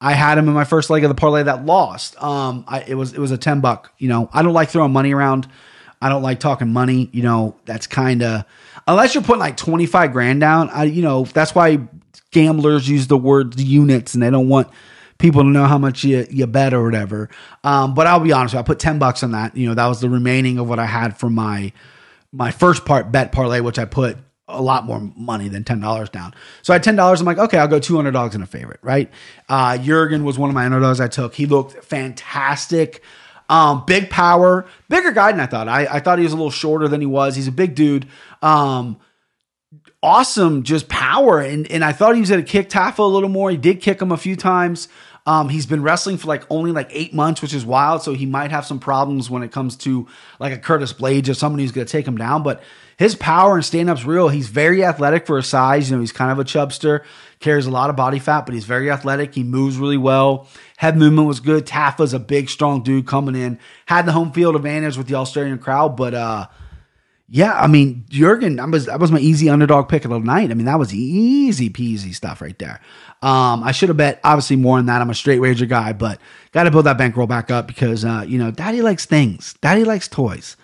I 0.00 0.12
had 0.14 0.36
him 0.36 0.48
in 0.48 0.54
my 0.54 0.64
first 0.64 0.90
leg 0.90 1.04
of 1.04 1.08
the 1.08 1.14
parlay 1.14 1.44
that 1.44 1.64
lost. 1.64 2.20
Um, 2.22 2.64
I, 2.66 2.82
it 2.82 2.94
was 2.94 3.12
it 3.12 3.18
was 3.18 3.30
a 3.30 3.38
ten 3.38 3.60
buck. 3.60 3.92
You 3.98 4.08
know, 4.08 4.28
I 4.32 4.42
don't 4.42 4.54
like 4.54 4.70
throwing 4.70 4.92
money 4.92 5.14
around. 5.14 5.46
I 6.00 6.08
don't 6.08 6.22
like 6.22 6.40
talking 6.40 6.72
money. 6.72 7.08
You 7.12 7.22
know, 7.22 7.56
that's 7.66 7.86
kind 7.86 8.22
of 8.22 8.44
unless 8.88 9.14
you're 9.14 9.22
putting 9.22 9.40
like 9.40 9.56
twenty 9.56 9.86
five 9.86 10.12
grand 10.12 10.40
down. 10.40 10.70
I, 10.70 10.84
you 10.84 11.02
know, 11.02 11.24
that's 11.24 11.54
why 11.54 11.80
gamblers 12.32 12.88
use 12.88 13.06
the 13.06 13.16
word 13.16 13.60
units 13.60 14.14
and 14.14 14.22
they 14.22 14.30
don't 14.30 14.48
want 14.48 14.68
people 15.22 15.42
to 15.42 15.48
know 15.48 15.64
how 15.64 15.78
much 15.78 16.04
you, 16.04 16.26
you 16.28 16.46
bet 16.46 16.74
or 16.74 16.84
whatever. 16.84 17.30
Um, 17.64 17.94
but 17.94 18.06
I'll 18.06 18.20
be 18.20 18.32
honest, 18.32 18.54
I 18.54 18.62
put 18.62 18.78
ten 18.78 18.98
bucks 18.98 19.22
on 19.22 19.30
that. 19.30 19.56
You 19.56 19.68
know, 19.68 19.74
that 19.74 19.86
was 19.86 20.02
the 20.02 20.10
remaining 20.10 20.58
of 20.58 20.68
what 20.68 20.78
I 20.78 20.84
had 20.86 21.16
for 21.16 21.30
my 21.30 21.72
my 22.32 22.50
first 22.50 22.84
part 22.84 23.10
bet 23.10 23.32
parlay, 23.32 23.60
which 23.60 23.78
I 23.78 23.86
put 23.86 24.18
a 24.48 24.60
lot 24.60 24.84
more 24.84 25.00
money 25.16 25.48
than 25.48 25.64
ten 25.64 25.80
dollars 25.80 26.10
down. 26.10 26.34
So 26.60 26.72
I 26.72 26.74
had 26.74 26.82
ten 26.82 26.96
dollars, 26.96 27.20
I'm 27.20 27.26
like, 27.26 27.38
okay, 27.38 27.58
I'll 27.58 27.68
go 27.68 27.78
two 27.78 27.96
hundred 27.96 28.10
dollars 28.10 28.34
in 28.34 28.42
a 28.42 28.46
favorite, 28.46 28.80
right? 28.82 29.10
Uh, 29.48 29.78
Yorgan 29.78 30.24
was 30.24 30.38
one 30.38 30.50
of 30.50 30.54
my 30.54 30.66
underdogs 30.66 31.00
I 31.00 31.08
took. 31.08 31.34
He 31.34 31.46
looked 31.46 31.82
fantastic. 31.84 33.02
Um, 33.48 33.84
big 33.86 34.08
power, 34.08 34.66
bigger 34.88 35.12
guy 35.12 35.30
than 35.30 35.40
I 35.40 35.46
thought. 35.46 35.68
I, 35.68 35.86
I 35.86 36.00
thought 36.00 36.18
he 36.18 36.24
was 36.24 36.32
a 36.32 36.36
little 36.36 36.50
shorter 36.50 36.88
than 36.88 37.00
he 37.00 37.06
was. 37.06 37.36
He's 37.36 37.48
a 37.48 37.52
big 37.52 37.74
dude. 37.74 38.06
Um, 38.40 38.98
awesome, 40.02 40.62
just 40.62 40.88
power, 40.88 41.38
and 41.38 41.70
and 41.70 41.84
I 41.84 41.92
thought 41.92 42.14
he 42.14 42.20
was 42.20 42.30
going 42.30 42.42
to 42.42 42.50
kick 42.50 42.70
Tafa 42.70 43.00
a 43.00 43.02
little 43.02 43.28
more. 43.28 43.50
He 43.50 43.56
did 43.56 43.80
kick 43.80 44.00
him 44.00 44.10
a 44.10 44.16
few 44.16 44.36
times. 44.36 44.88
Um, 45.24 45.48
he's 45.48 45.66
been 45.66 45.82
wrestling 45.82 46.16
for 46.16 46.26
like 46.26 46.44
only 46.50 46.72
like 46.72 46.88
eight 46.90 47.14
months, 47.14 47.42
which 47.42 47.54
is 47.54 47.64
wild. 47.64 48.02
So 48.02 48.12
he 48.12 48.26
might 48.26 48.50
have 48.50 48.66
some 48.66 48.80
problems 48.80 49.30
when 49.30 49.42
it 49.42 49.52
comes 49.52 49.76
to 49.78 50.08
like 50.40 50.52
a 50.52 50.58
Curtis 50.58 50.92
Blaydes 50.92 51.28
or 51.28 51.34
somebody 51.34 51.62
who's 51.62 51.72
going 51.72 51.86
to 51.86 51.92
take 51.92 52.06
him 52.06 52.16
down. 52.16 52.42
But 52.42 52.62
his 52.96 53.14
power 53.14 53.54
and 53.54 53.64
stand 53.64 53.88
up's 53.88 54.04
real. 54.04 54.28
He's 54.28 54.48
very 54.48 54.84
athletic 54.84 55.26
for 55.26 55.36
his 55.36 55.46
size. 55.46 55.90
You 55.90 55.96
know, 55.96 56.00
he's 56.00 56.12
kind 56.12 56.32
of 56.32 56.38
a 56.38 56.44
chubster, 56.44 57.04
carries 57.40 57.66
a 57.66 57.70
lot 57.70 57.90
of 57.90 57.96
body 57.96 58.18
fat, 58.18 58.46
but 58.46 58.54
he's 58.54 58.64
very 58.64 58.90
athletic. 58.90 59.34
He 59.34 59.44
moves 59.44 59.76
really 59.76 59.96
well. 59.96 60.48
Head 60.76 60.96
movement 60.96 61.28
was 61.28 61.40
good. 61.40 61.66
Tafa's 61.66 62.14
a 62.14 62.18
big, 62.18 62.48
strong 62.48 62.82
dude 62.82 63.06
coming 63.06 63.34
in. 63.36 63.58
Had 63.86 64.06
the 64.06 64.12
home 64.12 64.32
field 64.32 64.56
advantage 64.56 64.96
with 64.96 65.06
the 65.06 65.14
Australian 65.14 65.58
crowd, 65.58 65.96
but 65.96 66.14
uh, 66.14 66.46
yeah, 67.34 67.54
I 67.54 67.66
mean, 67.66 68.04
Yorgan, 68.10 68.58
that 68.58 68.68
was 68.68 68.84
that 68.84 69.00
was 69.00 69.10
my 69.10 69.18
easy 69.18 69.48
underdog 69.48 69.88
pick 69.88 70.04
of 70.04 70.10
the 70.10 70.18
night. 70.18 70.50
I 70.50 70.54
mean, 70.54 70.66
that 70.66 70.78
was 70.78 70.92
easy 70.92 71.70
peasy 71.70 72.14
stuff 72.14 72.42
right 72.42 72.58
there. 72.58 72.78
Um, 73.22 73.62
I 73.62 73.72
should 73.72 73.88
have 73.88 73.96
bet 73.96 74.20
obviously 74.22 74.56
more 74.56 74.76
than 74.76 74.84
that. 74.86 75.00
I'm 75.00 75.08
a 75.08 75.14
straight 75.14 75.38
wager 75.38 75.64
guy, 75.64 75.94
but 75.94 76.20
got 76.52 76.64
to 76.64 76.70
build 76.70 76.84
that 76.84 76.98
bankroll 76.98 77.26
back 77.26 77.50
up 77.50 77.66
because 77.66 78.04
uh, 78.04 78.26
you 78.28 78.36
know, 78.36 78.50
Daddy 78.50 78.82
likes 78.82 79.06
things. 79.06 79.54
Daddy 79.62 79.82
likes 79.82 80.08
toys. 80.08 80.58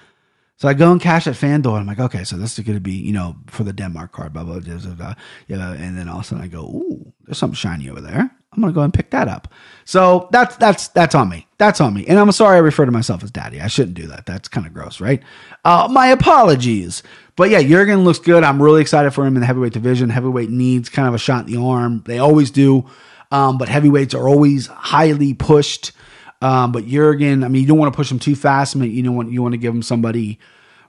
So 0.58 0.68
I 0.68 0.74
go 0.74 0.92
and 0.92 1.00
cash 1.00 1.26
at 1.26 1.36
FanDuel. 1.36 1.78
I'm 1.78 1.86
like, 1.86 2.00
okay, 2.00 2.24
so 2.24 2.36
this 2.36 2.58
is 2.58 2.64
going 2.66 2.76
to 2.76 2.82
be, 2.82 2.92
you 2.92 3.12
know, 3.12 3.36
for 3.46 3.64
the 3.64 3.72
Denmark 3.72 4.12
card, 4.12 4.34
blah, 4.34 4.44
blah, 4.44 4.58
blah, 4.58 4.76
blah, 4.76 4.94
blah. 4.94 5.14
And 5.48 5.96
then 5.96 6.08
all 6.08 6.18
of 6.18 6.24
a 6.24 6.26
sudden 6.26 6.44
I 6.44 6.48
go, 6.48 6.64
ooh, 6.64 7.14
there's 7.24 7.38
something 7.38 7.54
shiny 7.54 7.88
over 7.88 8.02
there. 8.02 8.30
I'm 8.52 8.60
going 8.60 8.74
to 8.74 8.74
go 8.74 8.82
and 8.82 8.92
pick 8.92 9.10
that 9.10 9.28
up. 9.28 9.48
So 9.86 10.28
that's, 10.32 10.56
that's, 10.56 10.88
that's 10.88 11.14
on 11.14 11.30
me. 11.30 11.47
That's 11.58 11.80
on 11.80 11.92
me. 11.92 12.06
And 12.06 12.18
I'm 12.18 12.30
sorry 12.30 12.56
I 12.56 12.60
refer 12.60 12.86
to 12.86 12.92
myself 12.92 13.24
as 13.24 13.32
daddy. 13.32 13.60
I 13.60 13.66
shouldn't 13.66 13.94
do 13.94 14.06
that. 14.06 14.26
That's 14.26 14.48
kind 14.48 14.64
of 14.66 14.72
gross, 14.72 15.00
right? 15.00 15.20
Uh, 15.64 15.88
my 15.90 16.08
apologies. 16.08 17.02
But 17.34 17.50
yeah, 17.50 17.60
Yorgan 17.60 18.04
looks 18.04 18.20
good. 18.20 18.44
I'm 18.44 18.62
really 18.62 18.80
excited 18.80 19.10
for 19.10 19.26
him 19.26 19.34
in 19.34 19.40
the 19.40 19.46
heavyweight 19.46 19.72
division. 19.72 20.08
Heavyweight 20.08 20.50
needs 20.50 20.88
kind 20.88 21.08
of 21.08 21.14
a 21.14 21.18
shot 21.18 21.46
in 21.46 21.52
the 21.52 21.60
arm. 21.60 22.04
They 22.06 22.18
always 22.18 22.52
do. 22.52 22.88
Um, 23.32 23.58
but 23.58 23.68
heavyweights 23.68 24.14
are 24.14 24.28
always 24.28 24.68
highly 24.68 25.34
pushed. 25.34 25.92
Um, 26.40 26.70
but 26.70 26.84
Yorgan, 26.84 27.44
I 27.44 27.48
mean, 27.48 27.62
you 27.62 27.68
don't 27.68 27.78
want 27.78 27.92
to 27.92 27.96
push 27.96 28.10
him 28.10 28.20
too 28.20 28.36
fast. 28.36 28.76
I 28.76 28.78
mean, 28.78 28.92
you 28.92 29.02
don't 29.02 29.16
want 29.16 29.32
you 29.32 29.42
want 29.42 29.52
to 29.52 29.58
give 29.58 29.74
him 29.74 29.82
somebody 29.82 30.38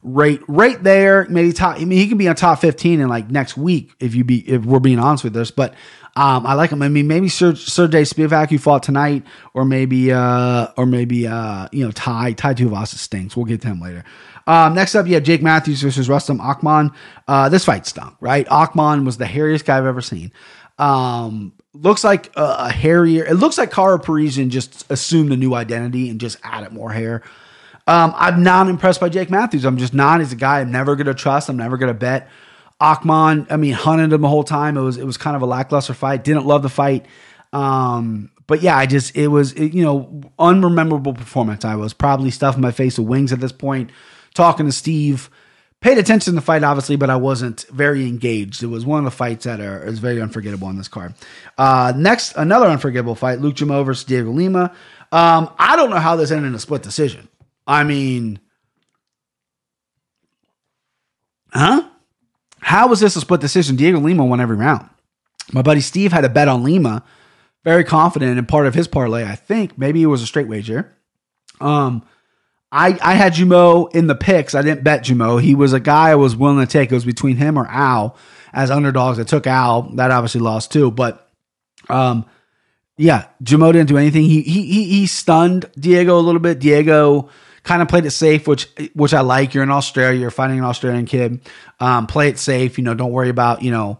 right 0.03 0.39
right 0.47 0.81
there. 0.83 1.25
Maybe 1.29 1.51
top. 1.51 1.77
I 1.77 1.85
mean, 1.85 1.97
he 1.97 2.07
can 2.07 2.17
be 2.17 2.27
on 2.27 2.35
top 2.35 2.59
15 2.61 2.99
in 2.99 3.09
like 3.09 3.29
next 3.29 3.57
week 3.57 3.91
if 3.99 4.13
you 4.13 4.23
be 4.23 4.47
if 4.47 4.63
we're 4.63 4.79
being 4.79 4.99
honest 4.99 5.23
with 5.23 5.33
this. 5.33 5.49
But 5.49 5.73
um, 6.15 6.45
I 6.45 6.53
like 6.53 6.71
him. 6.71 6.81
I 6.81 6.89
mean, 6.89 7.07
maybe 7.07 7.29
Sir 7.29 7.55
Sergey 7.55 8.01
Spivak 8.01 8.49
who 8.49 8.57
fought 8.57 8.83
tonight, 8.83 9.23
or 9.53 9.65
maybe 9.65 10.11
uh, 10.11 10.67
or 10.75 10.85
maybe 10.85 11.27
uh, 11.27 11.67
you 11.71 11.85
know 11.85 11.91
Tai 11.91 12.33
Tai 12.33 12.53
Tuivasa 12.53 12.95
stinks. 12.95 13.37
We'll 13.37 13.45
get 13.45 13.61
to 13.61 13.67
him 13.67 13.79
later. 13.79 14.03
Um, 14.47 14.73
next 14.73 14.95
up, 14.95 15.05
you 15.07 15.13
have 15.13 15.23
Jake 15.23 15.43
Matthews 15.43 15.81
versus 15.81 16.07
Rostem 16.07 16.39
Akman. 16.39 16.91
Uh, 17.27 17.49
this 17.49 17.65
fight 17.65 17.85
stunk, 17.85 18.15
right? 18.19 18.47
Akman 18.49 19.05
was 19.05 19.17
the 19.17 19.25
hairiest 19.25 19.65
guy 19.65 19.77
I've 19.77 19.85
ever 19.85 20.01
seen. 20.01 20.31
Um, 20.79 21.53
looks 21.73 22.03
like 22.03 22.35
a, 22.35 22.55
a 22.59 22.71
hairier. 22.71 23.25
It 23.25 23.35
looks 23.35 23.57
like 23.57 23.69
Karo 23.69 23.99
Parisyan 23.99 24.49
just 24.49 24.89
assumed 24.91 25.31
a 25.31 25.37
new 25.37 25.53
identity 25.53 26.09
and 26.09 26.19
just 26.19 26.37
added 26.43 26.71
more 26.71 26.91
hair. 26.91 27.21
Um, 27.85 28.13
I'm 28.15 28.43
not 28.43 28.67
impressed 28.69 28.99
by 28.99 29.09
Jake 29.09 29.29
Matthews. 29.29 29.65
I'm 29.65 29.77
just 29.77 29.93
not. 29.93 30.19
He's 30.19 30.31
a 30.31 30.35
guy 30.35 30.61
I'm 30.61 30.71
never 30.71 30.95
going 30.95 31.07
to 31.07 31.13
trust. 31.13 31.49
I'm 31.49 31.57
never 31.57 31.77
going 31.77 31.93
to 31.93 31.99
bet. 31.99 32.29
Akman, 32.81 33.47
I 33.49 33.57
mean, 33.57 33.73
hunted 33.73 34.13
him 34.13 34.21
the 34.21 34.29
whole 34.29 34.43
time. 34.43 34.77
It 34.77 34.81
was 34.81 34.97
it 34.97 35.05
was 35.05 35.17
kind 35.17 35.35
of 35.35 35.41
a 35.41 35.45
lackluster 35.45 35.93
fight. 35.93 36.23
Didn't 36.23 36.45
love 36.45 36.63
the 36.63 36.69
fight. 36.69 37.05
Um, 37.51 38.31
but 38.47 38.61
yeah, 38.61 38.77
I 38.77 38.85
just 38.85 39.15
it 39.15 39.27
was 39.27 39.53
it, 39.53 39.73
you 39.73 39.83
know 39.83 40.21
unrememberable 40.39 41.13
performance. 41.13 41.65
I 41.65 41.75
was 41.75 41.93
probably 41.93 42.31
stuffing 42.31 42.61
my 42.61 42.71
face 42.71 42.97
with 42.97 43.07
wings 43.07 43.33
at 43.33 43.39
this 43.39 43.51
point. 43.51 43.91
Talking 44.33 44.65
to 44.65 44.71
Steve, 44.71 45.29
paid 45.81 45.97
attention 45.97 46.31
to 46.31 46.35
the 46.39 46.41
fight 46.41 46.63
obviously, 46.63 46.95
but 46.95 47.09
I 47.09 47.17
wasn't 47.17 47.65
very 47.69 48.07
engaged. 48.07 48.63
It 48.63 48.67
was 48.67 48.85
one 48.85 48.99
of 48.99 49.05
the 49.05 49.11
fights 49.11 49.45
that 49.45 49.59
are 49.59 49.85
is 49.85 49.99
very 49.99 50.21
unforgettable 50.21 50.67
on 50.67 50.77
this 50.77 50.87
card. 50.87 51.13
Uh, 51.57 51.93
next, 51.95 52.33
another 52.37 52.67
unforgettable 52.67 53.15
fight: 53.15 53.39
Luke 53.39 53.55
Jumeau 53.55 53.83
versus 53.85 54.07
Dhiego 54.09 54.33
Lima. 54.33 54.73
Um, 55.11 55.51
I 55.59 55.75
don't 55.75 55.89
know 55.89 55.97
how 55.97 56.15
this 56.15 56.31
ended 56.31 56.47
in 56.47 56.55
a 56.55 56.59
split 56.59 56.81
decision. 56.81 57.27
I 57.67 57.83
mean, 57.83 58.39
huh? 61.51 61.83
How 62.69 62.85
was 62.87 62.99
this 62.99 63.15
a 63.15 63.21
split 63.21 63.41
decision? 63.41 63.77
Dhiego 63.77 63.99
Lima 63.99 64.23
won 64.23 64.39
every 64.39 64.55
round. 64.55 64.87
My 65.51 65.63
buddy 65.63 65.81
Steve 65.81 66.11
had 66.11 66.23
a 66.23 66.29
bet 66.29 66.47
on 66.47 66.61
Lima, 66.61 67.03
very 67.63 67.83
confident 67.83 68.37
in 68.37 68.45
part 68.45 68.67
of 68.67 68.75
his 68.75 68.87
parlay. 68.87 69.23
I 69.23 69.33
think 69.33 69.75
maybe 69.75 70.03
it 70.03 70.05
was 70.05 70.21
a 70.21 70.27
straight 70.27 70.47
wager. 70.47 70.95
Um, 71.59 72.03
I 72.71 72.95
I 73.01 73.15
had 73.15 73.33
Jumeau 73.33 73.87
in 73.95 74.05
the 74.05 74.13
picks. 74.13 74.53
I 74.53 74.61
didn't 74.61 74.83
bet 74.83 75.03
Jumeau. 75.03 75.41
He 75.41 75.55
was 75.55 75.73
a 75.73 75.79
guy 75.79 76.09
I 76.09 76.15
was 76.15 76.35
willing 76.35 76.63
to 76.63 76.71
take. 76.71 76.91
It 76.91 76.93
was 76.93 77.05
between 77.05 77.37
him 77.37 77.57
or 77.57 77.65
Al 77.65 78.15
as 78.53 78.69
underdogs. 78.69 79.17
I 79.17 79.23
took 79.23 79.47
Al. 79.47 79.89
That 79.95 80.11
obviously 80.11 80.41
lost 80.41 80.71
too. 80.71 80.91
But 80.91 81.27
um, 81.89 82.23
yeah, 82.97 83.29
Jumeau 83.41 83.73
didn't 83.73 83.89
do 83.89 83.97
anything. 83.97 84.25
He 84.25 84.43
he 84.43 84.61
he, 84.61 84.83
he 84.83 85.07
stunned 85.07 85.65
Dhiego 85.75 86.19
a 86.19 86.21
little 86.21 86.39
bit. 86.39 86.59
Dhiego 86.59 87.29
kind 87.69 87.83
of 87.83 87.87
played 87.87 88.03
it 88.03 88.11
safe, 88.11 88.47
which 88.47 88.67
which 88.95 89.13
I 89.13 89.21
like. 89.21 89.53
You're 89.53 89.61
in 89.61 89.69
Australia, 89.69 90.19
you're 90.19 90.31
fighting 90.31 90.57
an 90.57 90.65
Australian 90.65 91.05
kid. 91.05 91.39
Um, 91.79 92.07
play 92.07 92.27
it 92.27 92.39
safe. 92.39 92.79
You 92.79 92.83
know, 92.83 92.95
don't 92.95 93.11
worry 93.11 93.29
about 93.29 93.61
you 93.61 93.69
know 93.69 93.99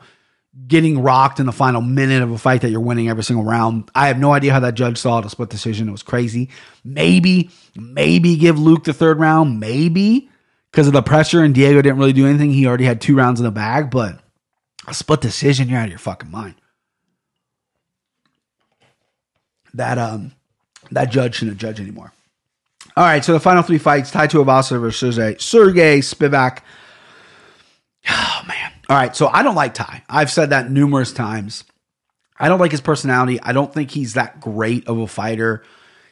getting 0.68 1.04
rocked 1.04 1.40
in 1.40 1.46
the 1.46 1.52
final 1.52 1.80
minute 1.80 2.24
of 2.24 2.32
a 2.32 2.38
fight 2.40 2.62
that 2.62 2.72
you're 2.72 2.80
winning 2.80 3.10
every 3.10 3.24
single 3.24 3.46
round. 3.46 3.92
I 3.94 4.08
have 4.08 4.18
no 4.18 4.34
idea 4.34 4.54
how 4.54 4.60
that 4.62 4.74
judge 4.74 4.98
saw 4.98 5.20
it, 5.20 5.26
a 5.26 5.30
split 5.30 5.50
decision. 5.50 5.88
It 5.88 5.92
was 5.92 6.02
crazy. 6.02 6.50
Maybe, 6.84 7.52
maybe 7.76 8.36
give 8.38 8.60
Luke 8.60 8.86
the 8.86 8.92
third 8.92 9.20
round, 9.20 9.60
maybe 9.60 10.30
because 10.72 10.88
of 10.88 10.94
the 10.94 11.04
pressure 11.04 11.44
and 11.44 11.54
Dhiego 11.56 11.84
didn't 11.84 12.00
really 12.00 12.12
do 12.12 12.26
anything. 12.26 12.52
He 12.52 12.66
already 12.66 12.86
had 12.86 13.00
two 13.00 13.16
rounds 13.16 13.40
in 13.40 13.46
the 13.46 13.52
bag, 13.52 13.92
but 13.92 14.20
a 14.88 14.94
split 14.96 15.22
decision, 15.22 15.70
you're 15.70 15.78
out 15.78 15.86
of 15.86 15.92
your 15.92 16.00
fucking 16.00 16.32
mind. 16.32 16.56
That 19.76 20.00
um 20.00 20.32
that 20.90 21.12
judge 21.12 21.36
shouldn't 21.36 21.60
judge 21.60 21.80
anymore. 21.80 22.12
All 23.00 23.06
right, 23.06 23.24
so 23.24 23.32
the 23.32 23.40
final 23.40 23.64
three 23.64 23.78
fights: 23.78 24.12
Tai 24.12 24.28
Tuivasa 24.28 24.78
versus 24.78 25.16
Sergey 25.16 26.00
Spivak. 26.02 26.60
Oh 28.12 28.42
man! 28.48 28.72
All 28.90 28.98
right, 28.98 29.16
so 29.16 29.28
I 29.28 29.44
don't 29.44 29.56
like 29.56 29.74
Tai. 29.74 30.04
I've 30.10 30.32
said 30.32 30.50
that 30.50 30.72
numerous 30.72 31.14
times. 31.14 31.64
I 32.40 32.48
don't 32.48 32.60
like 32.60 32.72
his 32.72 32.82
personality. 32.82 33.40
I 33.42 33.54
don't 33.54 33.74
think 33.74 33.92
he's 33.92 34.16
that 34.16 34.40
great 34.42 34.88
of 34.88 34.98
a 34.98 35.06
fighter. 35.06 35.64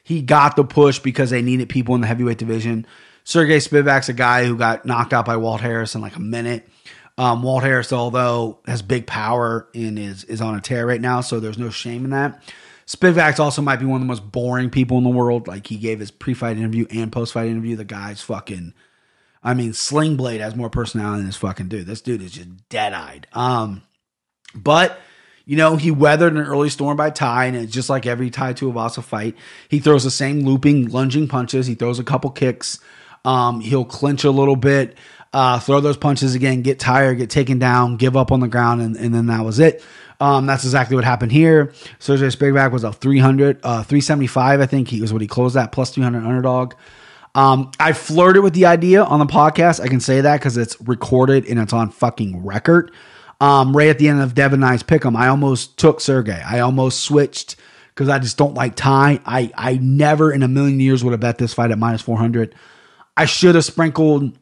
He 0.03 0.21
got 0.21 0.55
the 0.55 0.63
push 0.63 0.99
because 0.99 1.29
they 1.29 1.41
needed 1.41 1.69
people 1.69 1.95
in 1.95 2.01
the 2.01 2.07
heavyweight 2.07 2.37
division. 2.37 2.85
Sergey 3.23 3.57
Spivak's 3.57 4.09
a 4.09 4.13
guy 4.13 4.45
who 4.45 4.57
got 4.57 4.85
knocked 4.85 5.13
out 5.13 5.25
by 5.25 5.37
Walt 5.37 5.61
Harris 5.61 5.95
in 5.95 6.01
like 6.01 6.15
a 6.15 6.21
minute. 6.21 6.69
Um, 7.17 7.41
Walt 7.41 7.63
Harris, 7.63 7.91
although 7.91 8.59
has 8.65 8.81
big 8.81 9.07
power 9.07 9.67
and 9.73 9.97
is 9.97 10.23
is 10.25 10.39
on 10.39 10.55
a 10.55 10.61
tear 10.61 10.85
right 10.85 11.01
now, 11.01 11.19
so 11.21 11.39
there's 11.39 11.57
no 11.57 11.69
shame 11.69 12.05
in 12.05 12.11
that. 12.11 12.41
Spivak 12.87 13.37
also 13.39 13.61
might 13.61 13.79
be 13.79 13.85
one 13.85 13.97
of 13.97 14.01
the 14.01 14.07
most 14.07 14.31
boring 14.31 14.69
people 14.69 14.97
in 14.97 15.03
the 15.03 15.09
world. 15.09 15.47
Like 15.47 15.67
he 15.67 15.77
gave 15.77 15.99
his 15.99 16.09
pre-fight 16.09 16.57
interview 16.57 16.87
and 16.89 17.11
post-fight 17.11 17.47
interview. 17.47 17.75
The 17.75 17.83
guy's 17.83 18.21
fucking. 18.21 18.73
I 19.43 19.53
mean, 19.53 19.73
Sling 19.73 20.15
Blade 20.15 20.41
has 20.41 20.55
more 20.55 20.69
personality 20.69 21.19
than 21.19 21.27
this 21.27 21.35
fucking 21.35 21.67
dude. 21.67 21.85
This 21.85 22.01
dude 22.01 22.21
is 22.21 22.31
just 22.31 22.69
dead-eyed. 22.69 23.27
Um, 23.33 23.83
but 24.55 24.99
you 25.45 25.55
know, 25.55 25.77
he 25.77 25.91
weathered 25.91 26.33
an 26.33 26.39
early 26.41 26.69
storm 26.69 26.97
by 26.97 27.09
Tai, 27.09 27.45
and 27.45 27.55
it's 27.55 27.71
just 27.71 27.89
like 27.89 28.05
every 28.05 28.29
Tai 28.29 28.53
Tuivasa 28.53 29.01
fight. 29.01 29.35
He 29.69 29.79
throws 29.79 30.03
the 30.03 30.11
same 30.11 30.41
looping, 30.41 30.89
lunging 30.89 31.27
punches. 31.29 31.67
He 31.67 31.75
throws 31.75 31.99
a 31.99 32.03
couple 32.03 32.29
kicks. 32.31 32.79
Um, 33.27 33.59
he'll 33.59 33.85
clinch 33.85 34.23
a 34.23 34.31
little 34.31 34.55
bit, 34.55 34.97
uh, 35.33 35.59
throw 35.59 35.81
those 35.81 35.97
punches 35.97 36.33
again, 36.33 36.61
get 36.61 36.79
tired, 36.79 37.17
get 37.17 37.29
taken 37.29 37.59
down, 37.59 37.97
give 37.97 38.15
up 38.15 38.31
on 38.31 38.39
the 38.39 38.47
ground, 38.47 38.81
and, 38.81 38.95
and 38.95 39.13
then 39.13 39.25
that 39.27 39.43
was 39.43 39.59
it. 39.59 39.83
Um, 40.21 40.45
that's 40.45 40.63
exactly 40.63 40.95
what 40.95 41.03
happened 41.03 41.33
here. 41.33 41.73
Sergey 41.99 42.27
Spivak 42.27 42.71
was 42.71 42.85
a 42.85 42.93
300, 42.93 43.59
uh, 43.63 43.83
375, 43.83 44.61
I 44.61 44.65
think 44.65 44.87
he 44.87 45.01
was 45.01 45.11
what 45.11 45.21
he 45.21 45.27
closed 45.27 45.57
at, 45.57 45.73
plus 45.73 45.91
300 45.91 46.23
underdog. 46.25 46.73
Um, 47.35 47.71
I 47.79 47.93
flirted 47.93 48.43
with 48.43 48.53
the 48.53 48.65
idea 48.65 49.03
on 49.03 49.19
the 49.19 49.25
podcast. 49.25 49.79
I 49.81 49.89
can 49.89 49.99
say 49.99 50.21
that 50.21 50.37
because 50.37 50.57
it's 50.57 50.79
recorded 50.81 51.45
and 51.45 51.59
it's 51.59 51.73
on 51.73 51.91
fucking 51.91 52.45
record. 52.45 52.91
Um, 53.39 53.75
right 53.75 53.89
at 53.89 53.99
the 53.99 54.07
end 54.07 54.21
of 54.21 54.33
Devin 54.33 54.63
and 54.63 54.65
I's 54.65 54.81
pick 54.81 55.05
'em, 55.05 55.15
I 55.15 55.27
almost 55.27 55.77
took 55.77 56.01
Sergey. 56.01 56.41
I 56.41 56.59
almost 56.61 57.01
switched 57.01 57.55
because 57.89 58.09
I 58.09 58.17
just 58.17 58.37
don't 58.37 58.55
like 58.55 58.75
Tai. 58.75 59.19
I 59.25 59.51
I 59.55 59.77
never 59.79 60.31
in 60.31 60.41
a 60.41 60.47
million 60.47 60.79
years 60.79 61.03
would 61.03 61.11
have 61.11 61.19
bet 61.19 61.37
this 61.37 61.53
fight 61.53 61.69
at 61.69 61.77
minus 61.77 62.01
400. 62.01 62.55
I 63.17 63.25
should 63.25 63.55
have 63.55 63.65
sprinkled 63.65 64.37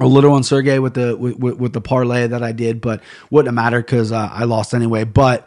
a 0.00 0.06
little 0.06 0.32
on 0.32 0.42
Sergey 0.42 0.78
with 0.78 0.94
the 0.94 1.16
with, 1.16 1.58
with, 1.58 1.72
the 1.72 1.80
parlay 1.80 2.26
that 2.26 2.42
I 2.42 2.52
did, 2.52 2.80
but 2.80 3.00
wouldn't 3.30 3.48
have 3.48 3.54
mattered 3.54 3.86
because 3.86 4.10
uh, 4.10 4.28
I 4.32 4.44
lost 4.44 4.74
anyway. 4.74 5.04
But 5.04 5.46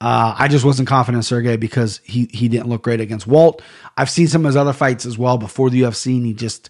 uh, 0.00 0.34
I 0.38 0.48
just 0.48 0.64
wasn't 0.64 0.88
confident 0.88 1.20
in 1.20 1.22
Sergey 1.22 1.56
because 1.56 2.00
he 2.04 2.28
he 2.32 2.48
didn't 2.48 2.68
look 2.68 2.82
great 2.82 3.00
against 3.00 3.26
Walt. 3.26 3.62
I've 3.96 4.10
seen 4.10 4.28
some 4.28 4.44
of 4.44 4.50
his 4.50 4.56
other 4.56 4.74
fights 4.74 5.06
as 5.06 5.16
well 5.16 5.38
before 5.38 5.70
the 5.70 5.82
UFC, 5.82 6.16
and 6.16 6.26
he 6.26 6.34
just 6.34 6.68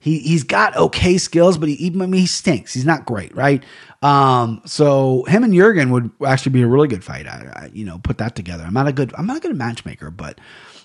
he 0.00 0.18
he's 0.18 0.42
got 0.42 0.76
okay 0.76 1.16
skills, 1.16 1.58
but 1.58 1.68
he 1.68 1.76
even 1.76 2.02
I 2.02 2.06
mean, 2.06 2.22
he 2.22 2.26
stinks. 2.26 2.74
He's 2.74 2.84
not 2.84 3.06
great, 3.06 3.34
right? 3.36 3.62
Um, 4.02 4.60
so 4.66 5.24
him 5.24 5.44
and 5.44 5.52
Yorgan 5.52 5.90
would 5.90 6.10
actually 6.26 6.52
be 6.52 6.62
a 6.62 6.66
really 6.66 6.88
good 6.88 7.04
fight. 7.04 7.28
I, 7.28 7.52
I, 7.54 7.70
you 7.72 7.84
know 7.84 7.98
put 7.98 8.18
that 8.18 8.34
together. 8.34 8.64
I'm 8.64 8.74
not 8.74 8.88
a 8.88 8.92
good 8.92 9.14
I'm 9.16 9.26
not 9.26 9.36
a 9.36 9.40
good 9.40 9.56
matchmaker, 9.56 10.10
but 10.10 10.40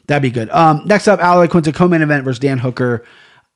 that'd 0.05 0.21
be 0.21 0.29
good. 0.29 0.51
Um, 0.51 0.83
next 0.85 1.07
up, 1.07 1.19
Al 1.19 1.45
Iaquinta 1.45 1.73
co-main 1.73 2.03
event 2.03 2.23
versus 2.23 2.39
Dan 2.39 2.59
Hooker. 2.59 3.03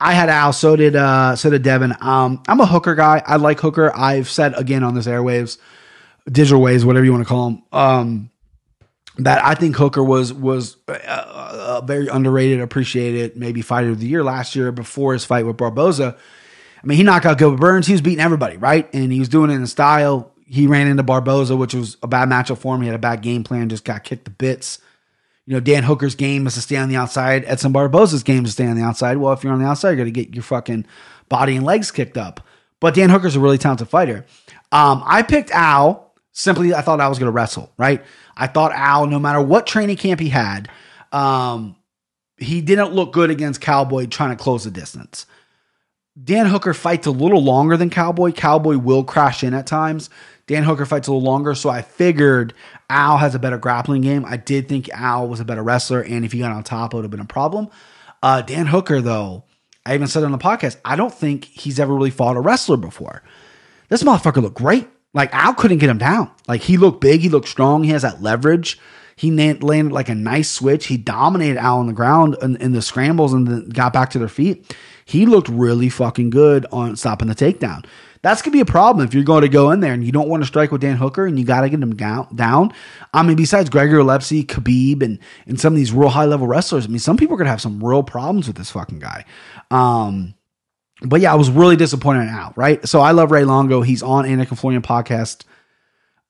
I 0.03 0.11
had 0.11 0.27
Al, 0.27 0.51
so 0.51 0.75
did 0.75 0.97
uh, 0.97 1.37
so 1.37 1.49
did 1.49 1.63
Devin. 1.63 1.95
Um, 2.01 2.43
I'm 2.49 2.59
a 2.59 2.65
Hooker 2.65 2.93
guy. 2.93 3.23
I 3.25 3.37
like 3.37 3.61
Hooker. 3.61 3.95
I've 3.95 4.29
said 4.29 4.53
again 4.57 4.83
on 4.83 4.95
this 4.95 5.07
airwaves, 5.07 5.57
digital 6.29 6.61
waves, 6.61 6.83
whatever 6.83 7.05
you 7.05 7.13
want 7.13 7.23
to 7.23 7.29
call 7.29 7.49
them. 7.49 7.63
Um, 7.71 8.29
that 9.19 9.41
I 9.41 9.55
think 9.55 9.77
Hooker 9.77 10.03
was 10.03 10.33
was 10.33 10.75
a, 10.89 10.91
a 10.93 11.83
very 11.85 12.09
underrated, 12.09 12.59
appreciated, 12.59 13.37
maybe 13.37 13.61
fighter 13.61 13.91
of 13.91 14.01
the 14.01 14.05
year 14.05 14.25
last 14.25 14.57
year 14.57 14.73
before 14.73 15.13
his 15.13 15.23
fight 15.23 15.45
with 15.45 15.55
Barboza. 15.55 16.17
I 16.17 16.85
mean, 16.85 16.97
he 16.97 17.03
knocked 17.03 17.25
out 17.25 17.37
Gilbert 17.37 17.61
Burns. 17.61 17.87
He 17.87 17.93
was 17.93 18.01
beating 18.01 18.19
everybody, 18.19 18.57
right? 18.57 18.93
And 18.93 19.09
he 19.09 19.19
was 19.19 19.29
doing 19.29 19.51
it 19.51 19.53
in 19.53 19.65
style. 19.67 20.33
He 20.45 20.67
ran 20.67 20.87
into 20.87 21.03
Barboza, 21.03 21.55
which 21.55 21.73
was 21.73 21.95
a 22.03 22.07
bad 22.07 22.27
matchup 22.27 22.57
for 22.57 22.75
him. 22.75 22.81
He 22.81 22.87
had 22.87 22.95
a 22.95 22.99
bad 22.99 23.21
game 23.21 23.45
plan, 23.45 23.69
just 23.69 23.85
got 23.85 24.03
kicked 24.03 24.25
to 24.25 24.31
bits 24.31 24.79
you 25.45 25.53
know, 25.53 25.59
Dan 25.59 25.83
Hooker's 25.83 26.15
game 26.15 26.47
is 26.47 26.53
to 26.53 26.61
stay 26.61 26.77
on 26.77 26.89
the 26.89 26.95
outside. 26.95 27.43
Edson 27.45 27.73
Barboza's 27.73 28.23
game 28.23 28.45
is 28.45 28.51
to 28.51 28.53
stay 28.53 28.67
on 28.67 28.77
the 28.77 28.83
outside. 28.83 29.17
Well, 29.17 29.33
if 29.33 29.43
you're 29.43 29.53
on 29.53 29.59
the 29.59 29.67
outside, 29.67 29.89
you're 29.89 29.97
going 29.97 30.13
to 30.13 30.23
get 30.23 30.33
your 30.33 30.43
fucking 30.43 30.85
body 31.29 31.55
and 31.55 31.65
legs 31.65 31.91
kicked 31.91 32.17
up. 32.17 32.41
But 32.79 32.95
Dan 32.95 33.09
Hooker's 33.09 33.35
a 33.35 33.39
really 33.39 33.57
talented 33.57 33.89
fighter. 33.89 34.25
Um, 34.71 35.03
I 35.05 35.21
picked 35.21 35.51
Al 35.51 36.13
simply, 36.31 36.73
I 36.73 36.81
thought 36.81 36.99
I 36.99 37.07
was 37.07 37.19
going 37.19 37.27
to 37.27 37.35
wrestle, 37.35 37.71
right? 37.77 38.03
I 38.35 38.47
thought 38.47 38.71
Al, 38.73 39.05
no 39.07 39.19
matter 39.19 39.41
what 39.41 39.67
training 39.67 39.97
camp 39.97 40.19
he 40.19 40.29
had, 40.29 40.69
um, 41.11 41.75
he 42.37 42.61
didn't 42.61 42.93
look 42.93 43.13
good 43.13 43.29
against 43.29 43.61
Cowboy 43.61 44.07
trying 44.07 44.35
to 44.35 44.41
close 44.41 44.63
the 44.63 44.71
distance. 44.71 45.25
Dan 46.21 46.45
Hooker 46.45 46.73
fights 46.73 47.07
a 47.07 47.11
little 47.11 47.43
longer 47.43 47.75
than 47.77 47.89
Cowboy. 47.89 48.31
Cowboy 48.31 48.77
will 48.77 49.03
crash 49.03 49.43
in 49.43 49.53
at 49.53 49.65
times. 49.65 50.09
Dan 50.47 50.63
Hooker 50.63 50.85
fights 50.85 51.07
a 51.07 51.13
little 51.13 51.25
longer, 51.25 51.55
so 51.55 51.69
I 51.69 51.81
figured 51.81 52.53
Al 52.89 53.17
has 53.17 53.33
a 53.33 53.39
better 53.39 53.57
grappling 53.57 54.01
game. 54.01 54.25
I 54.25 54.37
did 54.37 54.67
think 54.67 54.89
Al 54.89 55.27
was 55.27 55.39
a 55.39 55.45
better 55.45 55.63
wrestler, 55.63 56.01
and 56.01 56.25
if 56.25 56.33
he 56.33 56.39
got 56.39 56.51
on 56.51 56.63
top, 56.63 56.93
it 56.93 56.97
would 56.97 57.05
have 57.05 57.11
been 57.11 57.19
a 57.19 57.25
problem. 57.25 57.69
Uh, 58.21 58.41
Dan 58.41 58.65
Hooker, 58.65 59.01
though, 59.01 59.45
I 59.85 59.93
even 59.95 60.07
said 60.07 60.23
on 60.23 60.31
the 60.31 60.37
podcast, 60.37 60.77
I 60.83 60.95
don't 60.95 61.13
think 61.13 61.45
he's 61.45 61.79
ever 61.79 61.93
really 61.93 62.09
fought 62.09 62.37
a 62.37 62.41
wrestler 62.41 62.77
before. 62.77 63.23
This 63.89 64.03
motherfucker 64.03 64.41
looked 64.41 64.57
great. 64.57 64.87
Like 65.13 65.33
Al 65.33 65.53
couldn't 65.53 65.77
get 65.77 65.89
him 65.89 65.97
down. 65.97 66.31
Like 66.47 66.61
he 66.61 66.77
looked 66.77 67.01
big, 67.01 67.21
he 67.21 67.29
looked 67.29 67.47
strong, 67.47 67.83
he 67.83 67.91
has 67.91 68.01
that 68.01 68.21
leverage. 68.21 68.79
He 69.15 69.29
landed 69.31 69.93
like 69.93 70.09
a 70.09 70.15
nice 70.15 70.49
switch. 70.49 70.87
He 70.87 70.97
dominated 70.97 71.57
Al 71.57 71.77
on 71.77 71.87
the 71.87 71.93
ground 71.93 72.35
in, 72.41 72.55
in 72.55 72.71
the 72.71 72.81
scrambles 72.81 73.31
and 73.31 73.47
then 73.47 73.69
got 73.69 73.93
back 73.93 74.09
to 74.11 74.19
their 74.19 74.27
feet. 74.27 74.75
He 75.05 75.25
looked 75.25 75.49
really 75.49 75.89
fucking 75.89 76.29
good 76.29 76.65
on 76.71 76.95
stopping 76.95 77.27
the 77.27 77.35
takedown. 77.35 77.85
That's 78.21 78.41
gonna 78.41 78.53
be 78.53 78.61
a 78.61 78.65
problem 78.65 79.05
if 79.05 79.13
you're 79.13 79.23
going 79.23 79.41
to 79.41 79.49
go 79.49 79.71
in 79.71 79.81
there 79.81 79.91
and 79.91 80.03
you 80.03 80.13
don't 80.13 80.29
want 80.29 80.43
to 80.43 80.47
strike 80.47 80.71
with 80.71 80.79
Dan 80.81 80.95
Hooker 80.95 81.25
and 81.25 81.37
you 81.37 81.43
got 81.43 81.61
to 81.61 81.69
get 81.69 81.81
him 81.81 81.95
down. 81.95 82.73
I 83.13 83.21
mean, 83.21 83.35
besides 83.35 83.69
Gregor 83.69 83.97
Gillespie, 83.97 84.45
Khabib, 84.45 85.03
and 85.03 85.19
and 85.45 85.59
some 85.59 85.73
of 85.73 85.77
these 85.77 85.91
real 85.91 86.09
high 86.09 86.25
level 86.25 86.47
wrestlers, 86.47 86.85
I 86.85 86.89
mean, 86.89 86.99
some 86.99 87.17
people 87.17 87.35
are 87.35 87.37
gonna 87.37 87.49
have 87.49 87.61
some 87.61 87.83
real 87.83 88.03
problems 88.03 88.47
with 88.47 88.55
this 88.55 88.71
fucking 88.71 88.99
guy. 88.99 89.25
Um, 89.71 90.35
but 91.01 91.19
yeah, 91.19 91.33
I 91.33 91.35
was 91.35 91.49
really 91.49 91.75
disappointed 91.75 92.21
in 92.21 92.29
Al. 92.29 92.53
Right. 92.55 92.87
So 92.87 93.01
I 93.01 93.11
love 93.11 93.31
Ray 93.31 93.43
Longo. 93.43 93.81
He's 93.81 94.01
on 94.01 94.25
Anik 94.25 94.57
Florian 94.57 94.81
podcast. 94.81 95.43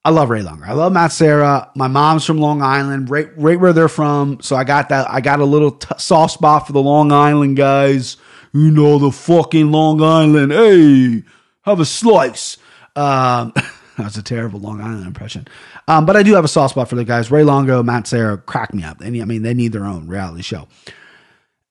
I 0.06 0.10
love 0.10 0.30
Ray 0.30 0.42
Longo. 0.42 0.66
I 0.66 0.74
love 0.74 0.92
Matt 0.92 1.14
Serra. 1.14 1.72
My 1.76 1.88
mom's 1.88 2.26
from 2.26 2.38
Long 2.38 2.62
Island, 2.62 3.10
right, 3.10 3.30
right 3.38 3.58
where 3.58 3.72
they're 3.72 3.88
from. 3.88 4.42
So 4.42 4.56
I 4.56 4.66
got 4.66 4.90
that. 4.90 5.10
I 5.10 5.22
got 5.22 5.40
a 5.40 5.46
little 5.46 5.72
t- 5.72 5.96
soft 5.98 6.34
spot 6.34 6.68
for 6.68 6.74
the 6.74 6.82
Long 6.82 7.12
Island 7.14 7.56
guys. 7.56 8.18
You 8.54 8.70
know 8.70 9.00
the 9.00 9.12
fucking 9.12 9.72
Long 9.72 10.02
Island. 10.02 10.52
Hey, 10.52 11.24
have 11.64 11.80
a 11.80 11.86
slice. 11.86 12.58
Um, 12.96 13.52
that 13.98 14.06
was 14.06 14.18
a 14.18 14.22
terrible 14.22 14.60
Long 14.60 14.80
Island 14.80 15.08
impression. 15.08 15.48
Um, 15.88 16.06
but 16.06 16.16
I 16.16 16.22
do 16.22 16.36
have 16.36 16.46
a 16.46 16.50
soft 16.50 16.74
spot 16.74 16.88
for 16.88 16.96
the 16.96 17.04
guys. 17.04 17.32
Ray 17.32 17.44
Longo, 17.44 17.82
Matt 17.82 18.06
Serra, 18.06 18.38
crack 18.38 18.72
me 18.74 18.84
up. 18.84 19.00
They 19.00 19.08
I 19.08 19.26
mean, 19.26 19.42
they 19.42 19.56
need 19.56 19.74
their 19.74 19.86
own 19.86 20.08
reality 20.08 20.44
show. 20.44 20.68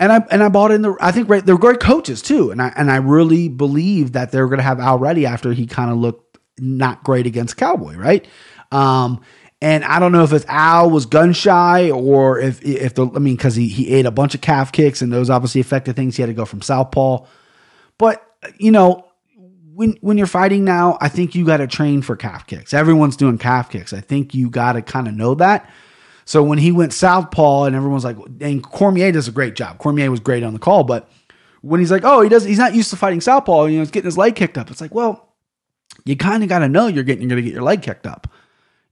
And 0.01 0.11
I 0.11 0.25
and 0.33 0.42
I 0.42 0.49
bought 0.49 0.73
in 0.73 0.83
the. 0.83 0.97
I 1.01 1.12
think 1.12 1.29
right, 1.29 1.47
they're 1.47 1.57
great 1.57 1.79
coaches 1.79 2.21
too. 2.21 2.51
And 2.51 2.61
I 2.61 2.73
and 2.77 2.90
I 2.90 2.97
really 2.97 3.49
believe 3.49 4.12
that 4.12 4.33
they're 4.33 4.49
going 4.49 4.59
to 4.59 4.64
have 4.64 4.81
Al 4.81 4.99
ready 4.99 5.25
after 5.25 5.53
he 5.53 5.66
kind 5.66 5.92
of 5.92 5.99
looked 5.99 6.38
not 6.59 7.05
great 7.05 7.27
against 7.27 7.57
Cowboy, 7.57 7.95
right? 7.95 8.27
Um, 8.73 9.21
and 9.62 9.85
I 9.85 10.01
don't 10.01 10.11
know 10.11 10.25
if 10.25 10.33
it's 10.33 10.44
Al 10.48 10.90
was 10.90 11.07
gun 11.07 11.33
shy 11.33 11.88
or 11.92 12.40
if 12.40 12.61
if 12.64 12.94
the 12.94 13.07
I 13.14 13.20
mean 13.20 13.37
because 13.37 13.55
he 13.55 13.68
he 13.68 13.94
ate 13.94 14.07
a 14.07 14.11
bunch 14.11 14.35
of 14.35 14.40
calf 14.40 14.72
kicks 14.72 15.01
and 15.03 15.12
those 15.12 15.31
obviously 15.31 15.61
affected 15.61 15.94
things. 15.94 16.16
He 16.16 16.22
had 16.22 16.27
to 16.27 16.35
go 16.35 16.44
from 16.44 16.62
southpaw, 16.62 17.25
but 17.96 18.27
you 18.59 18.72
know 18.72 19.07
when 19.72 19.96
when 20.01 20.18
you're 20.18 20.27
fighting 20.27 20.64
now, 20.64 20.98
I 21.01 21.09
think 21.09 21.37
you 21.37 21.46
got 21.46 21.59
to 21.59 21.68
train 21.68 22.03
for 22.03 22.16
calf 22.16 22.44
kicks. 22.48 22.75
Everyone's 22.75 23.16
doing 23.16 23.38
calf 23.38 23.70
kicks. 23.70 23.92
I 23.92 24.01
think 24.01 24.35
you 24.35 24.51
got 24.51 24.72
to 24.72 24.83
kind 24.83 25.07
of 25.07 25.14
know 25.14 25.37
that. 25.37 25.70
So 26.25 26.42
when 26.42 26.59
he 26.59 26.72
went 26.72 26.92
southpaw 26.92 27.64
and 27.64 27.77
everyone's 27.77 28.05
like, 28.05 28.16
and 28.40 28.62
Cormier 28.64 29.12
does 29.12 29.29
a 29.29 29.33
great 29.33 29.55
job. 29.55 29.79
Cormier 29.79 30.11
was 30.11 30.20
great 30.20 30.42
on 30.42 30.55
the 30.55 30.59
call, 30.59 30.83
but 30.83 31.09
when 31.62 31.79
he's 31.79 31.90
like, 31.90 32.05
oh, 32.05 32.20
he 32.20 32.29
does, 32.29 32.44
he's 32.44 32.59
not 32.59 32.75
used 32.75 32.90
to 32.90 32.96
fighting 32.96 33.20
southpaw. 33.20 33.66
You 33.66 33.77
know, 33.77 33.83
he's 33.83 33.90
getting 33.92 34.07
his 34.07 34.18
leg 34.18 34.35
kicked 34.35 34.59
up. 34.59 34.70
It's 34.70 34.81
like, 34.81 34.94
well, 34.94 35.35
you 36.05 36.16
kind 36.16 36.42
of 36.42 36.48
got 36.48 36.61
to 36.61 36.68
know 36.68 36.88
you're 36.88 37.05
getting 37.05 37.29
you're 37.29 37.37
to 37.37 37.42
get 37.42 37.53
your 37.53 37.62
leg 37.62 37.83
kicked 37.83 38.07
up. 38.07 38.29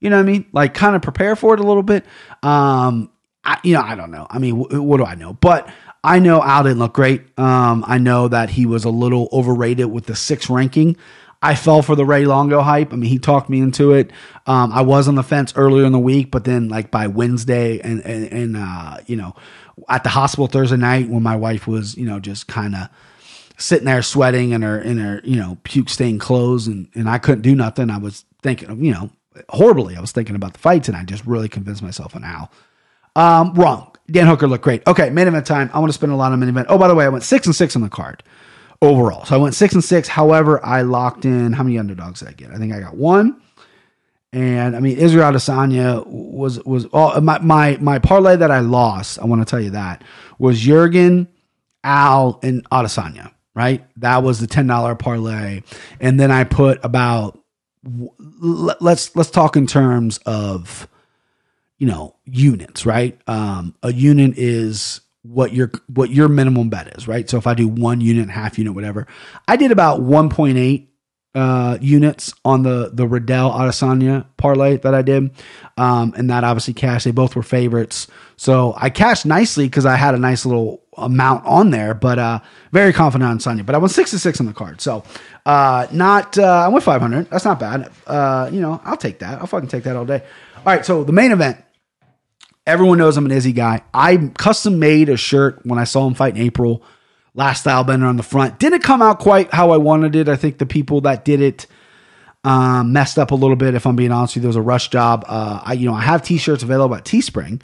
You 0.01 0.09
know 0.09 0.17
what 0.17 0.23
I 0.27 0.31
mean? 0.31 0.45
Like 0.51 0.73
kind 0.73 0.95
of 0.95 1.01
prepare 1.01 1.35
for 1.37 1.53
it 1.53 1.59
a 1.59 1.63
little 1.63 1.83
bit. 1.83 2.05
Um, 2.43 3.09
I, 3.45 3.59
you 3.63 3.73
know, 3.73 3.81
I 3.81 3.95
don't 3.95 4.11
know. 4.11 4.27
I 4.29 4.39
mean, 4.39 4.55
wh- 4.55 4.83
what 4.83 4.97
do 4.97 5.05
I 5.05 5.15
know? 5.15 5.33
But 5.33 5.69
I 6.03 6.19
know 6.19 6.43
Al 6.43 6.63
didn't 6.63 6.79
look 6.79 6.93
great. 6.93 7.23
Um, 7.39 7.83
I 7.87 7.97
know 7.97 8.27
that 8.27 8.49
he 8.49 8.65
was 8.65 8.83
a 8.83 8.89
little 8.89 9.29
overrated 9.31 9.85
with 9.91 10.07
the 10.07 10.15
six 10.15 10.49
ranking. 10.49 10.97
I 11.43 11.55
fell 11.55 11.81
for 11.81 11.95
the 11.95 12.05
Ray 12.05 12.25
Longo 12.25 12.61
hype. 12.61 12.93
I 12.93 12.95
mean, 12.97 13.09
he 13.09 13.17
talked 13.17 13.49
me 13.49 13.61
into 13.61 13.93
it. 13.93 14.11
Um, 14.45 14.71
I 14.71 14.81
was 14.81 15.07
on 15.07 15.15
the 15.15 15.23
fence 15.23 15.53
earlier 15.55 15.85
in 15.85 15.91
the 15.91 15.99
week, 15.99 16.29
but 16.29 16.43
then 16.43 16.69
like 16.69 16.91
by 16.91 17.07
Wednesday 17.07 17.79
and 17.79 18.01
and, 18.05 18.25
and 18.31 18.57
uh, 18.57 18.97
you 19.07 19.15
know, 19.15 19.35
at 19.89 20.03
the 20.03 20.09
hospital 20.09 20.47
Thursday 20.47 20.77
night 20.77 21.09
when 21.09 21.23
my 21.23 21.35
wife 21.35 21.67
was 21.67 21.97
you 21.97 22.05
know 22.05 22.19
just 22.19 22.47
kind 22.47 22.75
of 22.75 22.89
sitting 23.57 23.85
there 23.85 24.01
sweating 24.03 24.51
in 24.51 24.61
her 24.61 24.79
in 24.79 24.97
her 24.99 25.21
you 25.23 25.35
know 25.35 25.57
puke 25.63 25.89
stained 25.89 26.19
clothes 26.19 26.67
and 26.67 26.87
and 26.93 27.09
I 27.09 27.17
couldn't 27.17 27.41
do 27.41 27.55
nothing. 27.55 27.89
I 27.89 27.97
was 27.97 28.23
thinking 28.43 28.83
you 28.83 28.93
know 28.93 29.09
horribly. 29.49 29.95
I 29.95 30.01
was 30.01 30.11
thinking 30.11 30.35
about 30.35 30.53
the 30.53 30.59
fights 30.59 30.87
and 30.87 30.97
I 30.97 31.03
just 31.03 31.25
really 31.25 31.49
convinced 31.49 31.81
myself 31.81 32.15
on 32.15 32.23
Al. 32.23 32.51
Um, 33.15 33.53
wrong. 33.53 33.95
Dan 34.09 34.27
Hooker 34.27 34.47
looked 34.47 34.63
great. 34.63 34.85
Okay, 34.87 35.09
main 35.09 35.27
event 35.27 35.45
time. 35.45 35.69
I 35.73 35.79
want 35.79 35.89
to 35.89 35.93
spend 35.93 36.11
a 36.11 36.15
lot 36.15 36.33
of 36.33 36.39
main 36.39 36.49
event. 36.49 36.67
Oh, 36.69 36.77
by 36.77 36.87
the 36.87 36.95
way, 36.95 37.05
I 37.05 37.09
went 37.09 37.23
six 37.23 37.45
and 37.45 37.55
six 37.55 37.75
on 37.75 37.81
the 37.81 37.89
card 37.89 38.23
overall. 38.81 39.25
So 39.25 39.35
I 39.35 39.37
went 39.37 39.55
six 39.55 39.73
and 39.73 39.83
six. 39.83 40.07
However, 40.07 40.63
I 40.65 40.81
locked 40.81 41.25
in 41.25 41.53
how 41.53 41.63
many 41.63 41.77
underdogs 41.77 42.19
did 42.19 42.29
I 42.29 42.33
get? 42.33 42.51
I 42.51 42.57
think 42.57 42.73
I 42.73 42.79
got 42.79 42.95
one. 42.95 43.41
And 44.33 44.75
I 44.75 44.79
mean, 44.79 44.97
Israel 44.97 45.31
Adesanya 45.31 46.05
was 46.07 46.63
was 46.63 46.87
oh, 46.93 47.19
my 47.19 47.39
my 47.39 47.77
my 47.81 47.99
parlay 47.99 48.37
that 48.37 48.49
I 48.49 48.59
lost. 48.59 49.19
I 49.19 49.25
want 49.25 49.41
to 49.41 49.49
tell 49.49 49.59
you 49.59 49.71
that 49.71 50.03
was 50.39 50.65
Yorgan, 50.65 51.27
Al, 51.83 52.39
and 52.41 52.67
Adesanya 52.69 53.31
right? 53.53 53.85
That 53.97 54.23
was 54.23 54.39
the 54.39 54.47
ten 54.47 54.67
dollar 54.67 54.95
parlay, 54.95 55.61
and 55.99 56.19
then 56.19 56.31
I 56.31 56.43
put 56.43 56.79
about 56.83 57.40
let's 57.83 59.15
let's 59.15 59.31
talk 59.31 59.55
in 59.55 59.67
terms 59.67 60.17
of 60.25 60.87
you 61.77 61.87
know 61.87 62.15
units, 62.25 62.85
right? 62.85 63.19
Um, 63.27 63.75
a 63.81 63.91
unit 63.91 64.37
is 64.37 65.01
what 65.23 65.53
your 65.53 65.71
what 65.87 66.09
your 66.09 66.27
minimum 66.27 66.69
bet 66.69 66.95
is, 66.97 67.07
right? 67.07 67.29
So 67.29 67.37
if 67.37 67.47
I 67.47 67.53
do 67.53 67.67
one 67.67 68.01
unit, 68.01 68.29
half 68.29 68.57
unit, 68.57 68.73
whatever, 68.73 69.07
I 69.47 69.55
did 69.55 69.71
about 69.71 70.01
one 70.01 70.29
point 70.29 70.57
eight 70.57 70.91
uh, 71.33 71.77
units 71.81 72.33
on 72.43 72.63
the 72.63 72.91
the 72.93 73.07
Riddell 73.07 73.51
Adesanya 73.51 74.25
parlay 74.37 74.77
that 74.77 74.93
I 74.93 75.01
did, 75.01 75.31
um, 75.77 76.13
and 76.17 76.29
that 76.29 76.43
obviously 76.43 76.73
cashed. 76.73 77.05
They 77.05 77.11
both 77.11 77.35
were 77.35 77.43
favorites, 77.43 78.07
so 78.35 78.73
I 78.77 78.89
cashed 78.89 79.25
nicely 79.25 79.65
because 79.65 79.85
I 79.85 79.95
had 79.95 80.13
a 80.13 80.19
nice 80.19 80.45
little 80.45 80.83
amount 80.97 81.45
on 81.45 81.71
there. 81.71 81.93
But 81.93 82.19
uh, 82.19 82.39
very 82.71 82.93
confident 82.93 83.29
on 83.29 83.39
Sonya. 83.39 83.63
But 83.63 83.75
I 83.75 83.77
went 83.77 83.91
six 83.91 84.11
to 84.11 84.19
six 84.19 84.39
on 84.39 84.45
the 84.45 84.53
card, 84.53 84.81
so 84.81 85.03
uh, 85.45 85.87
not 85.91 86.37
uh, 86.37 86.43
I 86.43 86.67
went 86.67 86.83
five 86.83 87.01
hundred. 87.01 87.29
That's 87.29 87.45
not 87.45 87.59
bad. 87.59 87.91
Uh, 88.05 88.49
you 88.51 88.61
know, 88.61 88.81
I'll 88.83 88.97
take 88.97 89.19
that. 89.19 89.39
I'll 89.39 89.47
fucking 89.47 89.69
take 89.69 89.83
that 89.83 89.95
all 89.95 90.05
day. 90.05 90.23
All 90.57 90.63
right, 90.65 90.85
so 90.85 91.03
the 91.03 91.13
main 91.13 91.31
event. 91.31 91.63
Everyone 92.67 92.99
knows 92.99 93.17
I'm 93.17 93.25
an 93.25 93.31
Izzy 93.31 93.53
guy. 93.53 93.81
I 93.91 94.31
custom 94.37 94.77
made 94.77 95.09
a 95.09 95.17
shirt 95.17 95.65
when 95.65 95.79
I 95.79 95.83
saw 95.83 96.05
him 96.05 96.13
fight 96.13 96.35
in 96.35 96.41
April 96.43 96.83
Last 97.33 97.65
Stylebender 97.65 98.07
on 98.07 98.17
the 98.17 98.23
front. 98.23 98.59
Didn't 98.59 98.81
come 98.81 99.01
out 99.01 99.17
quite 99.17 99.51
how 99.51 99.71
I 99.71 99.77
wanted 99.77 100.15
it. 100.15 100.29
I 100.29 100.35
think 100.35 100.59
the 100.59 100.67
people 100.67 101.01
that 101.01 101.25
did 101.25 101.41
it 101.41 101.65
um, 102.43 102.93
messed 102.93 103.17
up 103.17 103.31
a 103.31 103.35
little 103.35 103.55
bit. 103.55 103.73
If 103.73 103.87
I'm 103.87 103.95
being 103.95 104.11
honest 104.11 104.35
with 104.35 104.37
you, 104.37 104.41
there 104.43 104.49
was 104.49 104.57
a 104.57 104.61
rush 104.61 104.89
job. 104.89 105.25
Uh, 105.27 105.61
I, 105.63 105.73
you 105.73 105.87
know, 105.87 105.95
I 105.95 106.01
have 106.01 106.21
t-shirts 106.21 106.61
available 106.61 106.95
at 106.95 107.03
Teespring. 107.03 107.61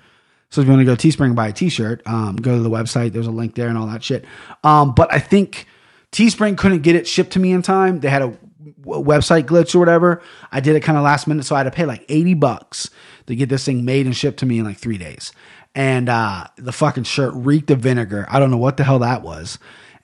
So 0.50 0.62
if 0.62 0.68
you 0.68 0.74
want 0.74 0.82
to 0.82 0.86
go 0.86 0.96
to 0.96 1.08
Teespring 1.08 1.28
and 1.28 1.36
buy 1.36 1.50
a 1.50 1.54
t-shirt, 1.54 2.02
um, 2.06 2.38
go 2.38 2.56
to 2.56 2.64
the 2.64 2.70
website. 2.70 3.12
There's 3.12 3.28
a 3.28 3.32
link 3.32 3.56
there 3.56 3.68
and 3.68 3.78
all 3.78 3.88
that 3.88 4.04
shit. 4.04 4.26
Um, 4.64 4.94
but 4.96 5.14
I 5.14 5.20
think 5.20 5.66
Teespring 6.12 6.58
couldn't 6.58 6.84
get 6.84 6.96
it 6.96 7.08
shipped 7.08 7.34
to 7.34 7.40
me 7.40 7.52
in 7.52 7.62
time. 7.62 8.00
They 8.00 8.10
had 8.10 8.22
a 8.22 8.38
website 8.84 9.44
glitch 9.44 9.76
or 9.76 9.80
whatever. 9.80 10.22
I 10.52 10.62
did 10.62 10.76
it 10.76 10.82
kind 10.82 10.98
of 10.98 11.04
last 11.04 11.28
minute, 11.28 11.44
so 11.46 11.56
I 11.56 11.60
had 11.60 11.64
to 11.66 11.72
pay 11.72 11.86
like 11.86 12.06
80 12.08 12.36
bucks 12.36 12.90
to 13.26 13.36
get 13.36 13.50
this 13.50 13.66
thing 13.66 13.84
made 13.84 14.06
and 14.06 14.16
shipped 14.16 14.40
to 14.40 14.46
me 14.46 14.60
in 14.60 14.66
like 14.66 14.78
three 14.78 14.98
days 14.98 15.34
and 15.78 16.10
uh, 16.10 16.48
the 16.56 16.72
fucking 16.72 17.04
shirt 17.04 17.34
reeked 17.36 17.70
of 17.70 17.80
vinegar. 17.80 18.26
I 18.30 18.40
don't 18.40 18.50
know 18.50 18.58
what 18.58 18.78
the 18.78 18.84
hell 18.84 19.00
that 19.00 19.22
was, 19.22 19.60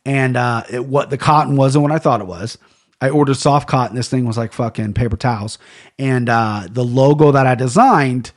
and 0.06 0.38
uh, 0.38 0.64
it, 0.70 0.86
what 0.86 1.10
the 1.10 1.18
cotton 1.18 1.56
wasn't 1.56 1.82
what 1.82 1.92
I 1.92 1.98
thought 1.98 2.22
it 2.22 2.28
was. 2.28 2.60
I 3.02 3.10
ordered 3.10 3.34
soft 3.34 3.68
cotton. 3.68 3.96
This 3.96 4.08
thing 4.08 4.26
was 4.26 4.38
like 4.38 4.54
fucking 4.54 4.94
paper 4.94 5.18
towels, 5.18 5.58
and 5.98 6.30
uh, 6.30 6.68
the 6.70 6.86
logo 6.86 7.32
that 7.32 7.48
I 7.48 7.56
designed, 7.56 8.32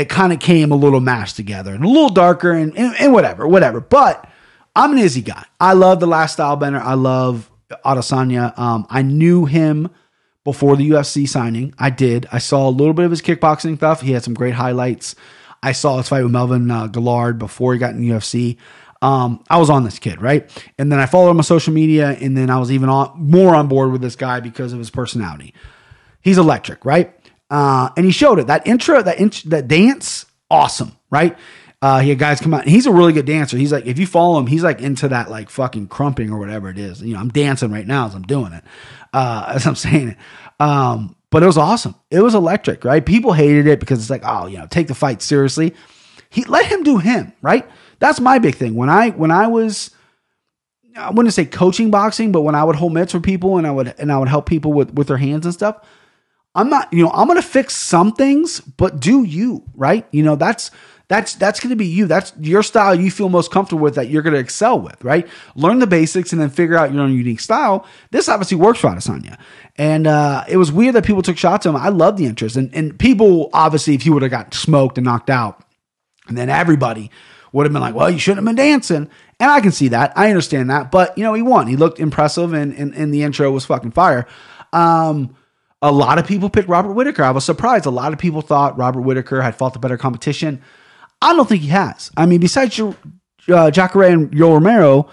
it 0.00 0.08
kind 0.08 0.32
of 0.32 0.40
came 0.40 0.72
a 0.72 0.76
little 0.76 1.00
mashed 1.00 1.36
together 1.36 1.74
and 1.74 1.84
a 1.84 1.88
little 1.88 2.08
darker 2.08 2.52
and, 2.52 2.76
and, 2.76 2.94
and 2.98 3.12
whatever, 3.12 3.46
whatever. 3.46 3.80
But 3.80 4.26
I'm 4.74 4.92
an 4.92 4.98
Izzy 4.98 5.20
guy. 5.20 5.44
I 5.60 5.74
love 5.74 6.00
the 6.00 6.06
Last 6.06 6.38
Stylebender. 6.38 6.80
I 6.80 6.94
love 6.94 7.50
Adesanya. 7.84 8.58
Um, 8.58 8.86
I 8.88 9.02
knew 9.02 9.44
him 9.44 9.90
before 10.42 10.76
the 10.76 10.88
UFC 10.88 11.28
signing. 11.28 11.74
I 11.78 11.90
did. 11.90 12.26
I 12.32 12.38
saw 12.38 12.66
a 12.66 12.70
little 12.70 12.94
bit 12.94 13.04
of 13.04 13.10
his 13.10 13.20
kickboxing 13.20 13.76
stuff. 13.76 14.00
He 14.00 14.12
had 14.12 14.24
some 14.24 14.32
great 14.32 14.54
highlights. 14.54 15.14
I 15.62 15.72
saw 15.72 15.98
his 15.98 16.08
fight 16.08 16.22
with 16.22 16.32
Melvin 16.32 16.70
uh, 16.70 16.86
Guillard 16.86 17.38
before 17.38 17.74
he 17.74 17.78
got 17.78 17.90
in 17.90 18.00
the 18.00 18.08
UFC. 18.08 18.56
Um, 19.02 19.44
I 19.50 19.58
was 19.58 19.68
on 19.68 19.84
this 19.84 19.98
kid, 19.98 20.22
right? 20.22 20.50
And 20.78 20.90
then 20.90 20.98
I 20.98 21.04
followed 21.04 21.30
him 21.30 21.38
on 21.38 21.42
social 21.42 21.74
media, 21.74 22.10
and 22.12 22.34
then 22.36 22.48
I 22.48 22.58
was 22.58 22.72
even 22.72 22.88
on 22.88 23.12
more 23.18 23.54
on 23.54 23.68
board 23.68 23.92
with 23.92 24.00
this 24.00 24.16
guy 24.16 24.40
because 24.40 24.72
of 24.72 24.78
his 24.78 24.90
personality. 24.90 25.52
He's 26.22 26.38
electric, 26.38 26.86
right? 26.86 27.14
Uh, 27.50 27.90
and 27.96 28.06
he 28.06 28.12
showed 28.12 28.38
it. 28.38 28.46
That 28.46 28.66
intro, 28.66 29.02
that 29.02 29.18
int- 29.18 29.50
that 29.50 29.68
dance, 29.68 30.26
awesome, 30.50 30.96
right? 31.10 31.36
Uh, 31.82 32.00
he 32.00 32.10
had 32.10 32.18
guys 32.18 32.40
come 32.40 32.52
out. 32.52 32.66
he's 32.66 32.86
a 32.86 32.92
really 32.92 33.12
good 33.12 33.24
dancer. 33.24 33.56
He's 33.56 33.72
like, 33.72 33.86
if 33.86 33.98
you 33.98 34.06
follow 34.06 34.38
him, 34.38 34.46
he's 34.46 34.62
like 34.62 34.80
into 34.80 35.08
that 35.08 35.30
like 35.30 35.48
fucking 35.48 35.88
crumping 35.88 36.30
or 36.30 36.38
whatever 36.38 36.68
it 36.68 36.78
is. 36.78 37.00
You 37.02 37.14
know, 37.14 37.20
I'm 37.20 37.30
dancing 37.30 37.72
right 37.72 37.86
now 37.86 38.06
as 38.06 38.14
I'm 38.14 38.22
doing 38.22 38.52
it, 38.52 38.62
uh, 39.14 39.46
as 39.54 39.66
I'm 39.66 39.74
saying 39.74 40.10
it. 40.10 40.16
Um, 40.60 41.16
but 41.30 41.42
it 41.42 41.46
was 41.46 41.56
awesome. 41.56 41.94
It 42.10 42.20
was 42.20 42.34
electric, 42.34 42.84
right? 42.84 43.04
People 43.04 43.32
hated 43.32 43.66
it 43.66 43.80
because 43.80 44.00
it's 44.00 44.10
like, 44.10 44.22
oh, 44.24 44.46
you 44.46 44.58
know, 44.58 44.66
take 44.66 44.88
the 44.88 44.94
fight 44.94 45.22
seriously. 45.22 45.74
He 46.28 46.44
let 46.44 46.66
him 46.66 46.82
do 46.82 46.98
him, 46.98 47.32
right? 47.40 47.68
That's 47.98 48.20
my 48.20 48.38
big 48.38 48.56
thing. 48.56 48.74
When 48.74 48.90
I 48.90 49.10
when 49.10 49.30
I 49.30 49.46
was 49.46 49.90
I 50.96 51.10
wouldn't 51.10 51.34
say 51.34 51.44
coaching 51.44 51.90
boxing, 51.90 52.30
but 52.30 52.42
when 52.42 52.54
I 52.54 52.64
would 52.64 52.76
hold 52.76 52.92
mitts 52.92 53.12
for 53.12 53.20
people 53.20 53.58
and 53.58 53.66
I 53.66 53.70
would 53.70 53.94
and 53.98 54.12
I 54.12 54.18
would 54.18 54.28
help 54.28 54.46
people 54.46 54.72
with 54.72 54.92
with 54.92 55.06
their 55.08 55.16
hands 55.16 55.46
and 55.46 55.54
stuff, 55.54 55.84
I'm 56.54 56.68
not, 56.68 56.92
you 56.92 57.04
know, 57.04 57.10
I'm 57.10 57.26
going 57.26 57.40
to 57.40 57.46
fix 57.46 57.76
some 57.76 58.12
things, 58.12 58.60
but 58.60 59.00
do 59.00 59.22
you, 59.22 59.64
right? 59.74 60.06
You 60.10 60.22
know, 60.22 60.36
that's 60.36 60.70
that's 61.06 61.34
that's 61.34 61.58
going 61.58 61.70
to 61.70 61.76
be 61.76 61.86
you. 61.86 62.06
That's 62.06 62.32
your 62.40 62.62
style 62.62 62.94
you 62.94 63.10
feel 63.10 63.28
most 63.28 63.50
comfortable 63.50 63.82
with 63.82 63.96
that 63.96 64.08
you're 64.08 64.22
going 64.22 64.34
to 64.34 64.40
excel 64.40 64.80
with, 64.80 65.02
right? 65.02 65.26
Learn 65.56 65.80
the 65.80 65.86
basics 65.86 66.32
and 66.32 66.40
then 66.40 66.50
figure 66.50 66.76
out 66.76 66.92
your 66.92 67.02
own 67.02 67.12
unique 67.12 67.40
style. 67.40 67.84
This 68.10 68.28
obviously 68.28 68.56
works 68.56 68.78
for 68.78 68.88
Adesanya. 68.88 69.38
And 69.76 70.06
uh, 70.06 70.44
it 70.48 70.56
was 70.56 70.70
weird 70.70 70.94
that 70.94 71.04
people 71.04 71.22
took 71.22 71.36
shots 71.36 71.66
at 71.66 71.70
him. 71.70 71.76
I 71.76 71.88
love 71.88 72.16
the 72.16 72.26
interest. 72.26 72.56
And, 72.56 72.72
and 72.74 72.98
people, 72.98 73.50
obviously, 73.52 73.94
if 73.94 74.02
he 74.02 74.10
would 74.10 74.22
have 74.22 74.30
got 74.30 74.54
smoked 74.54 74.98
and 74.98 75.04
knocked 75.04 75.30
out, 75.30 75.64
and 76.28 76.38
then 76.38 76.48
everybody 76.48 77.10
would 77.52 77.66
have 77.66 77.72
been 77.72 77.82
like, 77.82 77.94
well, 77.94 78.08
you 78.08 78.18
shouldn't 78.18 78.46
have 78.46 78.56
been 78.56 78.64
dancing. 78.64 79.08
And 79.40 79.50
I 79.50 79.60
can 79.60 79.72
see 79.72 79.88
that. 79.88 80.12
I 80.16 80.28
understand 80.28 80.70
that. 80.70 80.92
But, 80.92 81.16
you 81.18 81.24
know, 81.24 81.34
he 81.34 81.42
won. 81.42 81.66
He 81.66 81.74
looked 81.76 81.98
impressive, 81.98 82.52
and, 82.52 82.72
and, 82.74 82.94
and 82.94 83.12
the 83.12 83.22
intro 83.24 83.50
was 83.50 83.64
fucking 83.64 83.92
fire. 83.92 84.28
Um, 84.72 85.34
a 85.82 85.90
lot 85.90 86.18
of 86.18 86.26
people 86.26 86.50
picked 86.50 86.68
Robert 86.68 86.92
Whitaker. 86.92 87.22
I 87.22 87.30
was 87.30 87.44
surprised. 87.44 87.86
A 87.86 87.90
lot 87.90 88.12
of 88.12 88.18
people 88.18 88.42
thought 88.42 88.76
Robert 88.76 89.00
Whitaker 89.00 89.40
had 89.40 89.56
fought 89.56 89.72
the 89.72 89.78
better 89.78 89.96
competition. 89.96 90.62
I 91.22 91.34
don't 91.34 91.48
think 91.48 91.62
he 91.62 91.68
has. 91.68 92.10
I 92.16 92.26
mean, 92.26 92.40
besides 92.40 92.78
uh, 92.80 93.70
Jacare 93.70 94.04
and 94.04 94.30
Yoel 94.30 94.54
Romero, 94.54 95.08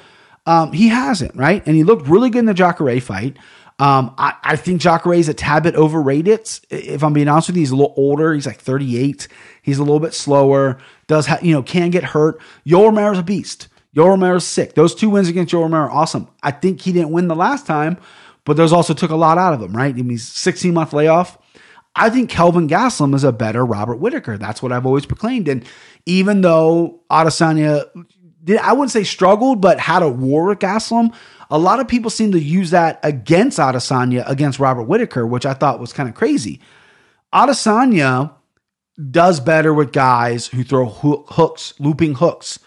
um, 0.45 0.71
he 0.73 0.87
hasn't, 0.89 1.35
right? 1.35 1.65
And 1.65 1.75
he 1.75 1.83
looked 1.83 2.07
really 2.07 2.29
good 2.29 2.39
in 2.39 2.45
the 2.45 2.53
Jacare 2.53 2.99
fight. 3.01 3.37
Um, 3.79 4.15
I, 4.17 4.33
I 4.43 4.55
think 4.55 4.81
Jacare 4.81 5.13
is 5.13 5.29
a 5.29 5.33
tad 5.33 5.63
bit 5.63 5.75
overrated. 5.75 6.49
If 6.69 7.03
I'm 7.03 7.13
being 7.13 7.27
honest 7.27 7.49
with 7.49 7.57
you, 7.57 7.61
he's 7.61 7.71
a 7.71 7.75
little 7.75 7.93
older. 7.95 8.33
He's 8.33 8.47
like 8.47 8.59
38. 8.59 9.27
He's 9.61 9.77
a 9.77 9.83
little 9.83 9.99
bit 9.99 10.13
slower. 10.13 10.79
Does 11.05 11.27
ha- 11.27 11.39
you 11.41 11.53
know 11.53 11.61
can 11.61 11.91
get 11.91 12.03
hurt. 12.03 12.41
Yoel 12.65 12.85
Romero's 12.85 13.19
a 13.19 13.23
beast. 13.23 13.67
Yoel 13.95 14.09
Romero's 14.09 14.45
sick. 14.45 14.73
Those 14.73 14.95
two 14.95 15.09
wins 15.09 15.27
against 15.27 15.53
Yoel 15.53 15.63
Romero 15.63 15.83
are 15.83 15.91
awesome. 15.91 16.27
I 16.41 16.51
think 16.51 16.81
he 16.81 16.91
didn't 16.91 17.11
win 17.11 17.27
the 17.27 17.35
last 17.35 17.67
time, 17.67 17.97
but 18.47 18.55
those 18.55 18.71
also 18.71 18.93
took 18.93 19.11
a 19.11 19.15
lot 19.15 19.37
out 19.37 19.53
of 19.53 19.61
him, 19.61 19.75
right? 19.75 19.93
I 19.93 20.01
mean, 20.01 20.17
16 20.17 20.73
month 20.73 20.93
layoff. 20.93 21.37
I 21.97 22.09
think 22.09 22.29
Kelvin 22.29 22.69
Gastelum 22.69 23.13
is 23.13 23.25
a 23.25 23.33
better 23.33 23.65
Robert 23.65 23.97
Whitaker. 23.97 24.37
That's 24.37 24.63
what 24.63 24.71
I've 24.71 24.85
always 24.85 25.05
proclaimed. 25.05 25.49
And 25.49 25.65
even 26.05 26.39
though 26.39 27.01
Adesanya 27.11 27.83
did, 28.41 28.59
I 28.59 28.71
wouldn't 28.71 28.91
say 28.91 29.03
struggled, 29.03 29.59
but 29.59 29.81
had 29.81 30.01
a 30.01 30.07
war 30.07 30.45
with 30.45 30.59
Gastelum, 30.59 31.13
a 31.49 31.57
lot 31.57 31.81
of 31.81 31.89
people 31.89 32.09
seem 32.09 32.31
to 32.31 32.39
use 32.39 32.69
that 32.69 33.01
against 33.03 33.59
Adesanya 33.59 34.23
against 34.29 34.59
Robert 34.59 34.83
Whitaker, 34.83 35.27
which 35.27 35.45
I 35.45 35.53
thought 35.53 35.81
was 35.81 35.91
kind 35.91 36.07
of 36.07 36.15
crazy. 36.15 36.61
Adesanya 37.33 38.33
does 39.11 39.41
better 39.41 39.73
with 39.73 39.91
guys 39.91 40.47
who 40.47 40.63
throw 40.63 40.85
hooks, 40.85 41.73
looping 41.79 42.15
hooks. 42.15 42.59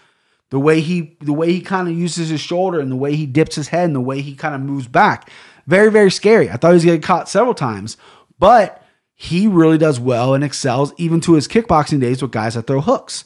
The 0.51 0.59
way 0.59 0.79
he 0.81 1.17
the 1.21 1.33
way 1.33 1.51
he 1.51 1.61
kind 1.61 1.87
of 1.87 1.97
uses 1.97 2.29
his 2.29 2.41
shoulder 2.41 2.79
and 2.79 2.91
the 2.91 2.95
way 2.97 3.15
he 3.15 3.25
dips 3.25 3.55
his 3.55 3.69
head 3.69 3.85
and 3.85 3.95
the 3.95 4.01
way 4.01 4.21
he 4.21 4.35
kind 4.35 4.53
of 4.53 4.61
moves 4.61 4.87
back. 4.87 5.31
Very, 5.67 5.91
very 5.91 6.11
scary. 6.11 6.49
I 6.49 6.57
thought 6.57 6.69
he 6.69 6.75
was 6.75 6.85
getting 6.85 7.01
caught 7.01 7.29
several 7.29 7.53
times, 7.53 7.97
but 8.39 8.83
he 9.13 9.47
really 9.47 9.77
does 9.77 9.99
well 9.99 10.33
and 10.33 10.43
excels 10.43 10.93
even 10.97 11.21
to 11.21 11.33
his 11.33 11.47
kickboxing 11.47 11.99
days 11.99 12.21
with 12.21 12.31
guys 12.31 12.55
that 12.55 12.67
throw 12.67 12.81
hooks. 12.81 13.25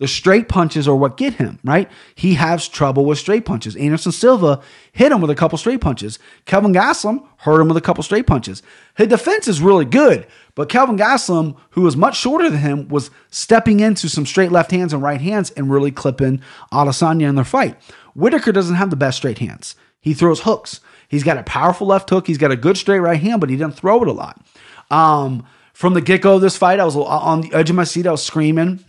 The 0.00 0.08
straight 0.08 0.48
punches 0.48 0.88
are 0.88 0.96
what 0.96 1.16
get 1.16 1.34
him, 1.34 1.60
right? 1.62 1.88
He 2.16 2.34
has 2.34 2.66
trouble 2.66 3.04
with 3.04 3.18
straight 3.18 3.44
punches. 3.44 3.76
Anderson 3.76 4.10
Silva 4.10 4.60
hit 4.90 5.12
him 5.12 5.20
with 5.20 5.30
a 5.30 5.36
couple 5.36 5.56
straight 5.56 5.80
punches. 5.80 6.18
Kelvin 6.46 6.74
Gastelum 6.74 7.24
hurt 7.38 7.60
him 7.60 7.68
with 7.68 7.76
a 7.76 7.80
couple 7.80 8.02
straight 8.02 8.26
punches. 8.26 8.60
His 8.96 9.06
defense 9.06 9.46
is 9.46 9.60
really 9.60 9.84
good, 9.84 10.26
but 10.56 10.68
Kelvin 10.68 10.98
Gastelum, 10.98 11.56
who 11.70 11.82
was 11.82 11.96
much 11.96 12.18
shorter 12.18 12.50
than 12.50 12.58
him, 12.58 12.88
was 12.88 13.12
stepping 13.30 13.78
into 13.78 14.08
some 14.08 14.26
straight 14.26 14.50
left 14.50 14.72
hands 14.72 14.92
and 14.92 15.00
right 15.00 15.20
hands 15.20 15.52
and 15.52 15.70
really 15.70 15.92
clipping 15.92 16.42
Adesanya 16.72 17.28
in 17.28 17.36
their 17.36 17.44
fight. 17.44 17.80
Whitaker 18.14 18.50
doesn't 18.50 18.74
have 18.74 18.90
the 18.90 18.96
best 18.96 19.18
straight 19.18 19.38
hands. 19.38 19.76
He 20.00 20.12
throws 20.12 20.40
hooks. 20.40 20.80
He's 21.14 21.24
got 21.24 21.38
a 21.38 21.42
powerful 21.44 21.86
left 21.86 22.10
hook. 22.10 22.26
He's 22.26 22.38
got 22.38 22.50
a 22.50 22.56
good 22.56 22.76
straight 22.76 22.98
right 22.98 23.20
hand, 23.20 23.40
but 23.40 23.48
he 23.50 23.56
doesn't 23.56 23.78
throw 23.78 24.02
it 24.02 24.08
a 24.08 24.12
lot. 24.12 24.44
Um, 24.90 25.46
from 25.72 25.94
the 25.94 26.00
get 26.00 26.20
go 26.22 26.36
of 26.36 26.40
this 26.40 26.56
fight, 26.56 26.80
I 26.80 26.84
was 26.84 26.96
on 26.96 27.40
the 27.40 27.54
edge 27.54 27.70
of 27.70 27.76
my 27.76 27.84
seat. 27.84 28.06
I 28.06 28.10
was 28.10 28.22
screaming, 28.24 28.84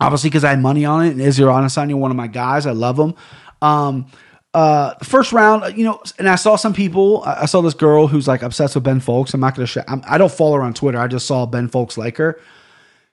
obviously 0.00 0.30
because 0.30 0.44
I 0.44 0.50
had 0.50 0.60
money 0.60 0.84
on 0.84 1.06
it. 1.06 1.10
And 1.10 1.20
Israel 1.20 1.54
Adesanya, 1.54 1.94
one 1.94 2.10
of 2.10 2.16
my 2.16 2.26
guys, 2.26 2.66
I 2.66 2.72
love 2.72 2.98
him. 2.98 3.14
Um, 3.62 4.06
uh, 4.52 4.94
first 5.02 5.32
round, 5.32 5.76
you 5.76 5.84
know, 5.84 6.02
and 6.18 6.28
I 6.28 6.34
saw 6.34 6.56
some 6.56 6.74
people. 6.74 7.22
I 7.24 7.46
saw 7.46 7.60
this 7.60 7.74
girl 7.74 8.08
who's 8.08 8.26
like 8.26 8.42
obsessed 8.42 8.74
with 8.74 8.84
Ben 8.84 9.00
Fowlkes. 9.00 9.32
I'm 9.32 9.40
not 9.40 9.54
gonna. 9.54 9.68
I'm, 9.86 10.02
I 10.06 10.18
do 10.18 10.24
not 10.24 10.32
follow 10.32 10.56
her 10.56 10.62
on 10.62 10.74
Twitter. 10.74 10.98
I 10.98 11.06
just 11.06 11.26
saw 11.26 11.46
Ben 11.46 11.68
Fowlkes 11.68 11.96
like 11.96 12.16
her. 12.16 12.40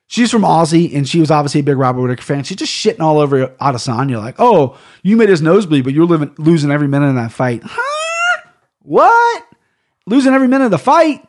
She's 0.08 0.30
from 0.30 0.42
Aussie, 0.42 0.94
and 0.96 1.06
she 1.06 1.20
was 1.20 1.30
obviously 1.30 1.60
a 1.60 1.64
big 1.64 1.76
Robert 1.76 2.00
Whitaker 2.00 2.22
fan. 2.22 2.42
She's 2.42 2.56
just 2.56 2.72
shitting 2.72 3.00
all 3.00 3.18
over 3.18 3.46
Adesanya, 3.46 4.18
like, 4.18 4.36
"Oh, 4.38 4.76
you 5.02 5.16
made 5.16 5.28
his 5.28 5.42
nosebleed, 5.42 5.84
but 5.84 5.92
you're 5.92 6.06
living 6.06 6.34
losing 6.38 6.72
every 6.72 6.88
minute 6.88 7.08
in 7.08 7.16
that 7.16 7.30
fight." 7.30 7.62
Huh? 7.64 7.97
What? 8.82 9.44
Losing 10.06 10.34
every 10.34 10.48
minute 10.48 10.66
of 10.66 10.70
the 10.70 10.78
fight? 10.78 11.26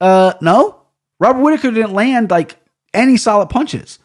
Uh, 0.00 0.34
no. 0.40 0.82
Robert 1.18 1.40
Whitaker 1.40 1.70
didn't 1.70 1.94
land 1.94 2.30
like 2.30 2.56
any 2.92 3.16
solid 3.16 3.48
punches. 3.48 3.98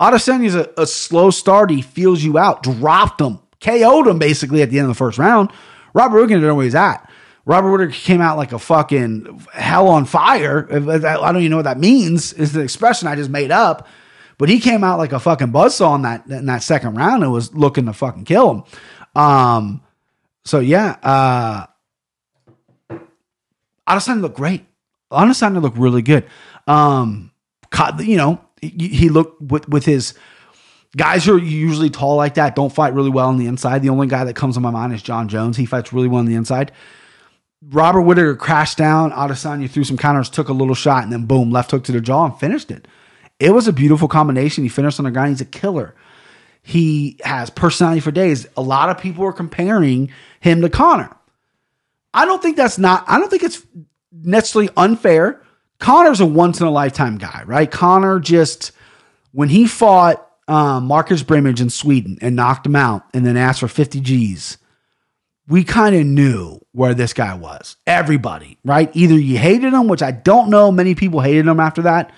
Adesanya's 0.00 0.54
a, 0.54 0.70
a 0.76 0.86
slow 0.86 1.30
start. 1.30 1.70
He 1.70 1.82
feels 1.82 2.22
you 2.22 2.38
out, 2.38 2.62
dropped 2.62 3.20
him, 3.20 3.40
KO'd 3.60 4.06
him 4.06 4.18
basically 4.18 4.62
at 4.62 4.70
the 4.70 4.78
end 4.78 4.86
of 4.86 4.90
the 4.90 4.98
first 4.98 5.18
round. 5.18 5.50
Robert 5.94 6.16
Whitaker 6.16 6.34
didn't 6.34 6.48
know 6.48 6.54
where 6.54 6.64
he's 6.64 6.74
at. 6.74 7.10
Robert 7.46 7.70
Whitaker 7.70 7.92
came 7.92 8.20
out 8.20 8.36
like 8.36 8.52
a 8.52 8.58
fucking 8.58 9.46
hell 9.52 9.88
on 9.88 10.04
fire. 10.04 10.66
I 10.70 10.78
don't 10.78 11.36
even 11.36 11.50
know 11.50 11.56
what 11.56 11.62
that 11.62 11.78
means. 11.78 12.32
Is 12.32 12.52
the 12.52 12.60
expression 12.60 13.08
I 13.08 13.14
just 13.14 13.30
made 13.30 13.50
up. 13.50 13.86
But 14.38 14.48
he 14.48 14.60
came 14.60 14.84
out 14.84 14.98
like 14.98 15.12
a 15.12 15.20
fucking 15.20 15.52
buzzsaw 15.52 15.94
in 15.96 16.02
that 16.02 16.26
in 16.26 16.46
that 16.46 16.62
second 16.62 16.96
round 16.96 17.22
and 17.22 17.32
was 17.32 17.54
looking 17.54 17.86
to 17.86 17.94
fucking 17.94 18.24
kill 18.24 18.50
him. 18.50 18.64
Um, 19.14 19.80
so 20.44 20.60
yeah, 20.60 20.96
uh, 21.02 21.66
Adesanya 23.88 24.20
looked 24.20 24.36
great. 24.36 24.64
Adesanya 25.12 25.62
looked 25.62 25.78
really 25.78 26.02
good. 26.02 26.24
Um, 26.66 27.30
you 27.98 28.16
know, 28.16 28.40
he, 28.60 29.08
looked 29.08 29.40
with 29.40 29.68
with 29.68 29.84
his 29.84 30.14
guys 30.96 31.24
who 31.24 31.34
are 31.34 31.38
usually 31.38 31.90
tall 31.90 32.16
like 32.16 32.34
that 32.34 32.56
don't 32.56 32.72
fight 32.72 32.94
really 32.94 33.10
well 33.10 33.28
on 33.28 33.36
the 33.36 33.46
inside. 33.46 33.82
The 33.82 33.90
only 33.90 34.06
guy 34.06 34.24
that 34.24 34.34
comes 34.34 34.54
to 34.54 34.60
my 34.60 34.70
mind 34.70 34.92
is 34.92 35.02
Jon 35.02 35.28
Jones. 35.28 35.56
He 35.56 35.66
fights 35.66 35.92
really 35.92 36.08
well 36.08 36.20
on 36.20 36.26
the 36.26 36.34
inside. 36.34 36.72
Robert 37.62 38.02
Whitaker 38.02 38.36
crashed 38.36 38.78
down. 38.78 39.12
Adesanya 39.12 39.70
threw 39.70 39.84
some 39.84 39.96
counters, 39.96 40.30
took 40.30 40.48
a 40.48 40.52
little 40.52 40.74
shot, 40.74 41.04
and 41.04 41.12
then 41.12 41.26
boom, 41.26 41.50
left 41.50 41.70
hook 41.70 41.84
to 41.84 41.92
the 41.92 42.00
jaw 42.00 42.26
and 42.26 42.38
finished 42.38 42.70
it. 42.70 42.86
It 43.38 43.50
was 43.50 43.68
a 43.68 43.72
beautiful 43.72 44.08
combination. 44.08 44.64
He 44.64 44.68
finished 44.68 44.98
on 44.98 45.04
the 45.04 45.10
ground. 45.10 45.30
He's 45.30 45.40
a 45.40 45.46
killer. 45.46 45.94
He 46.62 47.18
has 47.22 47.50
personality 47.50 48.00
for 48.00 48.10
days. 48.10 48.46
A 48.56 48.62
lot 48.62 48.88
of 48.88 48.98
people 48.98 49.24
are 49.24 49.32
comparing 49.32 50.10
him 50.40 50.62
to 50.62 50.70
Conor. 50.70 51.14
I 52.16 52.24
don't 52.24 52.40
think 52.42 52.56
that's 52.56 52.78
not. 52.78 53.04
I 53.06 53.18
don't 53.18 53.28
think 53.28 53.42
it's 53.42 53.64
necessarily 54.10 54.70
unfair. 54.74 55.42
Conor's 55.78 56.20
a 56.20 56.26
once 56.26 56.60
in 56.60 56.66
a 56.66 56.70
lifetime 56.70 57.18
guy, 57.18 57.42
right? 57.44 57.70
Conor 57.70 58.18
just 58.20 58.72
when 59.32 59.50
he 59.50 59.66
fought 59.66 60.26
um, 60.48 60.86
Marcus 60.86 61.22
Brimage 61.22 61.60
in 61.60 61.68
Sweden 61.68 62.16
and 62.22 62.34
knocked 62.34 62.64
him 62.64 62.74
out, 62.74 63.04
and 63.12 63.26
then 63.26 63.36
asked 63.36 63.60
for 63.60 63.68
fifty 63.68 64.00
G's. 64.00 64.56
We 65.48 65.62
kind 65.62 65.94
of 65.94 66.04
knew 66.06 66.58
where 66.72 66.94
this 66.94 67.12
guy 67.12 67.34
was. 67.34 67.76
Everybody, 67.86 68.58
right? 68.64 68.90
Either 68.96 69.14
you 69.14 69.38
hated 69.38 69.74
him, 69.74 69.86
which 69.86 70.02
I 70.02 70.10
don't 70.10 70.50
know, 70.50 70.72
many 70.72 70.96
people 70.96 71.20
hated 71.20 71.46
him 71.46 71.60
after 71.60 71.82
that. 71.82 72.12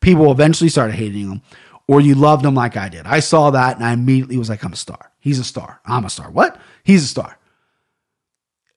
People 0.00 0.30
eventually 0.30 0.68
started 0.68 0.94
hating 0.94 1.30
him, 1.30 1.42
or 1.88 2.02
you 2.02 2.14
loved 2.14 2.44
him 2.44 2.54
like 2.54 2.76
I 2.76 2.90
did. 2.90 3.06
I 3.06 3.20
saw 3.20 3.50
that 3.50 3.76
and 3.76 3.84
I 3.84 3.92
immediately 3.92 4.36
was 4.36 4.50
like, 4.50 4.62
I'm 4.62 4.74
a 4.74 4.76
star. 4.76 5.10
He's 5.20 5.38
a 5.38 5.44
star. 5.44 5.80
I'm 5.86 6.04
a 6.04 6.10
star. 6.10 6.30
What? 6.30 6.60
He's 6.84 7.02
a 7.02 7.08
star 7.08 7.35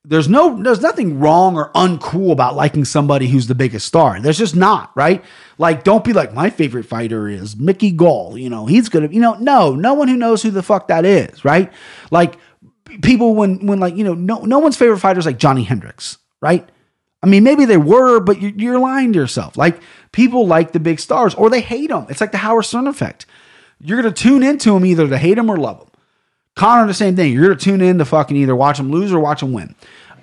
there's 0.06 0.30
no 0.30 0.62
there's 0.62 0.82
nothing 0.82 1.20
wrong 1.20 1.56
or 1.56 1.72
uncool 1.74 2.32
about 2.32 2.56
liking 2.56 2.86
somebody 2.86 3.28
who's 3.28 3.48
the 3.48 3.56
biggest 3.56 3.86
star. 3.86 4.20
There's 4.20 4.38
just 4.38 4.56
not, 4.56 4.92
right? 4.96 5.24
Like 5.58 5.84
don't 5.84 6.04
be 6.04 6.14
like 6.14 6.34
my 6.34 6.50
favorite 6.50 6.86
fighter 6.86 7.28
is 7.28 7.58
Mickey 7.58 7.92
Gall, 7.92 8.38
you 8.38 8.50
know, 8.50 8.66
he's 8.66 8.90
going 8.90 9.08
to 9.08 9.14
you 9.14 9.22
know, 9.22 9.34
no, 9.36 9.76
no 9.76 9.94
one 9.94 10.08
who 10.08 10.16
knows 10.16 10.42
who 10.42 10.52
the 10.52 10.64
fuck 10.64 10.88
that 10.88 11.06
is, 11.06 11.44
right? 11.44 11.72
Like 12.12 12.36
people 13.02 13.36
when 13.36 13.66
when 13.66 13.80
like, 13.80 13.96
you 13.96 14.04
know, 14.04 14.14
no 14.14 14.40
no 14.40 14.60
one's 14.60 14.78
favorite 14.78 15.00
fighter 15.00 15.20
is 15.20 15.26
like 15.26 15.38
Johnny 15.38 15.64
Hendricks, 15.64 16.18
right? 16.42 16.68
I 17.22 17.28
mean, 17.28 17.44
maybe 17.44 17.66
they 17.66 17.78
were, 17.78 18.22
but 18.22 18.42
you're 18.42 18.80
lying 18.80 19.12
to 19.14 19.20
yourself. 19.20 19.58
Like 19.58 19.82
people 20.14 20.48
like 20.48 20.72
the 20.72 20.80
big 20.80 21.00
stars 21.00 21.36
or 21.36 21.50
they 21.50 21.62
hate 21.62 21.90
them. 21.90 22.06
It's 22.10 22.22
like 22.22 22.32
the 22.32 22.38
Howard 22.38 22.66
Stern 22.66 22.88
effect. 22.88 23.26
You're 23.82 24.02
going 24.02 24.14
to 24.14 24.24
tune 24.24 24.44
into 24.44 24.74
them 24.74 24.86
either 24.86 25.08
to 25.08 25.18
hate 25.18 25.36
them 25.36 25.50
or 25.50 25.58
love 25.58 25.80
them. 25.80 25.89
Conor, 26.60 26.88
the 26.88 26.94
same 26.94 27.16
thing. 27.16 27.32
You're 27.32 27.46
going 27.46 27.58
to 27.58 27.64
tune 27.64 27.80
in 27.80 28.00
to 28.00 28.06
fucking 28.06 28.36
either 28.36 28.54
watch 28.54 28.78
him 28.78 28.92
lose 28.92 29.14
or 29.14 29.20
watch 29.22 29.42
him 29.42 29.54
win. 29.54 29.76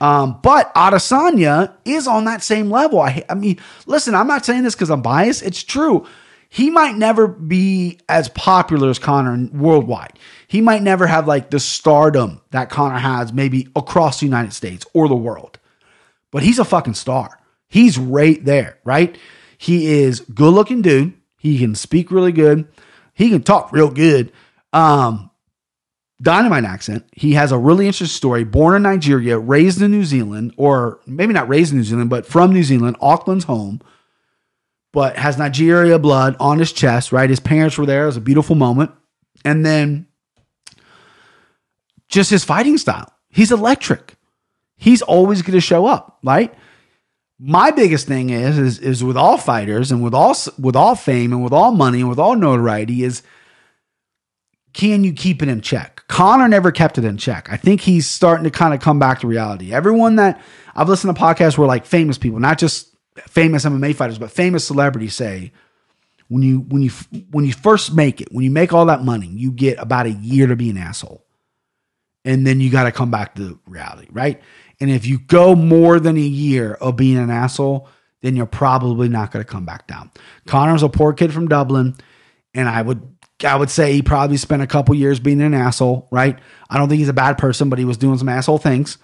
Um, 0.03 0.39
but 0.43 0.73
Adesanya 0.75 1.73
is 1.87 2.07
on 2.07 2.27
that 2.27 2.43
same 2.43 2.71
level. 2.71 3.01
I, 3.01 3.25
I 3.31 3.35
mean, 3.35 3.59
listen, 3.87 4.15
I'm 4.15 4.27
not 4.27 4.45
saying 4.45 4.63
this 4.63 4.75
because 4.75 4.91
I'm 4.91 5.01
biased. 5.01 5.43
It's 5.43 5.63
true. 5.63 6.07
He 6.51 6.69
might 6.69 6.95
never 6.95 7.27
be 7.27 8.01
as 8.07 8.29
popular 8.29 8.91
as 8.91 8.99
Conor 8.99 9.49
worldwide. 9.51 10.19
He 10.47 10.61
might 10.61 10.83
never 10.83 11.07
have 11.07 11.27
like 11.27 11.49
the 11.49 11.59
stardom 11.59 12.43
that 12.51 12.69
Conor 12.69 12.99
has 12.99 13.33
maybe 13.33 13.69
across 13.75 14.21
the 14.21 14.27
United 14.27 14.53
States 14.53 14.85
or 14.93 15.09
the 15.09 15.17
world. 15.17 15.59
But 16.31 16.43
he's 16.43 16.59
a 16.59 16.67
fucking 16.67 16.95
star. 16.95 17.41
He's 17.67 17.97
right 17.97 18.45
there, 18.45 18.79
right? 18.85 19.17
He 19.57 19.87
is 19.87 20.21
good 20.21 20.53
looking 20.53 20.83
dude. 20.83 21.15
He 21.39 21.59
can 21.59 21.75
speak 21.75 22.11
really 22.11 22.33
good. 22.33 22.69
He 23.15 23.31
can 23.31 23.43
talk 23.43 23.73
real 23.73 23.91
good. 23.91 24.33
Um, 24.75 25.26
dynamite 26.21 26.65
accent. 26.65 27.05
He 27.13 27.33
has 27.33 27.53
a 27.53 27.59
really 27.59 27.87
interesting 27.87 28.15
story. 28.15 28.45
Born 28.45 28.77
in 28.77 28.83
Nigeria, 28.83 29.39
raised 29.39 29.83
in 29.83 29.91
New 29.91 30.05
Zealand, 30.05 30.55
or 30.57 31.01
maybe 31.07 31.33
not 31.33 31.49
raised 31.49 31.73
in 31.73 31.79
New 31.79 31.85
Zealand, 31.85 32.11
but 32.11 32.27
from 32.27 32.53
New 32.53 32.63
Zealand, 32.63 32.97
Auckland's 33.01 33.45
home, 33.45 33.81
but 34.93 35.17
has 35.17 35.37
Nigeria 35.37 35.99
blood 35.99 36.37
on 36.41 36.59
his 36.59 36.73
chest, 36.73 37.13
right? 37.13 37.29
His 37.29 37.41
parents 37.41 37.77
were 37.77 37.87
there. 37.87 38.05
It 38.05 38.07
was 38.07 38.17
a 38.17 38.23
beautiful 38.23 38.57
moment. 38.57 38.93
And 39.45 39.65
then 39.65 40.07
just 42.09 42.31
his 42.31 42.45
fighting 42.45 42.79
style. 42.79 43.13
He's 43.29 43.53
electric. 43.53 44.15
He's 44.77 45.03
always 45.03 45.43
going 45.43 45.53
to 45.53 45.61
show 45.61 45.87
up, 45.87 46.19
right? 46.23 46.55
My 47.39 47.71
biggest 47.71 48.07
thing 48.07 48.31
is, 48.31 48.57
is 48.57 48.79
is 48.79 49.05
with 49.05 49.17
all 49.17 49.37
fighters 49.37 49.93
and 49.93 50.03
with 50.03 50.15
all 50.15 50.35
with 50.59 50.75
all 50.75 50.95
fame 50.95 51.33
and 51.33 51.45
with 51.45 51.53
all 51.53 51.73
money 51.73 52.01
and 52.01 52.09
with 52.09 52.19
all 52.19 52.35
notoriety 52.35 53.05
is 53.05 53.23
can 54.73 55.05
you 55.05 55.13
keep 55.13 55.43
it 55.43 55.49
in 55.49 55.61
check? 55.61 55.96
Conor 56.09 56.49
never 56.49 56.71
kept 56.71 56.99
it 56.99 57.05
in 57.05 57.17
check. 57.17 57.49
I 57.51 57.57
think 57.57 57.81
he's 57.81 58.07
starting 58.07 58.45
to 58.45 58.51
kind 58.51 58.73
of 58.73 58.81
come 58.81 58.99
back 58.99 59.21
to 59.21 59.27
reality. 59.27 59.73
Everyone 59.73 60.17
that 60.17 60.41
I've 60.75 60.89
listened 60.89 61.15
to 61.15 61.21
podcasts 61.21 61.59
where 61.59 61.67
like 61.67 61.85
famous 61.85 62.17
people, 62.17 62.39
not 62.39 62.59
just 62.59 62.95
famous 63.27 63.65
MMA 63.65 63.95
fighters, 63.95 64.19
but 64.19 64.31
famous 64.31 64.65
celebrities 64.65 65.15
say 65.15 65.53
when 66.29 66.43
you 66.43 66.61
when 66.61 66.83
you 66.83 66.91
when 67.31 67.45
you 67.45 67.53
first 67.53 67.95
make 67.95 68.21
it, 68.21 68.29
when 68.31 68.45
you 68.45 68.51
make 68.51 68.73
all 68.73 68.87
that 68.87 69.05
money, 69.05 69.27
you 69.27 69.51
get 69.51 69.79
about 69.79 70.07
a 70.07 70.11
year 70.11 70.47
to 70.47 70.57
be 70.57 70.71
an 70.71 70.77
asshole. 70.77 71.25
And 72.25 72.45
then 72.45 72.61
you 72.61 72.71
got 72.71 72.85
to 72.85 72.93
come 72.93 73.11
back 73.11 73.37
to 73.37 73.61
reality, 73.67 74.09
right? 74.11 74.43
And 74.81 74.91
if 74.91 75.07
you 75.07 75.19
go 75.19 75.55
more 75.55 76.01
than 76.01 76.17
a 76.17 76.21
year 76.21 76.75
of 76.75 76.97
being 76.97 77.19
an 77.19 77.31
asshole, 77.31 77.89
then 78.21 78.35
you're 78.35 78.47
probably 78.47 79.09
not 79.09 79.31
going 79.31 79.45
to 79.45 79.51
come 79.51 79.65
back 79.65 79.87
down. 79.87 80.11
Conor's 80.47 80.83
a 80.83 80.89
poor 80.89 81.13
kid 81.13 81.33
from 81.33 81.47
Dublin, 81.47 81.95
and 82.53 82.69
I 82.69 82.83
would 82.83 83.16
I 83.45 83.57
would 83.57 83.71
say 83.71 83.93
he 83.93 84.03
probably 84.03 84.37
spent 84.37 84.63
a 84.63 84.67
couple 84.67 84.95
years 84.95 85.21
being 85.21 85.43
an 85.43 85.55
asshole, 85.55 86.09
right? 86.11 86.39
I 86.71 86.79
don't 86.79 86.89
think 86.89 87.01
he's 87.01 87.09
a 87.09 87.15
bad 87.15 87.37
person, 87.37 87.69
but 87.69 87.79
he 87.79 87.85
was 87.85 87.99
doing 87.99 88.19
some 88.19 88.29
asshole 88.29 88.59
things. 88.59 88.99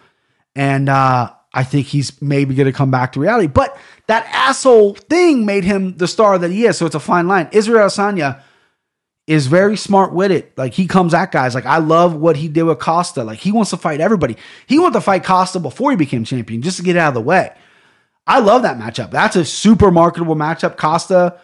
And 0.55 0.89
uh, 0.89 1.33
I 1.53 1.65
think 1.65 1.87
he's 1.87 2.21
maybe 2.23 2.55
going 2.55 2.67
to 2.67 2.73
come 2.73 2.91
back 2.91 3.13
to 3.13 3.21
reality. 3.21 3.47
But 3.47 3.77
that 4.07 4.27
asshole 4.33 4.95
thing 4.95 5.45
made 5.45 5.65
him 5.65 5.97
the 5.97 6.09
star 6.09 6.39
that 6.39 6.51
he 6.51 6.65
is. 6.65 6.79
So 6.79 6.87
it's 6.87 6.95
a 6.95 7.01
fine 7.01 7.29
line. 7.29 7.49
Israel 7.53 7.87
Adesanya 7.87 8.41
is 9.27 9.47
very 9.47 9.77
smart 9.77 10.13
with 10.13 10.33
it. 10.33 10.57
Like 10.57 10.73
he 10.75 10.87
comes 10.87 11.15
at 11.15 11.31
guys. 11.31 11.55
Like 11.55 11.67
I 11.67 11.79
love 11.79 12.17
what 12.17 12.37
he 12.37 12.49
did 12.49 12.65
with 12.65 12.79
Costa. 12.79 13.25
Like 13.25 13.39
he 13.39 13.53
wants 13.53 13.71
to 13.71 13.77
fight 13.77 14.01
everybody. 14.01 14.37
He 14.67 14.79
wanted 14.79 14.95
to 14.95 15.01
fight 15.03 15.25
Costa 15.25 15.61
before 15.61 15.91
he 15.91 15.97
became 15.97 16.25
champion 16.25 16.63
just 16.63 16.79
to 16.79 16.83
get 16.83 16.97
out 16.97 17.09
of 17.09 17.15
the 17.15 17.21
way. 17.21 17.55
I 18.27 18.41
love 18.41 18.63
that 18.63 18.79
matchup. 18.79 19.11
That's 19.11 19.37
a 19.37 19.45
super 19.45 19.91
marketable 19.91 20.37
matchup. 20.37 20.77
Costa 20.77 21.39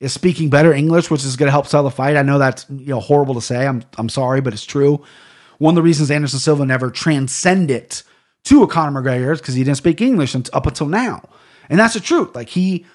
is 0.00 0.12
speaking 0.12 0.50
better 0.50 0.72
English, 0.72 1.10
which 1.10 1.24
is 1.24 1.36
going 1.36 1.46
to 1.46 1.52
help 1.52 1.66
sell 1.66 1.82
the 1.82 1.90
fight. 1.90 2.16
I 2.16 2.22
know 2.22 2.38
that's 2.38 2.66
you 2.70 2.88
know 2.88 3.00
horrible 3.00 3.34
to 3.34 3.40
say. 3.40 3.66
I'm 3.66 3.82
I'm 3.96 4.08
sorry, 4.08 4.40
but 4.40 4.52
it's 4.52 4.64
true. 4.64 5.02
One 5.58 5.72
of 5.72 5.76
the 5.76 5.82
reasons 5.82 6.10
Anderson 6.10 6.40
Silva 6.40 6.66
never 6.66 6.90
transcended 6.90 8.02
to 8.44 8.62
a 8.62 8.66
Conor 8.66 9.00
McGregor 9.00 9.32
is 9.32 9.40
because 9.40 9.54
he 9.54 9.64
didn't 9.64 9.78
speak 9.78 10.00
English 10.00 10.34
up 10.52 10.66
until 10.66 10.88
now, 10.88 11.28
and 11.68 11.78
that's 11.78 11.94
the 11.94 12.00
truth. 12.00 12.34
Like 12.34 12.48
he 12.48 12.86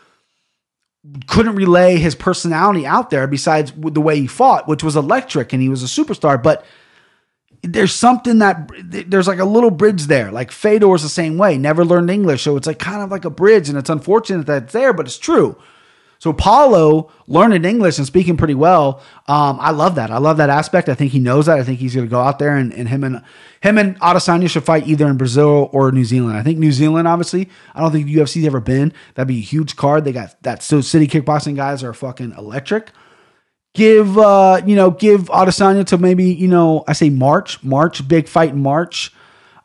couldn't 1.28 1.56
relay 1.56 1.98
his 1.98 2.14
personality 2.16 2.86
out 2.86 3.10
there 3.10 3.26
besides 3.26 3.72
the 3.76 4.02
way 4.02 4.20
he 4.20 4.28
fought, 4.28 4.68
which 4.68 4.84
was 4.84 4.96
electric, 4.96 5.54
and 5.54 5.62
he 5.62 5.70
was 5.70 5.84
a 5.84 5.86
superstar. 5.86 6.42
But 6.42 6.66
there's 7.62 7.94
something 7.94 8.40
that 8.40 8.70
there's 9.10 9.28
like 9.28 9.40
a 9.40 9.46
little 9.46 9.72
bridge 9.72 10.04
there. 10.04 10.32
Like 10.32 10.52
Fedor's 10.52 11.04
the 11.04 11.10
same 11.10 11.38
way, 11.38 11.58
never 11.58 11.84
learned 11.86 12.10
English, 12.10 12.44
so 12.44 12.58
it's 12.58 12.68
like 12.68 12.80
kind 12.80 13.02
of 13.02 13.10
like 13.10 13.26
a 13.26 13.30
bridge, 13.30 13.70
and 13.70 13.78
it's 13.78 13.90
unfortunate 13.90 14.46
that 14.48 14.64
it's 14.64 14.74
there, 14.74 14.94
but 14.94 15.06
it's 15.06 15.18
true. 15.18 15.58
So 16.20 16.34
Paulo 16.34 17.10
learning 17.28 17.64
English 17.64 17.98
and 17.98 18.06
speaking 18.06 18.36
pretty 18.36 18.54
well. 18.54 19.02
Um, 19.28 19.58
I 19.62 19.72
love 19.72 19.96
that. 19.96 20.12
I 20.12 20.18
love 20.18 20.36
that 20.38 20.50
aspect. 20.50 20.90
I 20.90 20.94
think 20.94 21.14
he 21.14 21.20
knows 21.20 21.46
that. 21.46 21.58
I 21.58 21.64
think 21.64 21.80
he's 21.80 21.96
going 21.96 22.08
to 22.08 22.12
go 22.12 22.20
out 22.20 22.40
there 22.40 22.58
and, 22.58 22.74
and 22.74 22.90
him 22.90 23.06
and 23.06 23.24
him 23.62 23.78
and 23.78 23.98
Adesanya 24.02 24.50
should 24.50 24.66
fight 24.66 24.86
either 24.86 25.08
in 25.08 25.16
Brazil 25.16 25.70
or 25.72 25.94
New 25.94 26.04
Zealand. 26.04 26.38
I 26.38 26.44
think 26.44 26.60
New 26.60 26.74
Zealand, 26.74 27.08
obviously. 27.08 27.50
I 27.74 27.80
don't 27.80 27.94
think 27.94 28.08
UFC's 28.08 28.46
ever 28.46 28.60
been. 28.60 28.92
That'd 29.16 29.30
be 29.30 29.38
a 29.38 29.42
huge 29.42 29.78
card. 29.78 30.04
They 30.04 30.12
got 30.12 30.42
that. 30.44 30.62
So 30.62 30.82
city 30.82 31.08
kickboxing 31.08 31.56
guys 31.56 31.86
are 31.86 31.94
fucking 31.94 32.34
electric. 32.38 32.92
Give 33.74 34.18
uh, 34.18 34.62
you 34.66 34.76
know, 34.76 34.92
give 34.92 35.30
Adesanya 35.30 35.86
to 35.86 35.98
maybe 35.98 36.26
you 36.26 36.50
know, 36.50 36.84
I 36.86 36.94
say 36.94 37.10
March, 37.10 37.64
March, 37.64 38.06
big 38.06 38.28
fight 38.28 38.50
in 38.50 38.62
March. 38.62 39.14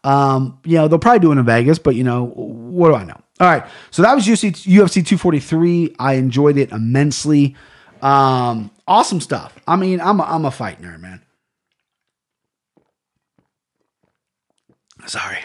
Um, 0.04 0.60
you 0.64 0.76
know, 0.76 0.86
they'll 0.86 0.98
probably 1.00 1.20
do 1.20 1.32
it 1.32 1.38
in 1.38 1.44
Vegas, 1.44 1.80
but 1.80 1.96
you 1.96 2.04
know, 2.04 2.26
what 2.26 2.90
do 2.90 2.94
I 2.94 3.04
know? 3.04 3.23
All 3.40 3.48
right. 3.48 3.64
So 3.90 4.02
that 4.02 4.14
was 4.14 4.26
UFC, 4.26 4.52
UFC 4.52 4.94
243. 4.94 5.96
I 5.98 6.14
enjoyed 6.14 6.56
it 6.56 6.70
immensely. 6.70 7.56
Um, 8.00 8.70
awesome 8.86 9.20
stuff. 9.20 9.58
I 9.66 9.76
mean, 9.76 10.00
I'm 10.00 10.20
a, 10.20 10.24
I'm 10.24 10.44
a 10.44 10.50
fight 10.50 10.80
nerd, 10.80 11.00
man. 11.00 11.20
Sorry. 15.06 15.38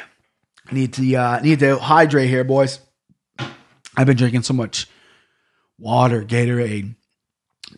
I 0.69 0.73
need 0.73 0.93
to 0.93 1.15
uh, 1.15 1.39
need 1.39 1.59
to 1.59 1.77
hydrate 1.79 2.29
here, 2.29 2.43
boys. 2.43 2.79
I've 3.97 4.05
been 4.05 4.17
drinking 4.17 4.43
so 4.43 4.53
much 4.53 4.87
water, 5.79 6.23
Gatorade, 6.23 6.95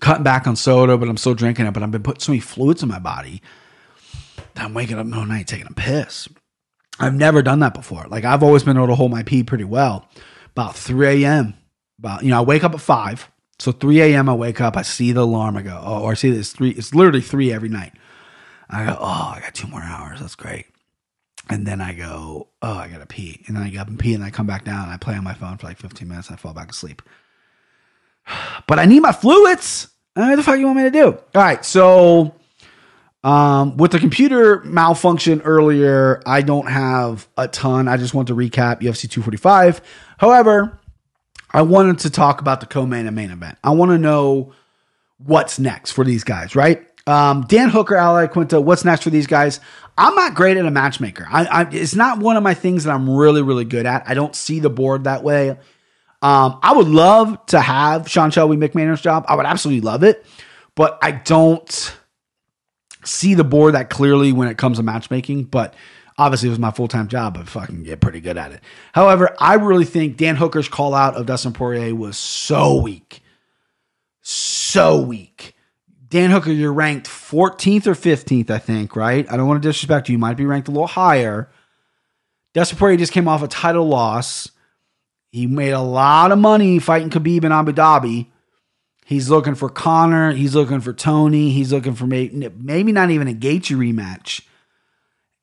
cutting 0.01 0.23
back 0.23 0.45
on 0.45 0.55
soda, 0.55 0.97
but 0.97 1.07
I'm 1.07 1.17
still 1.17 1.33
drinking 1.33 1.65
it. 1.65 1.73
But 1.73 1.83
I've 1.83 1.91
been 1.91 2.03
putting 2.03 2.19
so 2.19 2.33
many 2.33 2.41
fluids 2.41 2.83
in 2.83 2.89
my 2.89 2.99
body 2.99 3.41
that 4.55 4.65
I'm 4.65 4.73
waking 4.73 4.99
up 4.99 5.05
no 5.05 5.23
night 5.23 5.47
taking 5.47 5.67
a 5.67 5.73
piss. 5.73 6.27
I've 7.01 7.15
never 7.15 7.41
done 7.41 7.59
that 7.59 7.73
before. 7.73 8.05
Like 8.07 8.25
I've 8.25 8.43
always 8.43 8.63
been 8.63 8.77
able 8.77 8.87
to 8.87 8.95
hold 8.95 9.11
my 9.11 9.23
pee 9.23 9.43
pretty 9.43 9.63
well. 9.63 10.07
About 10.51 10.75
3 10.75 11.23
a.m. 11.23 11.55
About 11.99 12.23
you 12.23 12.29
know, 12.29 12.37
I 12.37 12.41
wake 12.41 12.63
up 12.63 12.73
at 12.73 12.81
five. 12.81 13.29
So 13.59 13.71
3 13.71 14.01
a.m. 14.01 14.27
I 14.27 14.33
wake 14.33 14.59
up, 14.59 14.75
I 14.75 14.81
see 14.81 15.11
the 15.11 15.21
alarm, 15.21 15.55
I 15.55 15.61
go, 15.61 15.79
oh, 15.83 16.01
or 16.01 16.11
I 16.11 16.13
see 16.15 16.31
this 16.31 16.51
three, 16.51 16.71
it's 16.71 16.95
literally 16.95 17.21
three 17.21 17.53
every 17.53 17.69
night. 17.69 17.93
I 18.71 18.87
go, 18.87 18.97
oh, 18.99 19.33
I 19.35 19.39
got 19.39 19.53
two 19.53 19.67
more 19.67 19.83
hours. 19.83 20.19
That's 20.19 20.33
great. 20.33 20.65
And 21.47 21.67
then 21.67 21.79
I 21.79 21.93
go, 21.93 22.47
oh, 22.63 22.73
I 22.73 22.87
gotta 22.87 23.05
pee. 23.05 23.43
And 23.45 23.55
then 23.55 23.61
I 23.61 23.69
get 23.69 23.81
up 23.81 23.87
and 23.87 23.99
pee 23.99 24.15
and 24.15 24.23
I 24.23 24.31
come 24.31 24.47
back 24.47 24.65
down 24.65 24.85
and 24.85 24.91
I 24.91 24.97
play 24.97 25.15
on 25.15 25.23
my 25.23 25.35
phone 25.35 25.57
for 25.57 25.67
like 25.67 25.77
15 25.77 26.07
minutes 26.07 26.29
and 26.29 26.37
I 26.37 26.39
fall 26.39 26.53
back 26.53 26.71
asleep. 26.71 27.01
But 28.67 28.79
I 28.79 28.85
need 28.85 29.01
my 29.01 29.11
fluids. 29.11 29.89
What 30.13 30.35
the 30.35 30.43
fuck 30.43 30.57
you 30.57 30.65
want 30.65 30.77
me 30.77 30.83
to 30.83 30.91
do? 30.91 31.07
All 31.07 31.19
right, 31.35 31.63
so 31.63 32.33
um, 33.23 33.77
with 33.77 33.91
the 33.91 33.99
computer 33.99 34.61
malfunction 34.63 35.41
earlier, 35.41 36.21
I 36.25 36.41
don't 36.41 36.67
have 36.67 37.27
a 37.37 37.47
ton. 37.47 37.87
I 37.87 37.97
just 37.97 38.13
want 38.13 38.29
to 38.29 38.35
recap 38.35 38.81
UFC 38.81 39.09
245. 39.09 39.81
However, 40.17 40.79
I 41.51 41.61
wanted 41.61 41.99
to 41.99 42.09
talk 42.09 42.41
about 42.41 42.61
the 42.61 42.65
co-main 42.65 43.05
and 43.05 43.15
main 43.15 43.29
event. 43.29 43.57
I 43.63 43.71
want 43.71 43.91
to 43.91 43.97
know 43.97 44.53
what's 45.17 45.59
next 45.59 45.91
for 45.91 46.03
these 46.03 46.23
guys, 46.23 46.55
right? 46.55 46.87
Um, 47.05 47.45
Dan 47.47 47.69
Hooker, 47.69 47.95
Ally 47.95 48.27
Iaquinta, 48.27 48.63
what's 48.63 48.85
next 48.85 49.03
for 49.03 49.09
these 49.09 49.27
guys? 49.27 49.59
I'm 49.97 50.15
not 50.15 50.33
great 50.33 50.57
at 50.57 50.65
a 50.65 50.71
matchmaker. 50.71 51.27
I, 51.29 51.45
I, 51.45 51.69
it's 51.71 51.95
not 51.95 52.19
one 52.19 52.37
of 52.37 52.43
my 52.43 52.53
things 52.53 52.85
that 52.85 52.91
I'm 52.91 53.09
really, 53.09 53.41
really 53.41 53.65
good 53.65 53.85
at. 53.85 54.07
I 54.07 54.13
don't 54.13 54.35
see 54.35 54.59
the 54.59 54.69
board 54.69 55.03
that 55.03 55.23
way. 55.23 55.51
Um, 56.23 56.59
I 56.61 56.73
would 56.73 56.87
love 56.87 57.43
to 57.47 57.59
have 57.59 58.09
Sean 58.09 58.31
Shelby 58.31 58.55
McMahon's 58.55 59.01
job. 59.01 59.25
I 59.27 59.35
would 59.35 59.45
absolutely 59.45 59.81
love 59.81 60.03
it, 60.03 60.25
but 60.75 60.99
I 61.01 61.11
don't 61.11 61.97
see 63.03 63.33
the 63.33 63.43
board 63.43 63.73
that 63.75 63.89
clearly 63.89 64.31
when 64.31 64.47
it 64.47 64.57
comes 64.57 64.77
to 64.77 64.83
matchmaking, 64.83 65.45
but 65.45 65.73
obviously 66.17 66.47
it 66.47 66.51
was 66.51 66.59
my 66.59 66.71
full 66.71 66.87
time 66.87 67.07
job, 67.07 67.35
but 67.35 67.47
fucking 67.47 67.83
get 67.83 68.01
pretty 68.01 68.21
good 68.21 68.37
at 68.37 68.51
it. 68.51 68.61
However, 68.93 69.35
I 69.39 69.55
really 69.55 69.85
think 69.85 70.17
Dan 70.17 70.35
Hooker's 70.35 70.69
call 70.69 70.93
out 70.93 71.15
of 71.15 71.25
Dustin 71.25 71.53
Poirier 71.53 71.95
was 71.95 72.17
so 72.17 72.75
weak. 72.81 73.21
So 74.21 75.01
weak. 75.01 75.55
Dan 76.07 76.29
Hooker, 76.29 76.51
you're 76.51 76.73
ranked 76.73 77.07
14th 77.07 77.87
or 77.87 77.93
15th, 77.93 78.49
I 78.49 78.59
think, 78.59 78.95
right? 78.95 79.25
I 79.31 79.37
don't 79.37 79.47
want 79.47 79.63
to 79.63 79.67
disrespect 79.67 80.09
you. 80.09 80.13
You 80.13 80.19
might 80.19 80.35
be 80.35 80.45
ranked 80.45 80.67
a 80.67 80.71
little 80.71 80.87
higher. 80.87 81.49
Dustin 82.53 82.77
Poirier 82.77 82.97
just 82.97 83.13
came 83.13 83.29
off 83.29 83.41
a 83.41 83.47
title 83.47 83.87
loss. 83.87 84.51
He 85.31 85.47
made 85.47 85.71
a 85.71 85.79
lot 85.79 86.33
of 86.33 86.37
money 86.37 86.79
fighting 86.79 87.09
Khabib 87.09 87.45
in 87.45 87.53
Abu 87.53 87.71
Dhabi. 87.71 88.27
He's 89.05 89.29
looking 89.29 89.55
for 89.55 89.69
Conor. 89.69 90.31
He's 90.31 90.55
looking 90.55 90.79
for 90.79 90.93
Tony. 90.93 91.49
He's 91.49 91.73
looking 91.73 91.95
for 91.95 92.07
maybe, 92.07 92.49
maybe 92.57 92.91
not 92.91 93.09
even 93.09 93.27
a 93.27 93.33
Gaethje 93.33 93.75
rematch. 93.75 94.41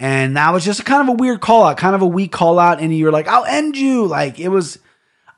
And 0.00 0.36
that 0.36 0.52
was 0.52 0.64
just 0.64 0.84
kind 0.84 1.02
of 1.02 1.09
a 1.09 1.16
weird 1.16 1.40
call 1.40 1.64
out, 1.64 1.76
kind 1.76 1.94
of 1.94 2.02
a 2.02 2.06
weak 2.06 2.32
call 2.32 2.59
out. 2.59 2.80
And 2.80 2.96
you're 2.96 3.12
like, 3.12 3.26
I'll 3.26 3.44
end 3.44 3.76
you. 3.76 4.06
Like 4.06 4.38
it 4.38 4.48
was, 4.48 4.78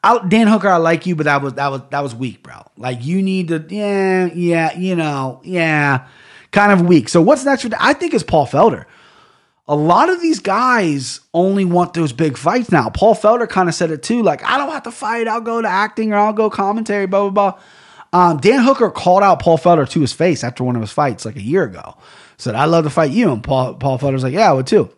I'll, 0.04 0.26
Dan 0.26 0.46
Hooker, 0.46 0.68
I 0.68 0.76
like 0.76 1.06
you, 1.06 1.16
but 1.16 1.24
that 1.24 1.42
was 1.42 1.54
that 1.54 1.68
was 1.68 1.82
that 1.90 2.02
was 2.02 2.14
weak, 2.14 2.42
bro. 2.42 2.62
Like 2.76 3.04
you 3.04 3.22
need 3.22 3.48
to, 3.48 3.64
yeah, 3.68 4.26
yeah, 4.32 4.76
you 4.76 4.96
know, 4.96 5.40
yeah, 5.42 6.06
kind 6.52 6.72
of 6.72 6.86
weak. 6.86 7.08
So 7.08 7.20
what's 7.22 7.44
next 7.44 7.62
for? 7.62 7.70
I 7.78 7.94
think 7.94 8.14
it's 8.14 8.24
Paul 8.24 8.46
Felder. 8.46 8.84
A 9.66 9.76
lot 9.76 10.08
of 10.08 10.20
these 10.20 10.40
guys 10.40 11.20
only 11.32 11.64
want 11.64 11.94
those 11.94 12.12
big 12.12 12.36
fights 12.36 12.72
now. 12.72 12.90
Paul 12.90 13.14
Felder 13.14 13.48
kind 13.48 13.68
of 13.68 13.74
said 13.74 13.90
it 13.90 14.02
too. 14.02 14.22
Like 14.22 14.42
I 14.44 14.58
don't 14.58 14.70
have 14.70 14.82
to 14.84 14.90
fight. 14.90 15.28
I'll 15.28 15.40
go 15.40 15.62
to 15.62 15.68
acting 15.68 16.12
or 16.12 16.16
I'll 16.16 16.32
go 16.32 16.50
commentary. 16.50 17.06
Blah 17.06 17.30
blah 17.30 17.52
blah. 17.52 17.60
Um, 18.12 18.38
Dan 18.38 18.60
Hooker 18.62 18.90
called 18.90 19.22
out 19.22 19.40
Paul 19.40 19.58
Felder 19.58 19.88
to 19.88 20.00
his 20.00 20.12
face 20.12 20.42
after 20.42 20.64
one 20.64 20.74
of 20.76 20.82
his 20.82 20.92
fights 20.92 21.24
like 21.24 21.36
a 21.36 21.42
year 21.42 21.64
ago. 21.64 21.96
Said, 22.38 22.54
"I'd 22.54 22.66
love 22.66 22.84
to 22.84 22.90
fight 22.90 23.10
you," 23.10 23.30
and 23.32 23.42
Paul 23.42 23.74
Paul 23.74 23.98
Felder's 23.98 24.22
like, 24.22 24.32
"Yeah, 24.32 24.50
I 24.50 24.52
would 24.52 24.66
too." 24.66 24.90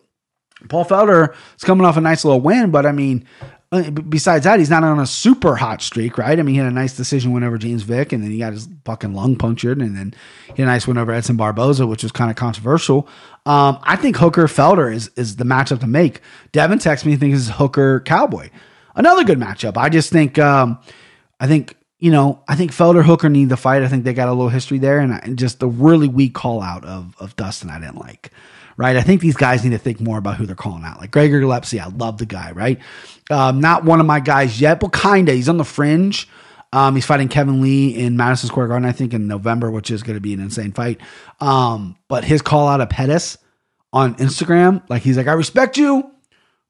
Paul 0.69 0.85
Felder 0.85 1.33
is 1.57 1.63
coming 1.63 1.85
off 1.85 1.97
a 1.97 2.01
nice 2.01 2.23
little 2.23 2.39
win, 2.41 2.71
but 2.71 2.85
I 2.85 2.91
mean, 2.93 3.25
uh, 3.73 3.89
besides 3.89 4.43
that, 4.45 4.59
he's 4.59 4.69
not 4.69 4.83
on 4.83 4.99
a 4.99 5.05
super 5.05 5.55
hot 5.55 5.81
streak, 5.81 6.17
right? 6.17 6.37
I 6.37 6.41
mean, 6.43 6.53
he 6.53 6.59
had 6.59 6.67
a 6.67 6.71
nice 6.71 6.95
decision 6.95 7.31
win 7.31 7.43
over 7.43 7.57
James 7.57 7.81
Vick, 7.81 8.13
and 8.13 8.23
then 8.23 8.31
he 8.31 8.37
got 8.37 8.53
his 8.53 8.67
fucking 8.85 9.13
lung 9.13 9.35
punctured, 9.35 9.79
and 9.79 9.95
then 9.97 10.13
he 10.55 10.61
had 10.61 10.69
a 10.69 10.71
nice 10.71 10.87
win 10.87 10.97
over 10.97 11.11
Edson 11.11 11.37
Barboza, 11.37 11.87
which 11.87 12.03
was 12.03 12.11
kind 12.11 12.29
of 12.29 12.37
controversial. 12.37 13.07
Um, 13.45 13.79
I 13.83 13.95
think 13.95 14.15
Hooker 14.17 14.45
Felder 14.45 14.93
is 14.93 15.09
is 15.15 15.35
the 15.35 15.43
matchup 15.43 15.79
to 15.81 15.87
make. 15.87 16.21
Devin 16.51 16.79
texts 16.79 17.05
me, 17.05 17.15
thinks 17.15 17.39
is 17.39 17.49
Hooker 17.49 17.99
Cowboy, 18.01 18.49
another 18.95 19.23
good 19.23 19.39
matchup. 19.39 19.75
I 19.75 19.89
just 19.89 20.11
think, 20.11 20.39
um, 20.39 20.79
I 21.39 21.47
think 21.47 21.75
you 22.03 22.11
know, 22.11 22.43
I 22.49 22.55
think 22.55 22.71
Felder 22.71 23.01
Hooker 23.01 23.29
need 23.29 23.47
the 23.47 23.55
fight. 23.55 23.81
I 23.81 23.87
think 23.87 24.03
they 24.03 24.13
got 24.13 24.27
a 24.27 24.33
little 24.33 24.49
history 24.49 24.77
there, 24.77 24.99
and, 24.99 25.13
I, 25.13 25.19
and 25.19 25.39
just 25.39 25.63
a 25.63 25.67
really 25.67 26.09
weak 26.09 26.33
call 26.33 26.61
out 26.61 26.83
of 26.83 27.15
of 27.17 27.33
Dustin 27.37 27.69
I 27.69 27.79
didn't 27.79 27.97
like 27.97 28.29
right? 28.75 28.95
I 28.95 29.01
think 29.01 29.21
these 29.21 29.35
guys 29.35 29.63
need 29.63 29.69
to 29.69 29.77
think 29.77 30.01
more 30.01 30.17
about 30.17 30.37
who 30.37 30.47
they're 30.47 30.55
calling 30.55 30.83
out. 30.83 30.99
Like 30.99 31.11
Gregor 31.11 31.39
Gillespie, 31.39 31.79
I 31.79 31.85
love 31.89 32.17
the 32.17 32.25
guy, 32.25 32.51
right? 32.53 32.79
Um, 33.29 33.61
not 33.61 33.83
one 33.83 33.99
of 33.99 34.07
my 34.07 34.19
guys 34.19 34.59
yet, 34.59 34.79
but 34.79 34.91
kinda. 34.91 35.31
He's 35.31 35.47
on 35.47 35.57
the 35.57 35.63
fringe. 35.63 36.27
Um, 36.71 36.95
he's 36.95 37.05
fighting 37.05 37.27
Kevin 37.27 37.61
Lee 37.61 37.95
in 37.95 38.17
Madison 38.17 38.49
Square 38.49 38.69
Garden, 38.69 38.89
I 38.89 38.91
think, 38.91 39.13
in 39.13 39.27
November, 39.27 39.69
which 39.69 39.91
is 39.91 40.01
going 40.01 40.15
to 40.15 40.21
be 40.21 40.33
an 40.33 40.39
insane 40.39 40.71
fight. 40.71 40.99
Um, 41.39 41.97
but 42.07 42.23
his 42.23 42.41
call 42.41 42.67
out 42.67 42.81
of 42.81 42.89
Pettis 42.89 43.37
on 43.93 44.15
Instagram, 44.15 44.81
like 44.89 45.03
he's 45.03 45.15
like, 45.15 45.27
I 45.27 45.33
respect 45.33 45.77
you, 45.77 46.09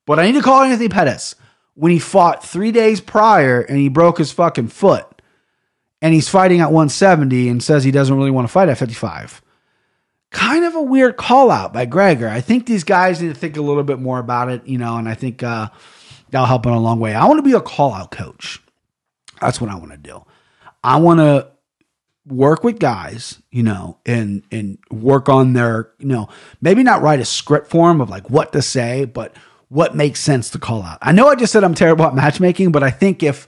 but 0.05 0.19
I 0.19 0.25
need 0.25 0.33
to 0.33 0.41
call 0.41 0.61
Anthony 0.61 0.89
Pettis 0.89 1.35
when 1.75 1.93
he 1.93 1.99
fought 1.99 2.45
three 2.45 2.73
days 2.73 2.99
prior 2.99 3.61
and 3.61 3.77
he 3.77 3.87
broke 3.87 4.17
his 4.17 4.33
fucking 4.33 4.67
foot 4.67 5.07
and 6.03 6.13
he's 6.13 6.29
fighting 6.29 6.59
at 6.59 6.71
170 6.71 7.49
and 7.49 7.63
says 7.63 7.83
he 7.83 7.89
doesn't 7.89 8.15
really 8.15 8.29
want 8.29 8.47
to 8.47 8.51
fight 8.51 8.69
at 8.69 8.77
55 8.77 9.41
kind 10.33 10.65
of 10.65 10.75
a 10.75 10.81
weird 10.81 11.15
call 11.15 11.49
out 11.49 11.71
by 11.71 11.85
Gregor. 11.85 12.27
I 12.27 12.41
think 12.41 12.65
these 12.65 12.83
guys 12.83 13.21
need 13.21 13.29
to 13.29 13.39
think 13.39 13.55
a 13.55 13.61
little 13.61 13.83
bit 13.83 13.99
more 13.99 14.19
about 14.19 14.49
it, 14.49 14.67
you 14.67 14.77
know, 14.77 14.97
and 14.97 15.07
I 15.07 15.13
think 15.13 15.43
uh, 15.43 15.69
that'll 16.31 16.47
help 16.47 16.65
in 16.65 16.73
a 16.73 16.79
long 16.79 16.99
way. 16.99 17.13
I 17.13 17.25
want 17.25 17.37
to 17.37 17.43
be 17.43 17.53
a 17.53 17.61
call 17.61 17.93
out 17.93 18.11
coach. 18.11 18.59
That's 19.39 19.61
what 19.61 19.69
I 19.69 19.75
want 19.75 19.91
to 19.91 19.97
do. 19.97 20.25
I 20.83 20.97
want 20.97 21.19
to 21.19 21.49
work 22.25 22.63
with 22.63 22.79
guys, 22.79 23.41
you 23.51 23.63
know, 23.63 23.99
and 24.05 24.43
and 24.51 24.79
work 24.89 25.29
on 25.29 25.53
their, 25.53 25.91
you 25.99 26.07
know, 26.07 26.29
maybe 26.61 26.83
not 26.83 27.01
write 27.01 27.19
a 27.19 27.25
script 27.25 27.69
for 27.69 27.87
them 27.87 28.01
of 28.01 28.09
like 28.09 28.29
what 28.29 28.53
to 28.53 28.61
say, 28.61 29.05
but 29.05 29.35
what 29.69 29.95
makes 29.95 30.19
sense 30.19 30.49
to 30.51 30.59
call 30.59 30.81
out. 30.81 30.97
I 31.01 31.11
know 31.11 31.27
I 31.27 31.35
just 31.35 31.53
said 31.53 31.63
I'm 31.63 31.75
terrible 31.75 32.05
at 32.05 32.15
matchmaking, 32.15 32.71
but 32.71 32.83
I 32.83 32.89
think 32.89 33.21
if 33.21 33.47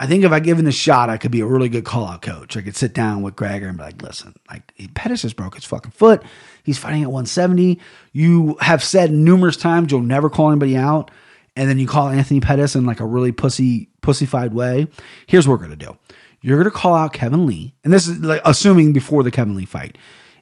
I 0.00 0.06
think 0.06 0.24
if 0.24 0.32
I 0.32 0.40
give 0.40 0.58
him 0.58 0.64
the 0.64 0.72
shot, 0.72 1.10
I 1.10 1.16
could 1.16 1.30
be 1.30 1.40
a 1.40 1.46
really 1.46 1.68
good 1.68 1.84
call 1.84 2.08
out 2.08 2.22
coach. 2.22 2.56
I 2.56 2.62
could 2.62 2.76
sit 2.76 2.92
down 2.92 3.22
with 3.22 3.36
Gregor 3.36 3.68
and 3.68 3.78
be 3.78 3.84
like, 3.84 4.02
listen, 4.02 4.34
like 4.50 4.72
Pettis 4.94 5.22
just 5.22 5.36
broke 5.36 5.54
his 5.54 5.64
fucking 5.64 5.92
foot. 5.92 6.22
He's 6.64 6.78
fighting 6.78 7.02
at 7.02 7.10
170. 7.10 7.78
You 8.12 8.56
have 8.60 8.82
said 8.82 9.12
numerous 9.12 9.56
times 9.56 9.92
you'll 9.92 10.00
never 10.00 10.28
call 10.28 10.50
anybody 10.50 10.76
out. 10.76 11.10
And 11.54 11.68
then 11.68 11.78
you 11.78 11.86
call 11.86 12.08
Anthony 12.08 12.40
Pettis 12.40 12.74
in 12.74 12.86
like 12.86 13.00
a 13.00 13.06
really 13.06 13.30
pussy, 13.30 13.90
pussyfied 14.00 14.52
way. 14.52 14.88
Here's 15.26 15.46
what 15.46 15.60
we're 15.60 15.66
going 15.66 15.78
to 15.78 15.86
do. 15.86 15.96
You're 16.40 16.56
going 16.56 16.72
to 16.72 16.76
call 16.76 16.94
out 16.94 17.12
Kevin 17.12 17.46
Lee. 17.46 17.74
And 17.84 17.92
this 17.92 18.08
is 18.08 18.18
like 18.20 18.42
assuming 18.44 18.92
before 18.92 19.22
the 19.22 19.30
Kevin 19.30 19.54
Lee 19.54 19.66
fight 19.66 19.98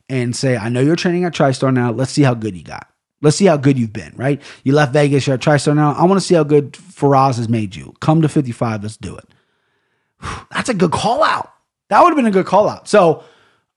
and 0.09 0.35
say, 0.35 0.57
I 0.57 0.69
know 0.69 0.81
you're 0.81 0.97
training 0.97 1.25
at 1.25 1.35
TriStar 1.35 1.75
now. 1.75 1.91
Let's 1.91 2.13
see 2.13 2.23
how 2.23 2.35
good 2.35 2.57
you 2.57 2.63
got. 2.63 2.87
Let's 3.23 3.37
see 3.37 3.45
how 3.45 3.59
good 3.59 3.79
you've 3.79 3.93
been, 3.93 4.15
right? 4.17 4.41
You 4.65 4.73
left 4.73 4.95
Vegas, 4.95 5.27
you're 5.27 5.35
at 5.35 5.41
TriStar 5.41 5.77
now. 5.77 5.93
I 5.93 6.05
want 6.05 6.19
to 6.19 6.27
see 6.27 6.35
how 6.35 6.45
good 6.45 6.73
Firas 6.73 7.37
has 7.37 7.51
made 7.51 7.77
you. 7.77 7.93
Come 8.01 8.23
to 8.23 8.29
55. 8.29 8.83
Let's 8.83 8.97
do 8.97 9.15
it. 9.17 9.29
That's 10.51 10.69
a 10.69 10.75
good 10.75 10.93
call 10.93 11.23
out. 11.23 11.53
That 11.89 12.03
would 12.03 12.11
have 12.11 12.17
been 12.17 12.27
a 12.27 12.31
good 12.31 12.47
call 12.47 12.69
out. 12.69 12.89
So 12.89 13.25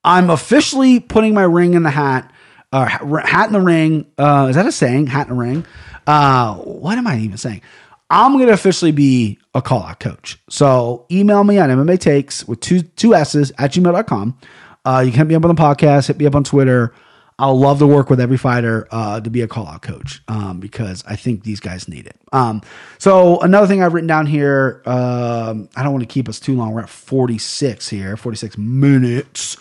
I'm 0.03 0.29
officially 0.29 0.99
putting 0.99 1.33
my 1.33 1.43
ring 1.43 1.73
in 1.73 1.83
the 1.83 1.89
hat. 1.89 2.31
Uh, 2.71 2.85
hat 2.85 3.47
in 3.47 3.53
the 3.53 3.61
ring. 3.61 4.05
Uh, 4.17 4.47
is 4.49 4.55
that 4.55 4.65
a 4.65 4.71
saying? 4.71 5.07
Hat 5.07 5.27
in 5.27 5.35
the 5.35 5.39
ring. 5.39 5.65
Uh, 6.07 6.55
what 6.55 6.97
am 6.97 7.07
I 7.07 7.19
even 7.19 7.37
saying? 7.37 7.61
I'm 8.09 8.33
going 8.33 8.47
to 8.47 8.53
officially 8.53 8.91
be 8.91 9.39
a 9.53 9.61
call 9.61 9.83
out 9.83 9.99
coach. 9.99 10.39
So 10.49 11.05
email 11.11 11.43
me 11.43 11.57
on 11.57 11.69
MMA 11.69 11.99
takes 11.99 12.47
with 12.47 12.59
two, 12.59 12.81
two 12.81 13.15
S's 13.15 13.51
at 13.57 13.71
gmail.com. 13.71 14.37
Uh, 14.85 15.03
you 15.05 15.11
can 15.11 15.19
hit 15.19 15.27
me 15.27 15.35
up 15.35 15.45
on 15.45 15.55
the 15.55 15.61
podcast, 15.61 16.07
hit 16.07 16.17
me 16.17 16.25
up 16.25 16.35
on 16.35 16.43
Twitter. 16.43 16.93
I'll 17.39 17.57
love 17.57 17.79
to 17.79 17.87
work 17.87 18.09
with 18.09 18.19
every 18.19 18.37
fighter 18.37 18.87
uh, 18.91 19.19
to 19.19 19.29
be 19.29 19.41
a 19.41 19.47
call 19.47 19.67
out 19.67 19.81
coach 19.81 20.21
um, 20.27 20.59
because 20.59 21.03
I 21.07 21.15
think 21.15 21.43
these 21.43 21.59
guys 21.59 21.87
need 21.87 22.05
it. 22.05 22.15
Um, 22.31 22.61
so 22.99 23.39
another 23.39 23.67
thing 23.67 23.81
I've 23.81 23.93
written 23.93 24.07
down 24.07 24.27
here, 24.27 24.81
um, 24.85 25.67
I 25.75 25.83
don't 25.83 25.93
want 25.93 26.03
to 26.03 26.13
keep 26.13 26.29
us 26.29 26.39
too 26.39 26.55
long. 26.55 26.73
We're 26.73 26.81
at 26.81 26.89
46 26.89 27.89
here, 27.89 28.15
46 28.15 28.57
minutes. 28.57 29.57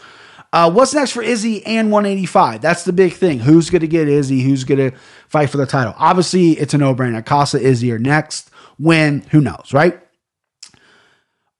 Uh, 0.52 0.70
what's 0.70 0.92
next 0.92 1.12
for 1.12 1.22
Izzy 1.22 1.64
and 1.64 1.90
185? 1.90 2.60
That's 2.60 2.84
the 2.84 2.92
big 2.92 3.14
thing. 3.14 3.38
Who's 3.38 3.70
going 3.70 3.80
to 3.80 3.88
get 3.88 4.06
Izzy? 4.06 4.42
Who's 4.42 4.64
going 4.64 4.90
to 4.90 4.96
fight 5.28 5.48
for 5.48 5.56
the 5.56 5.64
title? 5.64 5.94
Obviously, 5.96 6.50
it's 6.52 6.74
a 6.74 6.78
no 6.78 6.94
brainer. 6.94 7.24
Costa, 7.24 7.58
Izzy 7.58 7.90
are 7.90 7.98
next. 7.98 8.50
When? 8.78 9.22
Who 9.30 9.40
knows, 9.40 9.70
right? 9.72 9.98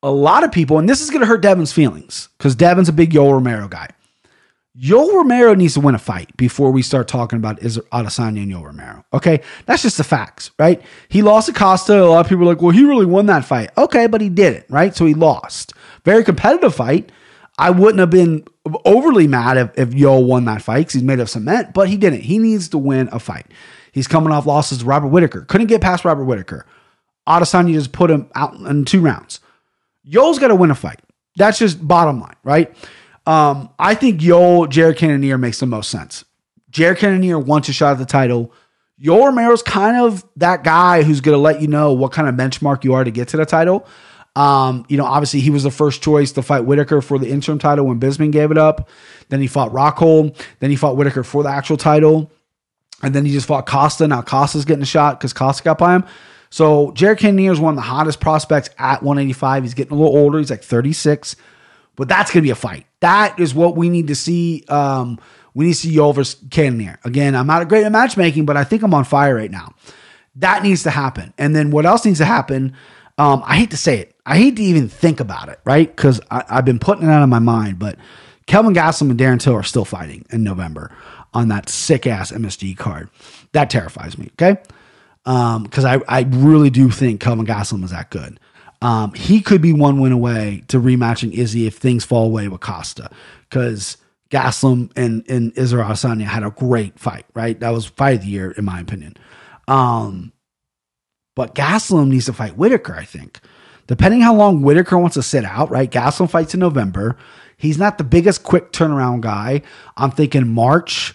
A 0.02 0.10
lot 0.10 0.44
of 0.44 0.52
people, 0.52 0.78
and 0.78 0.88
this 0.88 1.00
is 1.00 1.08
going 1.08 1.20
to 1.20 1.26
hurt 1.26 1.40
Devin's 1.40 1.72
feelings 1.72 2.28
because 2.36 2.54
Devin's 2.54 2.88
a 2.90 2.92
big 2.92 3.14
Yo 3.14 3.30
Romero 3.30 3.66
guy. 3.66 3.88
Yoel 4.78 5.12
Romero 5.12 5.54
needs 5.54 5.74
to 5.74 5.80
win 5.80 5.94
a 5.94 5.98
fight 5.98 6.34
before 6.38 6.70
we 6.70 6.80
start 6.80 7.06
talking 7.06 7.36
about 7.36 7.62
is 7.62 7.76
Adesanya 7.92 8.42
and 8.42 8.50
Yoel 8.50 8.64
Romero. 8.64 9.04
Okay, 9.12 9.42
that's 9.66 9.82
just 9.82 9.98
the 9.98 10.04
facts, 10.04 10.50
right? 10.58 10.80
He 11.10 11.20
lost 11.20 11.46
to 11.48 11.52
Costa. 11.52 12.02
A 12.02 12.06
lot 12.06 12.24
of 12.24 12.28
people 12.28 12.44
are 12.44 12.54
like, 12.54 12.62
well, 12.62 12.70
he 12.70 12.82
really 12.82 13.04
won 13.04 13.26
that 13.26 13.44
fight. 13.44 13.70
Okay, 13.76 14.06
but 14.06 14.22
he 14.22 14.30
didn't, 14.30 14.64
right? 14.70 14.96
So 14.96 15.04
he 15.04 15.12
lost. 15.12 15.74
Very 16.06 16.24
competitive 16.24 16.74
fight. 16.74 17.12
I 17.58 17.68
wouldn't 17.68 17.98
have 18.00 18.08
been 18.08 18.44
overly 18.86 19.28
mad 19.28 19.58
if, 19.58 19.78
if 19.78 19.90
Yoel 19.90 20.26
won 20.26 20.46
that 20.46 20.62
fight 20.62 20.78
because 20.80 20.94
he's 20.94 21.02
made 21.02 21.20
of 21.20 21.28
cement, 21.28 21.74
but 21.74 21.90
he 21.90 21.98
didn't. 21.98 22.22
He 22.22 22.38
needs 22.38 22.70
to 22.70 22.78
win 22.78 23.10
a 23.12 23.18
fight. 23.18 23.46
He's 23.92 24.08
coming 24.08 24.32
off 24.32 24.46
losses 24.46 24.78
to 24.78 24.84
Robert 24.86 25.08
Whitaker. 25.08 25.42
Couldn't 25.42 25.66
get 25.66 25.82
past 25.82 26.06
Robert 26.06 26.24
Whitaker. 26.24 26.64
Adesanya 27.28 27.74
just 27.74 27.92
put 27.92 28.10
him 28.10 28.30
out 28.34 28.54
in 28.54 28.86
two 28.86 29.02
rounds. 29.02 29.40
Yoel's 30.08 30.38
got 30.38 30.48
to 30.48 30.56
win 30.56 30.70
a 30.70 30.74
fight. 30.74 31.00
That's 31.36 31.58
just 31.58 31.86
bottom 31.86 32.20
line, 32.20 32.36
right? 32.42 32.74
Um, 33.26 33.70
I 33.78 33.94
think 33.94 34.20
Yoel, 34.20 34.68
Jared 34.68 34.96
Cannonier 34.96 35.38
makes 35.38 35.60
the 35.60 35.66
most 35.66 35.90
sense. 35.90 36.24
Jared 36.70 36.98
Cannonier 36.98 37.38
wants 37.38 37.68
a 37.68 37.72
shot 37.72 37.92
at 37.92 37.98
the 37.98 38.06
title. 38.06 38.52
Yoel 39.00 39.26
Romero's 39.26 39.62
kind 39.62 39.96
of 39.96 40.24
that 40.36 40.64
guy 40.64 41.02
who's 41.02 41.20
going 41.20 41.34
to 41.34 41.40
let 41.40 41.60
you 41.60 41.68
know 41.68 41.92
what 41.92 42.12
kind 42.12 42.28
of 42.28 42.34
benchmark 42.34 42.84
you 42.84 42.94
are 42.94 43.04
to 43.04 43.10
get 43.10 43.28
to 43.28 43.36
the 43.36 43.44
title. 43.46 43.86
Um, 44.34 44.86
you 44.88 44.96
know, 44.96 45.04
obviously 45.04 45.40
he 45.40 45.50
was 45.50 45.62
the 45.62 45.70
first 45.70 46.02
choice 46.02 46.32
to 46.32 46.42
fight 46.42 46.60
Whitaker 46.60 47.02
for 47.02 47.18
the 47.18 47.28
interim 47.28 47.58
title 47.58 47.86
when 47.86 48.00
Bisping 48.00 48.32
gave 48.32 48.50
it 48.50 48.58
up. 48.58 48.88
Then 49.28 49.40
he 49.40 49.46
fought 49.46 49.72
Rockhold. 49.72 50.40
Then 50.60 50.70
he 50.70 50.76
fought 50.76 50.96
Whitaker 50.96 51.22
for 51.22 51.42
the 51.42 51.50
actual 51.50 51.76
title. 51.76 52.30
And 53.02 53.14
then 53.14 53.26
he 53.26 53.32
just 53.32 53.46
fought 53.46 53.66
Costa. 53.66 54.06
Now 54.08 54.22
Costa's 54.22 54.64
getting 54.64 54.82
a 54.82 54.86
shot 54.86 55.18
because 55.18 55.32
Costa 55.32 55.62
got 55.62 55.78
by 55.78 55.96
him. 55.96 56.04
So 56.50 56.92
Jared 56.92 57.18
Cannonier 57.18 57.52
is 57.52 57.60
one 57.60 57.72
of 57.72 57.76
the 57.76 57.82
hottest 57.82 58.20
prospects 58.20 58.70
at 58.78 59.02
185. 59.02 59.64
He's 59.64 59.74
getting 59.74 59.92
a 59.92 60.00
little 60.00 60.16
older. 60.16 60.38
He's 60.38 60.50
like 60.50 60.62
36. 60.62 61.36
But 61.96 62.08
that's 62.08 62.30
going 62.30 62.42
to 62.42 62.46
be 62.46 62.50
a 62.50 62.54
fight. 62.54 62.86
That 63.00 63.38
is 63.38 63.54
what 63.54 63.76
we 63.76 63.90
need 63.90 64.08
to 64.08 64.14
see. 64.14 64.64
Um, 64.68 65.18
we 65.54 65.66
need 65.66 65.72
to 65.74 65.78
see 65.78 65.94
Yoel 65.94 66.14
versus 66.14 66.40
Cannonier. 66.50 66.98
Again, 67.04 67.34
I'm 67.34 67.46
not 67.46 67.68
great 67.68 67.84
at 67.84 67.92
matchmaking, 67.92 68.46
but 68.46 68.56
I 68.56 68.64
think 68.64 68.82
I'm 68.82 68.94
on 68.94 69.04
fire 69.04 69.34
right 69.34 69.50
now. 69.50 69.74
That 70.36 70.62
needs 70.62 70.84
to 70.84 70.90
happen. 70.90 71.34
And 71.36 71.54
then 71.54 71.70
what 71.70 71.84
else 71.84 72.04
needs 72.04 72.18
to 72.18 72.24
happen? 72.24 72.74
Um, 73.18 73.42
I 73.44 73.56
hate 73.56 73.70
to 73.72 73.76
say 73.76 73.98
it. 73.98 74.14
I 74.24 74.38
hate 74.38 74.56
to 74.56 74.62
even 74.62 74.88
think 74.88 75.20
about 75.20 75.48
it, 75.48 75.60
right? 75.64 75.94
Because 75.94 76.20
I've 76.30 76.64
been 76.64 76.78
putting 76.78 77.04
it 77.04 77.10
out 77.10 77.22
of 77.22 77.28
my 77.28 77.38
mind, 77.38 77.78
but 77.78 77.98
Kelvin 78.46 78.74
Gastelum 78.74 79.10
and 79.10 79.18
Darren 79.18 79.40
Till 79.40 79.54
are 79.54 79.62
still 79.62 79.84
fighting 79.84 80.24
in 80.30 80.42
November 80.42 80.90
on 81.34 81.48
that 81.48 81.68
sick 81.68 82.06
ass 82.06 82.32
MSG 82.32 82.76
card. 82.76 83.10
That 83.52 83.68
terrifies 83.68 84.16
me, 84.16 84.30
okay? 84.32 84.60
Because 85.24 85.84
um, 85.84 86.02
I, 86.08 86.20
I 86.20 86.22
really 86.28 86.70
do 86.70 86.90
think 86.90 87.20
Kelvin 87.20 87.46
Gastelum 87.46 87.84
is 87.84 87.90
that 87.90 88.10
good. 88.10 88.40
Um, 88.82 89.12
he 89.14 89.40
could 89.40 89.62
be 89.62 89.72
one 89.72 90.00
win 90.00 90.12
away 90.12 90.64
to 90.68 90.80
rematching 90.80 91.32
Izzy 91.32 91.66
if 91.66 91.76
things 91.76 92.04
fall 92.04 92.26
away 92.26 92.48
with 92.48 92.60
Costa. 92.60 93.10
Because 93.48 93.96
Gastelum 94.30 94.90
and, 94.96 95.24
and 95.28 95.56
Israel 95.56 95.88
Adesanya 95.88 96.24
had 96.24 96.42
a 96.42 96.50
great 96.50 96.98
fight, 96.98 97.24
right? 97.32 97.58
That 97.60 97.70
was 97.70 97.86
fight 97.86 98.16
of 98.16 98.20
the 98.22 98.28
year, 98.28 98.50
in 98.50 98.64
my 98.64 98.80
opinion. 98.80 99.16
Um, 99.68 100.32
but 101.36 101.54
Gastelum 101.54 102.08
needs 102.08 102.26
to 102.26 102.32
fight 102.32 102.56
Whitaker, 102.56 102.94
I 102.94 103.04
think. 103.04 103.40
Depending 103.86 104.20
how 104.20 104.34
long 104.34 104.62
Whitaker 104.62 104.98
wants 104.98 105.14
to 105.14 105.22
sit 105.22 105.44
out, 105.44 105.70
right? 105.70 105.90
Gastelum 105.90 106.28
fights 106.28 106.54
in 106.54 106.60
November. 106.60 107.16
He's 107.56 107.78
not 107.78 107.98
the 107.98 108.04
biggest 108.04 108.42
quick 108.42 108.72
turnaround 108.72 109.20
guy. 109.20 109.62
I'm 109.96 110.10
thinking 110.10 110.48
March, 110.48 111.14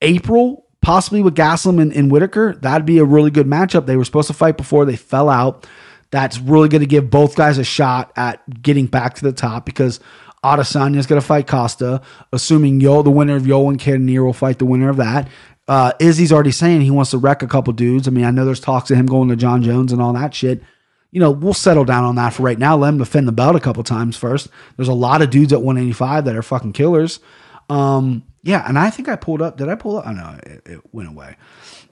April, 0.00 0.66
possibly 0.80 1.22
with 1.22 1.34
Gastelum 1.34 1.82
and, 1.82 1.92
and 1.92 2.10
Whitaker. 2.10 2.54
That'd 2.54 2.86
be 2.86 2.98
a 2.98 3.04
really 3.04 3.30
good 3.30 3.46
matchup. 3.46 3.84
They 3.84 3.96
were 3.96 4.04
supposed 4.04 4.28
to 4.28 4.34
fight 4.34 4.56
before 4.56 4.86
they 4.86 4.96
fell 4.96 5.28
out 5.28 5.66
that's 6.10 6.38
really 6.38 6.68
going 6.68 6.80
to 6.80 6.86
give 6.86 7.10
both 7.10 7.36
guys 7.36 7.58
a 7.58 7.64
shot 7.64 8.12
at 8.16 8.62
getting 8.62 8.86
back 8.86 9.14
to 9.14 9.24
the 9.24 9.32
top 9.32 9.66
because 9.66 10.00
Adesanya 10.44 10.98
is 10.98 11.06
going 11.06 11.20
to 11.20 11.26
fight 11.26 11.46
Costa, 11.46 12.00
assuming 12.32 12.80
Yo, 12.80 13.02
the 13.02 13.10
winner 13.10 13.36
of 13.36 13.46
Yo 13.46 13.68
and 13.68 13.80
Cannonier 13.80 14.24
will 14.24 14.32
fight 14.32 14.58
the 14.58 14.66
winner 14.66 14.88
of 14.88 14.96
that. 14.96 15.28
Uh, 15.68 15.92
Izzy's 15.98 16.32
already 16.32 16.52
saying 16.52 16.82
he 16.82 16.90
wants 16.90 17.10
to 17.10 17.18
wreck 17.18 17.42
a 17.42 17.48
couple 17.48 17.72
dudes. 17.72 18.06
I 18.06 18.12
mean, 18.12 18.24
I 18.24 18.30
know 18.30 18.44
there's 18.44 18.60
talks 18.60 18.90
of 18.90 18.96
him 18.96 19.06
going 19.06 19.28
to 19.30 19.36
Jon 19.36 19.62
Jones 19.62 19.92
and 19.92 20.00
all 20.00 20.12
that 20.12 20.34
shit. 20.34 20.62
You 21.10 21.18
know, 21.20 21.30
we'll 21.30 21.54
settle 21.54 21.84
down 21.84 22.04
on 22.04 22.14
that 22.16 22.34
for 22.34 22.42
right 22.42 22.58
now. 22.58 22.76
Let 22.76 22.90
him 22.90 22.98
defend 22.98 23.26
the 23.26 23.32
belt 23.32 23.56
a 23.56 23.60
couple 23.60 23.82
times 23.82 24.16
first. 24.16 24.48
There's 24.76 24.88
a 24.88 24.94
lot 24.94 25.22
of 25.22 25.30
dudes 25.30 25.52
at 25.52 25.62
185 25.62 26.26
that 26.26 26.36
are 26.36 26.42
fucking 26.42 26.74
killers. 26.74 27.20
Um, 27.68 28.22
Yeah, 28.44 28.64
and 28.68 28.78
I 28.78 28.90
think 28.90 29.08
I 29.08 29.16
pulled 29.16 29.42
up. 29.42 29.56
Did 29.56 29.68
I 29.68 29.74
pull 29.74 29.96
up? 29.96 30.06
Oh, 30.06 30.12
know 30.12 30.38
it, 30.44 30.62
it 30.66 30.80
went 30.92 31.08
away. 31.08 31.36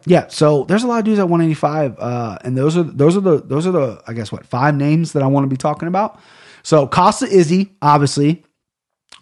Yeah, 0.07 0.26
so 0.28 0.64
there's 0.64 0.82
a 0.82 0.86
lot 0.86 0.98
of 0.98 1.05
dudes 1.05 1.18
at 1.18 1.28
185, 1.28 1.98
uh, 1.98 2.38
and 2.44 2.57
those 2.57 2.76
are 2.76 2.82
those 2.82 3.16
are 3.16 3.20
the 3.20 3.42
those 3.42 3.66
are 3.66 3.72
the 3.72 4.02
I 4.07 4.12
guess 4.12 4.30
what 4.30 4.46
five 4.46 4.74
names 4.74 5.12
that 5.12 5.22
I 5.22 5.26
want 5.26 5.44
to 5.44 5.48
be 5.48 5.57
talking 5.57 5.88
about. 5.88 6.20
So 6.62 6.86
Costa 6.86 7.26
Izzy, 7.26 7.72
obviously, 7.80 8.44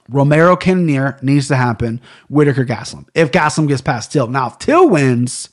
Romero 0.09 0.57
Cannonier 0.57 1.19
needs 1.23 1.49
to 1.49 1.57
happen. 1.57 2.01
Whitaker 2.29 2.65
Gastelum. 2.65 3.07
If 3.15 3.31
Gastelum 3.31 3.69
gets 3.69 3.81
past 3.81 4.13
Till, 4.13 4.27
now 4.27 4.49
if 4.49 4.59
Till 4.59 4.89
wins, 4.89 5.51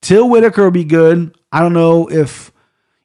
Till 0.00 0.28
Whitaker 0.28 0.64
will 0.64 0.70
be 0.70 0.84
good. 0.84 1.36
I 1.50 1.60
don't 1.60 1.72
know 1.72 2.08
if 2.08 2.52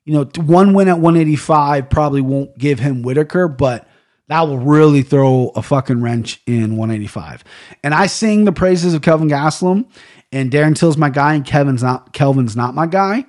you 0.05 0.13
know 0.13 0.25
one 0.35 0.73
win 0.73 0.87
at 0.87 0.99
185 0.99 1.89
probably 1.89 2.21
won't 2.21 2.57
give 2.57 2.79
him 2.79 3.01
Whitaker, 3.01 3.47
but 3.47 3.87
that 4.27 4.41
will 4.41 4.59
really 4.59 5.01
throw 5.01 5.51
a 5.55 5.61
fucking 5.61 6.01
wrench 6.01 6.41
in 6.45 6.77
185. 6.77 7.43
And 7.83 7.93
I 7.93 8.07
sing 8.07 8.45
the 8.45 8.51
praises 8.51 8.93
of 8.93 9.01
Kelvin 9.01 9.29
Gastelum, 9.29 9.85
and 10.33 10.51
Darren 10.51 10.75
Till's 10.75 10.97
my 10.97 11.09
guy, 11.09 11.35
and 11.35 11.45
Kevin's 11.45 11.83
not 11.83 12.11
Kelvin's 12.11 12.55
not 12.55 12.73
my 12.73 12.87
guy. 12.87 13.25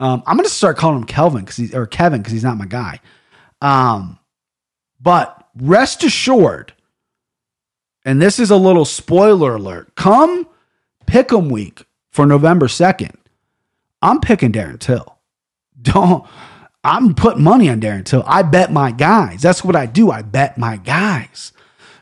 Um, 0.00 0.22
I'm 0.26 0.36
gonna 0.36 0.48
start 0.48 0.76
calling 0.76 0.98
him 0.98 1.04
Kelvin 1.04 1.42
because 1.42 1.56
he's 1.56 1.74
or 1.74 1.86
Kevin 1.86 2.20
because 2.20 2.32
he's 2.32 2.44
not 2.44 2.58
my 2.58 2.66
guy. 2.66 3.00
Um, 3.62 4.18
but 5.00 5.46
rest 5.56 6.02
assured, 6.02 6.72
and 8.04 8.20
this 8.20 8.38
is 8.38 8.50
a 8.50 8.56
little 8.56 8.84
spoiler 8.84 9.54
alert. 9.54 9.94
Come 9.94 10.46
pick'em 11.06 11.50
week 11.50 11.84
for 12.10 12.26
November 12.26 12.66
2nd, 12.66 13.14
I'm 14.02 14.20
picking 14.20 14.52
Darren 14.52 14.78
Till. 14.78 15.18
Don't 15.82 16.26
I'm 16.82 17.14
putting 17.14 17.44
money 17.44 17.68
on 17.68 17.80
Darren 17.80 18.04
Till. 18.04 18.24
I 18.26 18.42
bet 18.42 18.72
my 18.72 18.90
guys. 18.90 19.42
That's 19.42 19.62
what 19.62 19.76
I 19.76 19.86
do. 19.86 20.10
I 20.10 20.22
bet 20.22 20.58
my 20.58 20.78
guys. 20.78 21.52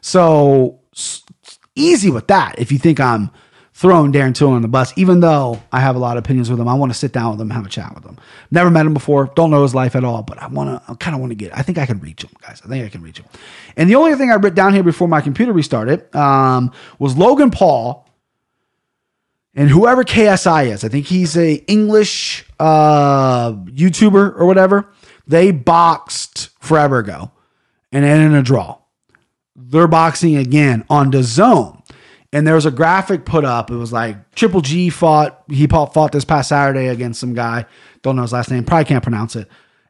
So 0.01 0.81
easy 1.75 2.11
with 2.11 2.29
that. 2.29 2.59
If 2.59 2.71
you 2.73 2.79
think 2.79 3.01
I'm 3.01 3.31
throwing 3.79 4.13
Darren 4.13 4.35
Till 4.35 4.51
on 4.51 4.63
the 4.63 4.67
bus, 4.67 4.93
even 4.97 5.21
though 5.21 5.63
I 5.71 5.79
have 5.79 5.95
a 5.95 6.01
lot 6.01 6.17
of 6.17 6.25
opinions 6.25 6.51
with 6.51 6.59
him, 6.59 6.67
I 6.67 6.75
want 6.75 6.91
to 6.91 6.99
sit 6.99 7.13
down 7.13 7.31
with 7.31 7.41
him, 7.41 7.49
have 7.51 7.65
a 7.65 7.69
chat 7.69 7.95
with 7.95 8.05
him. 8.05 8.19
Never 8.51 8.71
met 8.71 8.85
him 8.85 8.93
before, 8.93 9.31
don't 9.37 9.53
know 9.53 9.63
his 9.63 9.73
life 9.73 9.95
at 9.95 10.03
all, 10.03 10.25
but 10.25 10.37
I 10.43 10.49
want 10.49 10.69
to, 10.69 10.91
I 10.91 10.97
kind 10.97 11.15
of 11.15 11.21
want 11.21 11.31
to 11.31 11.37
get. 11.37 11.57
I 11.57 11.63
think 11.63 11.79
I 11.79 11.87
can 11.87 12.01
reach 12.01 12.25
him, 12.25 12.31
guys. 12.43 12.61
I 12.65 12.69
think 12.69 12.85
I 12.85 12.89
can 12.89 13.03
reach 13.03 13.19
him. 13.19 13.27
And 13.77 13.89
the 13.89 13.95
only 13.95 14.17
thing 14.17 14.33
I 14.33 14.35
wrote 14.35 14.57
down 14.57 14.75
here 14.75 14.83
before 14.83 15.07
my 15.07 15.21
computer 15.21 15.53
restarted 15.53 16.13
um, 16.13 16.73
was 16.99 17.17
Logan 17.17 17.53
Paul 17.53 18.05
and 19.55 19.71
whoever 19.71 20.03
KSI 20.03 20.73
is, 20.73 20.83
I 20.83 20.89
think 20.89 21.07
he's 21.07 21.37
a 21.37 21.55
English 21.71 22.47
uh, 22.59 23.53
YouTuber 23.53 24.41
or 24.41 24.45
whatever. 24.45 24.93
They 25.29 25.53
boxed 25.53 26.51
forever 26.59 26.99
ago 26.99 27.31
and 27.93 28.05
ended 28.05 28.33
in 28.33 28.37
a 28.37 28.43
draw. 28.43 28.79
They're 29.55 29.87
boxing 29.87 30.37
again 30.37 30.85
on 30.91 31.13
DAZN. 31.13 31.78
And 32.33 32.47
there 32.47 32.55
was 32.55 32.67
a 32.67 32.71
graphic 32.71 33.25
put 33.25 33.45
up. 33.45 33.71
It 33.71 33.77
was 33.77 33.93
like 33.93 34.33
Triple 34.35 34.61
G 34.61 34.91
fought, 34.91 35.45
he 35.49 35.67
fought 35.67 36.13
this 36.13 36.25
past 36.25 36.51
Saturday 36.51 36.89
against 36.89 37.21
some 37.21 37.35
guy. 37.35 37.65
Don't 38.03 38.17
know 38.17 38.23
his 38.23 38.33
last 38.33 38.51
name, 38.51 38.65
probably 38.65 38.85
can't 38.85 39.03
pronounce 39.03 39.35
it. 39.35 39.49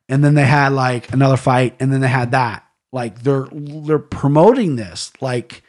And 0.09 0.25
then 0.25 0.35
they 0.35 0.45
had 0.45 0.73
like 0.73 1.13
another 1.13 1.37
fight, 1.37 1.75
and 1.81 1.93
then 1.93 2.01
they 2.01 2.09
had 2.09 2.31
that. 2.31 2.65
Like 2.93 3.23
they're 3.23 3.47
they're 3.53 3.99
promoting 3.99 4.77
this 4.77 5.13
like 5.21 5.63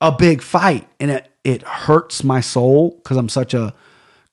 a 0.00 0.10
big 0.10 0.42
fight. 0.42 0.88
And 0.98 1.10
it 1.10 1.30
it 1.44 1.62
hurts 1.62 2.24
my 2.24 2.40
soul 2.40 2.90
because 2.96 3.16
I'm 3.16 3.28
such 3.28 3.54
a 3.54 3.72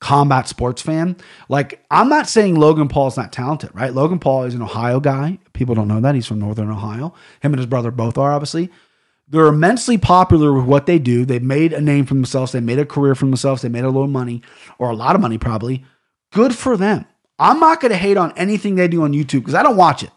combat 0.04 0.50
sports 0.50 0.82
fan. 0.82 1.16
Like, 1.48 1.82
I'm 1.90 2.10
not 2.10 2.28
saying 2.28 2.56
Logan 2.56 2.90
Paul's 2.90 3.16
not 3.16 3.32
talented, 3.32 3.70
right? 3.74 3.94
Logan 3.94 4.20
Paul 4.20 4.44
is 4.44 4.54
an 4.54 4.62
Ohio 4.62 5.00
guy. 5.00 5.40
People 5.54 5.76
don't 5.76 5.88
know 5.88 6.02
that. 6.02 6.14
He's 6.14 6.28
from 6.28 6.40
Northern 6.40 6.70
Ohio. 6.70 7.14
Him 7.42 7.54
and 7.54 7.58
his 7.58 7.68
brother 7.68 7.90
both 7.90 8.18
are, 8.18 8.34
obviously. 8.34 8.70
They're 9.34 9.48
immensely 9.48 9.98
popular 9.98 10.54
with 10.54 10.66
what 10.66 10.86
they 10.86 11.00
do. 11.00 11.26
They've 11.26 11.42
made 11.42 11.74
a 11.74 11.82
name 11.82 12.06
for 12.06 12.14
themselves. 12.14 12.52
They 12.52 12.60
made 12.60 12.78
a 12.78 12.86
career 12.86 13.16
for 13.16 13.26
themselves. 13.26 13.64
They 13.64 13.68
made 13.68 13.84
a 13.84 13.90
little 13.90 14.06
money, 14.06 14.44
or 14.78 14.92
a 14.92 14.96
lot 14.96 15.16
of 15.16 15.22
money, 15.22 15.40
probably. 15.40 15.84
Good 16.32 16.54
for 16.54 16.78
them. 16.78 17.06
I'm 17.40 17.60
not 17.60 17.82
going 17.82 17.92
to 17.92 17.98
hate 17.98 18.16
on 18.16 18.32
anything 18.38 18.76
they 18.76 18.88
do 18.88 19.02
on 19.02 19.12
YouTube 19.12 19.40
because 19.40 19.56
I 19.56 19.64
don't 19.64 19.76
watch 19.76 20.04
it, 20.04 20.12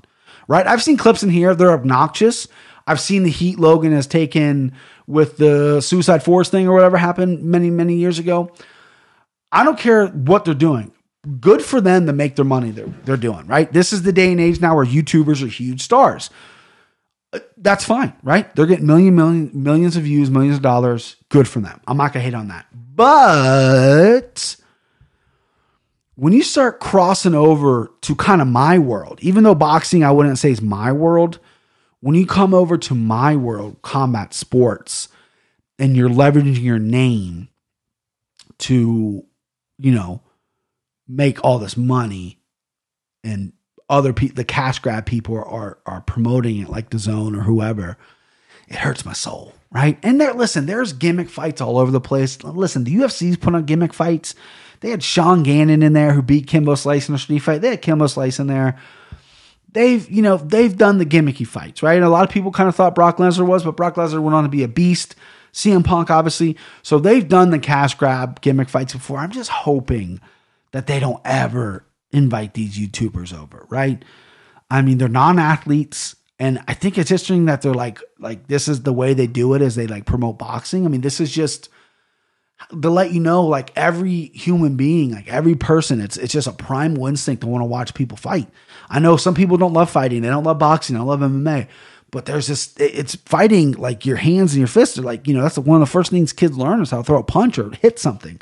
right? 0.49 0.67
I've 0.67 0.83
seen 0.83 0.99
clips 0.99 1.23
in 1.23 1.31
here. 1.31 1.55
They're 1.55 1.73
obnoxious. 1.73 2.47
I've 2.87 3.01
seen 3.01 3.23
the 3.23 3.31
heat 3.31 3.59
Logan 3.59 3.93
has 3.93 4.07
taken 4.07 4.75
with 5.07 5.39
the 5.39 5.81
Suicide 5.81 6.23
Forest 6.23 6.51
thing 6.51 6.69
or 6.69 6.75
whatever 6.75 6.99
happened 6.99 7.43
many, 7.43 7.71
many 7.71 7.95
years 7.95 8.19
ago. 8.19 8.53
I 9.51 9.65
don't 9.65 9.79
care 9.79 10.09
what 10.09 10.45
they're 10.45 10.53
doing. 10.53 10.93
Good 11.41 11.63
for 11.63 11.81
them 11.81 12.05
to 12.05 12.13
make 12.13 12.37
their 12.37 12.45
money 12.45 12.71
they're, 12.71 12.93
they're 13.07 13.17
doing, 13.17 13.47
right? 13.47 13.73
This 13.73 13.95
is 13.95 14.03
the 14.03 14.13
day 14.13 14.31
and 14.31 14.41
age 14.43 14.61
now 14.61 14.77
where 14.77 14.85
YouTubers 14.85 15.43
are 15.43 15.49
huge 15.49 15.81
stars. 15.81 16.29
That's 17.57 17.85
fine, 17.85 18.15
right? 18.23 18.55
They're 18.55 18.67
getting 18.67 18.87
million, 18.87 19.15
million, 19.15 19.51
millions 19.53 19.97
of 19.97 20.05
views, 20.05 20.31
millions 20.31 20.57
of 20.57 20.63
dollars. 20.63 21.17
Good 21.29 21.49
for 21.49 21.61
them. 21.61 21.81
I'm 21.87 21.97
not 21.97 22.13
gonna 22.13 22.25
hate 22.25 22.35
on 22.35 22.49
that. 22.49 22.67
But 22.73 24.57
when 26.15 26.33
you 26.33 26.43
start 26.43 26.81
crossing 26.81 27.35
over 27.35 27.91
to 28.03 28.15
kind 28.15 28.41
of 28.41 28.49
my 28.49 28.79
world, 28.79 29.19
even 29.23 29.45
though 29.45 29.55
boxing 29.55 30.03
I 30.03 30.13
wouldn't 30.13 30.39
say 30.39 30.51
is 30.51 30.63
my 30.63 30.93
world, 30.93 31.39
when 32.01 32.15
you 32.15 32.27
come 32.27 32.55
over 32.55 32.79
to 32.79 32.95
my 32.95 33.37
world, 33.37 33.83
combat 33.83 34.33
sports, 34.33 35.09
and 35.79 35.97
you're 35.97 36.09
leveraging 36.09 36.63
your 36.63 36.79
name 36.79 37.49
to, 38.59 39.25
you 39.79 39.93
know, 39.93 40.23
make 41.07 41.45
all 41.45 41.59
this 41.59 41.77
money 41.77 42.39
and 43.23 43.53
other 43.89 44.13
people, 44.13 44.35
the 44.35 44.45
cash 44.45 44.79
grab 44.79 45.07
people 45.07 45.37
are, 45.37 45.79
are, 45.87 46.01
promoting 46.01 46.59
it 46.59 46.69
like 46.69 46.91
DAZN 46.91 47.37
or 47.37 47.43
whoever, 47.43 47.97
it 48.69 48.77
hurts 48.77 49.05
my 49.05 49.13
soul, 49.13 49.55
right? 49.71 49.99
And 50.03 50.21
there, 50.21 50.33
listen, 50.33 50.67
there's 50.67 50.93
gimmick 50.93 51.29
fights 51.29 51.61
all 51.61 51.79
over 51.79 51.91
the 51.91 52.01
place. 52.01 52.43
Listen, 52.43 52.85
the 52.85 52.97
UFC's 52.97 53.37
put 53.37 53.55
on 53.55 53.65
gimmick 53.65 53.95
fights. 53.95 54.35
They 54.81 54.91
had 54.91 55.03
Sean 55.03 55.43
Gannon 55.43 55.83
in 55.83 55.93
there 55.93 56.13
who 56.13 56.23
beat 56.23 56.49
Kimbo 56.49 56.75
Slice 56.75 57.09
in 57.09 57.15
a 57.15 57.19
street 57.19 57.39
fight. 57.39 57.61
They 57.61 57.71
had 57.71 57.83
Kimbo 57.83 58.09
Slice 58.09 58.41
in 58.41 58.49
there 58.49 58.77
they've 59.77 60.11
you 60.11 60.23
know 60.23 60.39
they've 60.39 60.77
done 60.77 60.99
the 60.99 61.07
gimmicky 61.07 61.47
fights, 61.47 61.83
right? 61.83 61.97
And 61.97 62.05
a 62.05 62.09
lot 62.09 62.25
of 62.25 62.31
people 62.31 62.51
kind 62.51 62.69
of 62.69 62.75
thought 62.75 62.95
Brock 62.95 63.19
Lesnar 63.19 63.47
was, 63.47 63.63
but 63.63 63.77
Brock 63.77 63.95
Lesnar 63.95 64.23
went 64.23 64.35
on 64.35 64.43
to 64.43 64.51
be 64.51 64.65
a 64.65 64.69
beast. 64.69 65.15
CM 65.53 65.85
Punk, 65.85 66.11
obviously, 66.11 66.55
so 66.83 66.99
they've 66.99 67.27
done 67.27 67.49
the 67.51 67.59
cash 67.59 67.95
grab 67.95 68.43
gimmick 68.43 68.69
fights 68.69 68.93
before. 68.93 69.19
I'm 69.19 69.31
just 69.31 69.49
hoping 69.49 70.21
that 70.73 70.87
they 70.87 71.01
don't 71.01 71.21
ever 71.25 71.86
invite 72.17 72.55
these 72.55 72.79
YouTubers 72.79 73.37
over, 73.37 73.67
right? 73.69 74.03
I 74.71 74.83
mean, 74.83 74.99
they're 74.99 75.09
non-athletes, 75.09 76.17
and 76.39 76.61
I 76.67 76.75
think 76.75 76.99
it's 76.99 77.11
interesting 77.11 77.47
that 77.47 77.63
they're 77.63 77.75
like, 77.75 78.01
like 78.19 78.47
this 78.49 78.69
is 78.69 78.83
the 78.83 78.93
way 78.93 79.15
they 79.15 79.27
do 79.27 79.55
it, 79.55 79.63
is 79.63 79.75
they 79.75 79.87
like 79.87 80.07
promote 80.07 80.39
boxing. 80.39 80.85
I 80.85 80.89
mean, 80.89 81.03
this 81.03 81.21
is 81.21 81.33
just 81.33 81.69
to 82.71 82.91
let 82.91 83.13
you 83.13 83.21
know, 83.21 83.45
like 83.45 83.71
every 83.77 84.27
human 84.35 84.77
being, 84.77 85.13
like 85.13 85.29
every 85.29 85.55
person, 85.55 86.01
it's 86.01 86.17
it's 86.17 86.33
just 86.33 86.49
a 86.49 86.53
primal 86.53 87.07
instinct 87.07 87.43
to 87.43 87.47
want 87.47 87.63
to 87.63 87.67
watch 87.67 87.95
people 87.95 88.17
fight. 88.17 88.49
I 88.89 88.99
know 88.99 89.17
some 89.17 89.35
people 89.35 89.57
don't 89.57 89.73
love 89.73 89.91
fighting, 89.91 90.23
they 90.23 90.29
don't 90.29 90.45
love 90.45 90.59
boxing, 90.59 90.95
they 90.95 90.99
don't 90.99 91.07
love 91.07 91.21
MMA, 91.21 91.69
but 92.11 92.27
there's 92.27 92.47
this 92.47 92.75
it's 92.79 93.15
fighting 93.15 93.73
like 93.73 94.07
your 94.07 94.17
hands 94.17 94.53
and 94.53 94.59
your 94.59 94.69
fists 94.69 94.99
are 94.99 95.03
like, 95.03 95.29
you 95.29 95.35
know, 95.35 95.43
that's 95.43 95.59
one 95.59 95.81
of 95.81 95.87
the 95.87 95.93
first 95.93 96.11
things 96.11 96.33
kids 96.33 96.57
learn 96.57 96.81
is 96.81 96.91
how 96.91 96.99
to 96.99 97.05
throw 97.05 97.19
a 97.19 97.25
punch 97.25 97.59
or 97.59 97.71
hit 97.71 97.99
something. 97.99 98.41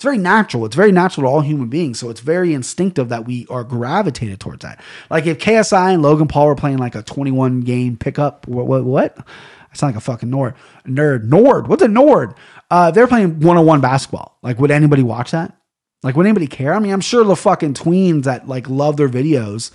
It's 0.00 0.04
very 0.06 0.16
natural. 0.16 0.64
It's 0.64 0.74
very 0.74 0.92
natural 0.92 1.26
to 1.26 1.28
all 1.28 1.40
human 1.42 1.68
beings. 1.68 1.98
So 1.98 2.08
it's 2.08 2.20
very 2.20 2.54
instinctive 2.54 3.10
that 3.10 3.26
we 3.26 3.46
are 3.50 3.62
gravitated 3.62 4.40
towards 4.40 4.62
that. 4.62 4.80
Like 5.10 5.26
if 5.26 5.36
KSI 5.36 5.92
and 5.92 6.02
Logan 6.02 6.26
Paul 6.26 6.46
were 6.46 6.54
playing 6.54 6.78
like 6.78 6.94
a 6.94 7.02
21 7.02 7.60
game 7.60 7.98
pickup, 7.98 8.48
what, 8.48 8.66
what, 8.66 8.84
what? 8.84 9.18
I 9.18 9.76
sound 9.76 9.92
like 9.94 9.98
a 9.98 10.00
fucking 10.00 10.30
nord, 10.30 10.54
nerd. 10.86 11.24
Nord. 11.24 11.68
What's 11.68 11.82
a 11.82 11.88
nord? 11.88 12.32
Uh, 12.70 12.90
they're 12.90 13.06
playing 13.06 13.40
one 13.40 13.58
on 13.58 13.66
one 13.66 13.82
basketball. 13.82 14.38
Like, 14.40 14.58
would 14.58 14.70
anybody 14.70 15.02
watch 15.02 15.32
that? 15.32 15.54
Like, 16.02 16.16
would 16.16 16.24
anybody 16.24 16.46
care? 16.46 16.72
I 16.72 16.78
mean, 16.78 16.92
I'm 16.92 17.02
sure 17.02 17.22
the 17.22 17.36
fucking 17.36 17.74
tweens 17.74 18.24
that 18.24 18.48
like 18.48 18.70
love 18.70 18.96
their 18.96 19.10
videos 19.10 19.70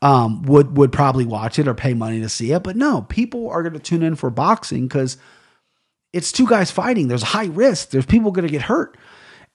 um, 0.00 0.44
would 0.44 0.78
would 0.78 0.92
probably 0.92 1.26
watch 1.26 1.58
it 1.58 1.68
or 1.68 1.74
pay 1.74 1.92
money 1.92 2.22
to 2.22 2.30
see 2.30 2.52
it. 2.52 2.62
But 2.62 2.76
no, 2.76 3.02
people 3.02 3.50
are 3.50 3.62
going 3.62 3.74
to 3.74 3.78
tune 3.78 4.02
in 4.02 4.14
for 4.14 4.30
boxing 4.30 4.88
because 4.88 5.18
it's 6.14 6.32
two 6.32 6.46
guys 6.46 6.70
fighting. 6.70 7.08
There's 7.08 7.22
high 7.22 7.48
risk. 7.48 7.90
There's 7.90 8.06
people 8.06 8.30
going 8.30 8.46
to 8.46 8.50
get 8.50 8.62
hurt, 8.62 8.96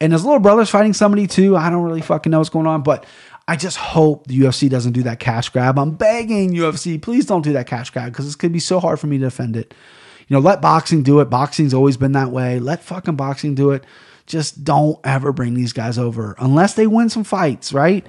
and 0.03 0.11
his 0.11 0.25
little 0.25 0.39
brother's 0.39 0.69
fighting 0.69 0.91
somebody 0.91 1.27
too. 1.27 1.55
I 1.55 1.69
don't 1.69 1.83
really 1.83 2.01
fucking 2.01 2.29
know 2.29 2.39
what's 2.39 2.49
going 2.49 2.67
on, 2.67 2.83
but 2.83 3.05
I 3.47 3.55
just 3.55 3.77
hope 3.77 4.27
the 4.27 4.37
UFC 4.37 4.69
doesn't 4.69 4.91
do 4.91 5.03
that 5.03 5.21
cash 5.21 5.47
grab. 5.47 5.79
I'm 5.79 5.91
begging 5.91 6.51
UFC, 6.51 7.01
please 7.01 7.25
don't 7.25 7.41
do 7.41 7.53
that 7.53 7.67
cash 7.67 7.89
grab 7.89 8.11
because 8.11 8.25
it's 8.25 8.35
to 8.35 8.49
be 8.49 8.59
so 8.59 8.81
hard 8.81 8.99
for 8.99 9.07
me 9.07 9.17
to 9.17 9.23
defend 9.23 9.55
it. 9.55 9.73
You 10.27 10.35
know, 10.35 10.41
let 10.41 10.61
boxing 10.61 11.03
do 11.03 11.21
it. 11.21 11.29
Boxing's 11.29 11.73
always 11.73 11.95
been 11.95 12.11
that 12.11 12.31
way. 12.31 12.59
Let 12.59 12.83
fucking 12.83 13.15
boxing 13.15 13.55
do 13.55 13.71
it. 13.71 13.85
Just 14.25 14.65
don't 14.65 14.99
ever 15.05 15.31
bring 15.31 15.53
these 15.53 15.71
guys 15.71 15.97
over 15.97 16.35
unless 16.37 16.73
they 16.73 16.85
win 16.85 17.07
some 17.07 17.23
fights, 17.23 17.71
right? 17.71 18.05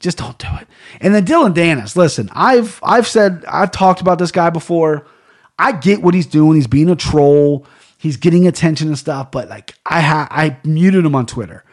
Just 0.00 0.18
don't 0.18 0.38
do 0.38 0.48
it. 0.60 0.66
And 1.00 1.14
then 1.14 1.24
Dillon 1.24 1.54
Danis, 1.54 1.94
listen, 1.94 2.28
I've 2.32 2.80
I've 2.82 3.06
said 3.06 3.44
I've 3.46 3.70
talked 3.70 4.00
about 4.00 4.18
this 4.18 4.32
guy 4.32 4.50
before. 4.50 5.06
I 5.60 5.72
get 5.72 6.02
what 6.02 6.14
he's 6.14 6.26
doing. 6.26 6.56
He's 6.56 6.66
being 6.66 6.90
a 6.90 6.96
troll. 6.96 7.66
He's 8.06 8.16
getting 8.16 8.46
attention 8.46 8.88
and 8.88 8.98
stuff, 8.98 9.30
but 9.30 9.48
like 9.48 9.74
I 9.84 10.00
ha- 10.00 10.28
I 10.30 10.56
muted 10.64 11.04
him 11.04 11.14
on 11.14 11.26
Twitter. 11.26 11.64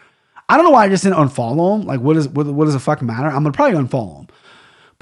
I 0.50 0.58
don't 0.58 0.66
know 0.66 0.72
why 0.72 0.86
I 0.86 0.90
just 0.90 1.04
didn't 1.04 1.18
unfollow 1.18 1.80
him. 1.80 1.88
Like, 1.88 2.02
what 2.02 2.18
is 2.18 2.28
what, 2.28 2.48
what 2.48 2.66
does 2.66 2.76
it 2.76 2.80
fucking 2.80 3.08
matter? 3.08 3.28
I'm 3.28 3.44
gonna 3.44 3.52
probably 3.52 3.78
unfollow 3.80 4.22
him 4.22 4.28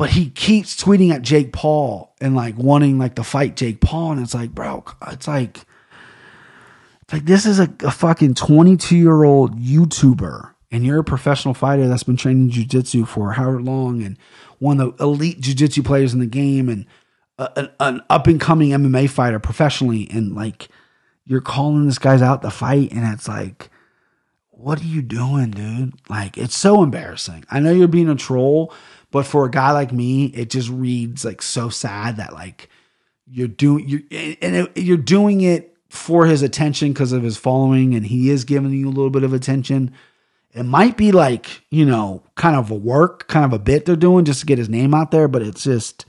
but 0.02 0.10
he 0.10 0.32
keeps 0.32 0.82
tweeting 0.82 1.12
at 1.12 1.22
Jake 1.22 1.54
Paul 1.54 2.16
and 2.20 2.36
like 2.36 2.58
wanting 2.58 2.98
like 2.98 3.14
to 3.16 3.24
fight 3.24 3.56
Jake 3.56 3.82
Paul, 3.82 4.14
and 4.14 4.22
it's 4.22 4.34
like, 4.34 4.50
bro, 4.50 4.84
it's 5.10 5.28
like 5.28 5.60
it's 7.04 7.14
Like 7.14 7.26
this 7.26 7.46
is 7.46 7.60
a, 7.60 7.72
a 7.84 7.92
fucking 7.92 8.34
22 8.34 8.98
year 8.98 9.24
old 9.24 9.60
YouTuber, 9.60 10.54
and 10.72 10.84
you're 10.84 11.02
a 11.02 11.04
professional 11.04 11.54
fighter 11.54 11.88
that's 11.88 12.02
been 12.02 12.18
training 12.18 12.50
jujitsu 12.50 13.08
for 13.08 13.34
however 13.34 13.62
long, 13.62 14.02
and 14.02 14.18
one 14.58 14.80
of 14.80 14.98
the 14.98 15.04
elite 15.04 15.40
jujitsu 15.40 15.86
players 15.86 16.16
in 16.16 16.20
the 16.20 16.26
game, 16.26 16.68
and 16.68 16.88
a, 17.38 17.60
an, 17.60 17.70
an 17.80 18.02
up 18.10 18.26
and 18.26 18.42
coming 18.42 18.70
MMA 18.70 19.08
fighter 19.08 19.38
professionally, 19.38 20.10
and 20.10 20.34
like 20.34 20.68
you're 21.26 21.42
calling 21.42 21.86
this 21.86 22.00
guy's 22.00 22.22
out 22.22 22.42
to 22.42 22.50
fight, 22.50 22.92
and 22.92 23.14
it's 23.14 23.28
like, 23.28 23.70
what 24.50 24.80
are 24.80 24.86
you 24.86 25.02
doing, 25.02 25.52
dude? 25.52 25.94
Like 26.10 26.38
it's 26.38 26.56
so 26.56 26.84
embarrassing. 26.84 27.46
I 27.50 27.60
know 27.60 27.72
you're 27.72 27.88
being 27.88 28.10
a 28.10 28.16
troll, 28.16 28.74
but 29.10 29.26
for 29.26 29.46
a 29.46 29.52
guy 29.52 29.72
like 29.72 29.92
me, 29.92 30.26
it 30.26 30.50
just 30.50 30.70
reads 30.70 31.26
like 31.26 31.42
so 31.42 31.70
sad 31.70 32.18
that 32.18 32.34
like 32.34 32.70
you're 33.26 33.48
doing 33.48 33.88
you 33.88 34.04
and 34.42 34.70
you're 34.76 34.98
doing 34.98 35.42
it 35.42 35.76
for 35.90 36.26
his 36.26 36.42
attention 36.42 36.94
because 36.94 37.12
of 37.12 37.24
his 37.24 37.38
following, 37.38 37.96
and 37.96 38.06
he 38.06 38.30
is 38.30 38.46
giving 38.46 38.72
you 38.72 38.88
a 38.88 38.90
little 38.90 39.10
bit 39.10 39.24
of 39.24 39.34
attention. 39.34 39.92
It 40.54 40.64
might 40.64 40.98
be 40.98 41.12
like, 41.12 41.64
you 41.70 41.86
know, 41.86 42.24
kind 42.36 42.56
of 42.56 42.70
a 42.72 42.76
work, 42.76 43.28
kind 43.28 43.46
of 43.46 43.54
a 43.54 43.60
bit 43.60 43.86
they're 43.86 43.96
doing 43.96 44.26
just 44.26 44.42
to 44.42 44.46
get 44.46 44.58
his 44.58 44.70
name 44.70 44.94
out 44.94 45.12
there, 45.12 45.28
but 45.28 45.42
it's 45.42 45.64
just 45.64 46.06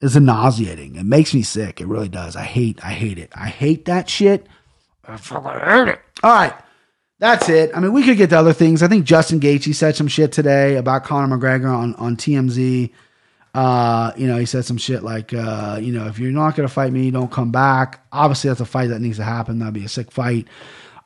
it's 0.00 0.14
nauseating. 0.16 0.96
It 0.96 1.04
makes 1.04 1.34
me 1.34 1.42
sick. 1.42 1.80
It 1.80 1.86
really 1.86 2.08
does. 2.08 2.36
I 2.36 2.42
hate, 2.42 2.82
I 2.84 2.90
hate 2.92 3.18
it. 3.18 3.30
I 3.34 3.48
hate 3.48 3.84
that 3.84 4.08
shit. 4.08 4.46
I 5.04 5.16
hate 5.86 5.88
it. 5.88 6.00
All 6.22 6.32
right. 6.32 6.54
That's 7.18 7.50
it. 7.50 7.70
I 7.76 7.80
mean, 7.80 7.92
we 7.92 8.02
could 8.02 8.16
get 8.16 8.30
to 8.30 8.38
other 8.38 8.54
things. 8.54 8.82
I 8.82 8.88
think 8.88 9.04
Justin 9.04 9.40
Gaethje 9.40 9.74
said 9.74 9.94
some 9.94 10.08
shit 10.08 10.32
today 10.32 10.76
about 10.76 11.04
Conor 11.04 11.36
McGregor 11.36 11.70
on, 11.70 11.94
on 11.96 12.16
TMZ. 12.16 12.90
Uh, 13.52 14.12
you 14.16 14.26
know, 14.26 14.38
he 14.38 14.46
said 14.46 14.64
some 14.64 14.78
shit 14.78 15.02
like, 15.02 15.34
uh, 15.34 15.78
you 15.82 15.92
know, 15.92 16.06
if 16.06 16.18
you're 16.18 16.32
not 16.32 16.56
going 16.56 16.66
to 16.66 16.72
fight 16.72 16.92
me, 16.92 17.10
don't 17.10 17.30
come 17.30 17.50
back. 17.52 18.00
Obviously, 18.10 18.48
that's 18.48 18.60
a 18.60 18.64
fight 18.64 18.88
that 18.88 19.00
needs 19.00 19.18
to 19.18 19.24
happen. 19.24 19.58
That'd 19.58 19.74
be 19.74 19.84
a 19.84 19.88
sick 19.88 20.10
fight. 20.10 20.48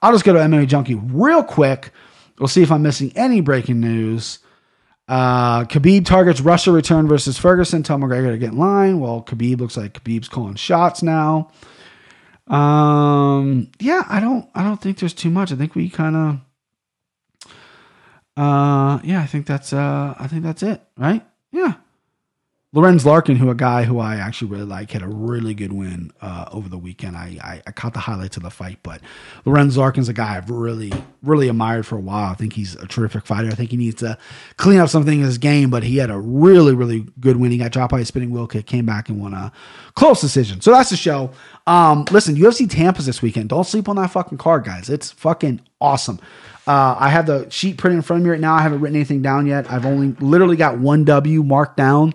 I'll 0.02 0.12
just 0.12 0.24
go 0.24 0.34
to 0.34 0.38
MMA 0.38 0.68
Junkie 0.68 0.94
real 0.94 1.42
quick. 1.42 1.90
We'll 2.38 2.48
see 2.48 2.62
if 2.62 2.70
I'm 2.70 2.82
missing 2.82 3.12
any 3.16 3.40
breaking 3.40 3.80
news. 3.80 4.38
Uh, 5.06 5.64
Khabib 5.64 6.06
targets 6.06 6.40
Russia 6.40 6.72
return 6.72 7.06
versus 7.06 7.38
Ferguson. 7.38 7.82
Tell 7.82 7.98
McGregor 7.98 8.30
to 8.30 8.38
get 8.38 8.52
in 8.52 8.58
line. 8.58 9.00
Well, 9.00 9.22
Khabib 9.22 9.60
looks 9.60 9.76
like 9.76 9.92
Khabib's 9.94 10.28
calling 10.28 10.54
shots 10.54 11.02
now. 11.02 11.50
Um, 12.46 13.70
yeah, 13.80 14.02
I 14.08 14.20
don't, 14.20 14.48
I 14.54 14.62
don't 14.62 14.80
think 14.80 14.98
there's 14.98 15.14
too 15.14 15.30
much. 15.30 15.52
I 15.52 15.56
think 15.56 15.74
we 15.74 15.88
kind 15.88 16.16
of, 16.16 17.50
uh, 18.36 19.00
yeah, 19.04 19.20
I 19.20 19.26
think 19.26 19.46
that's, 19.46 19.72
uh, 19.72 20.14
I 20.18 20.26
think 20.26 20.42
that's 20.42 20.62
it, 20.62 20.82
right? 20.96 21.24
Yeah. 21.52 21.74
Lorenz 22.74 23.06
Larkin, 23.06 23.36
who 23.36 23.50
a 23.50 23.54
guy 23.54 23.84
who 23.84 24.00
I 24.00 24.16
actually 24.16 24.50
really 24.50 24.64
like, 24.64 24.90
had 24.90 25.02
a 25.02 25.06
really 25.06 25.54
good 25.54 25.72
win 25.72 26.10
uh, 26.20 26.46
over 26.50 26.68
the 26.68 26.76
weekend. 26.76 27.16
I, 27.16 27.38
I, 27.40 27.62
I 27.68 27.70
caught 27.70 27.94
the 27.94 28.00
highlights 28.00 28.36
of 28.36 28.42
the 28.42 28.50
fight, 28.50 28.80
but 28.82 29.00
Lorenz 29.44 29.76
Larkin's 29.76 30.08
a 30.08 30.12
guy 30.12 30.36
I've 30.36 30.50
really 30.50 30.92
really 31.22 31.48
admired 31.48 31.86
for 31.86 31.96
a 31.96 32.00
while. 32.00 32.32
I 32.32 32.34
think 32.34 32.54
he's 32.54 32.74
a 32.74 32.86
terrific 32.88 33.26
fighter. 33.26 33.46
I 33.46 33.54
think 33.54 33.70
he 33.70 33.76
needs 33.76 34.00
to 34.00 34.18
clean 34.56 34.80
up 34.80 34.88
something 34.88 35.20
in 35.20 35.24
his 35.24 35.38
game, 35.38 35.70
but 35.70 35.84
he 35.84 35.98
had 35.98 36.10
a 36.10 36.18
really 36.18 36.74
really 36.74 37.06
good 37.20 37.36
win. 37.36 37.52
He 37.52 37.58
got 37.58 37.70
dropped 37.70 37.92
by 37.92 38.00
a 38.00 38.04
spinning 38.04 38.32
wheel 38.32 38.48
kick, 38.48 38.66
came 38.66 38.84
back 38.84 39.08
and 39.08 39.20
won 39.20 39.34
a 39.34 39.52
close 39.94 40.20
decision. 40.20 40.60
So 40.60 40.72
that's 40.72 40.90
the 40.90 40.96
show. 40.96 41.30
Um, 41.68 42.06
listen, 42.10 42.34
UFC 42.34 42.68
Tampa's 42.68 43.06
this 43.06 43.22
weekend. 43.22 43.50
Don't 43.50 43.64
sleep 43.64 43.88
on 43.88 43.94
that 43.96 44.10
fucking 44.10 44.38
card, 44.38 44.64
guys. 44.64 44.90
It's 44.90 45.12
fucking 45.12 45.60
awesome. 45.80 46.18
Uh, 46.66 46.96
I 46.98 47.10
have 47.10 47.26
the 47.26 47.48
sheet 47.50 47.78
printed 47.78 47.98
in 47.98 48.02
front 48.02 48.22
of 48.22 48.24
me 48.24 48.30
right 48.30 48.40
now. 48.40 48.54
I 48.54 48.62
haven't 48.62 48.80
written 48.80 48.96
anything 48.96 49.22
down 49.22 49.46
yet. 49.46 49.70
I've 49.70 49.86
only 49.86 50.16
literally 50.18 50.56
got 50.56 50.78
one 50.78 51.04
W 51.04 51.44
marked 51.44 51.76
down 51.76 52.14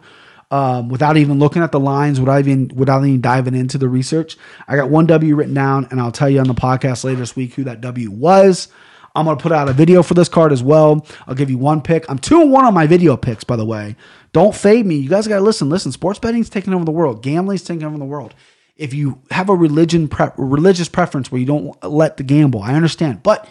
um, 0.52 0.90
without 0.90 1.18
even 1.18 1.40
looking 1.40 1.62
at 1.62 1.72
the 1.72 1.80
lines, 1.80 2.20
without 2.20 2.40
even 2.40 2.72
without 2.76 3.06
even 3.06 3.22
diving 3.22 3.56
into 3.56 3.78
the 3.78 3.90
research. 3.90 4.38
I 4.68 4.76
got 4.76 4.90
one 4.90 5.06
W 5.06 5.36
written 5.36 5.54
down, 5.54 5.88
and 5.92 6.00
I'll 6.00 6.12
tell 6.12 6.30
you 6.30 6.40
on 6.40 6.48
the 6.48 6.54
podcast 6.54 7.04
later 7.04 7.20
this 7.20 7.36
week 7.36 7.54
who 7.54 7.64
that 7.66 7.82
W 7.82 8.12
was. 8.12 8.68
I'm 9.16 9.26
gonna 9.26 9.40
put 9.40 9.52
out 9.52 9.70
a 9.70 9.74
video 9.74 10.04
for 10.04 10.14
this 10.14 10.30
card 10.30 10.52
as 10.52 10.64
well. 10.64 11.06
I'll 11.28 11.36
give 11.36 11.50
you 11.50 11.58
one 11.58 11.82
pick. 11.82 12.10
I'm 12.10 12.20
two 12.20 12.42
and 12.42 12.52
one 12.52 12.66
on 12.66 12.74
my 12.74 12.88
video 12.88 13.18
picks, 13.18 13.44
by 13.44 13.56
the 13.56 13.66
way. 13.66 13.96
Don't 14.32 14.56
fade 14.56 14.86
me. 14.86 14.96
You 14.98 15.10
guys 15.10 15.28
gotta 15.28 15.44
listen. 15.44 15.70
Listen, 15.70 15.92
sports 15.92 16.20
betting's 16.20 16.50
taking 16.50 16.74
over 16.74 16.86
the 16.86 16.92
world. 16.92 17.24
Gambling's 17.24 17.64
taking 17.64 17.84
over 17.84 17.98
the 17.98 18.06
world. 18.06 18.34
If 18.76 18.94
you 18.94 19.22
have 19.32 19.50
a 19.50 19.56
religion 19.56 20.08
pre- 20.08 20.30
religious 20.38 20.88
preference 20.88 21.32
where 21.32 21.40
you 21.40 21.48
don't 21.48 21.84
let 21.84 22.18
the 22.18 22.24
gamble, 22.24 22.62
I 22.62 22.76
understand, 22.76 23.24
but 23.24 23.48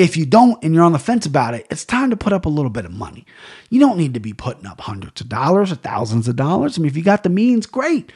if 0.00 0.16
you 0.16 0.24
don't 0.24 0.62
and 0.64 0.74
you're 0.74 0.82
on 0.82 0.92
the 0.92 0.98
fence 0.98 1.26
about 1.26 1.52
it, 1.52 1.66
it's 1.70 1.84
time 1.84 2.08
to 2.08 2.16
put 2.16 2.32
up 2.32 2.46
a 2.46 2.48
little 2.48 2.70
bit 2.70 2.86
of 2.86 2.92
money. 2.92 3.26
You 3.68 3.80
don't 3.80 3.98
need 3.98 4.14
to 4.14 4.20
be 4.20 4.32
putting 4.32 4.66
up 4.66 4.80
hundreds 4.80 5.20
of 5.20 5.28
dollars 5.28 5.70
or 5.70 5.74
thousands 5.74 6.26
of 6.26 6.36
dollars. 6.36 6.78
I 6.78 6.80
mean, 6.80 6.88
if 6.90 6.96
you 6.96 7.02
got 7.02 7.22
the 7.22 7.28
means, 7.28 7.66
great. 7.66 8.10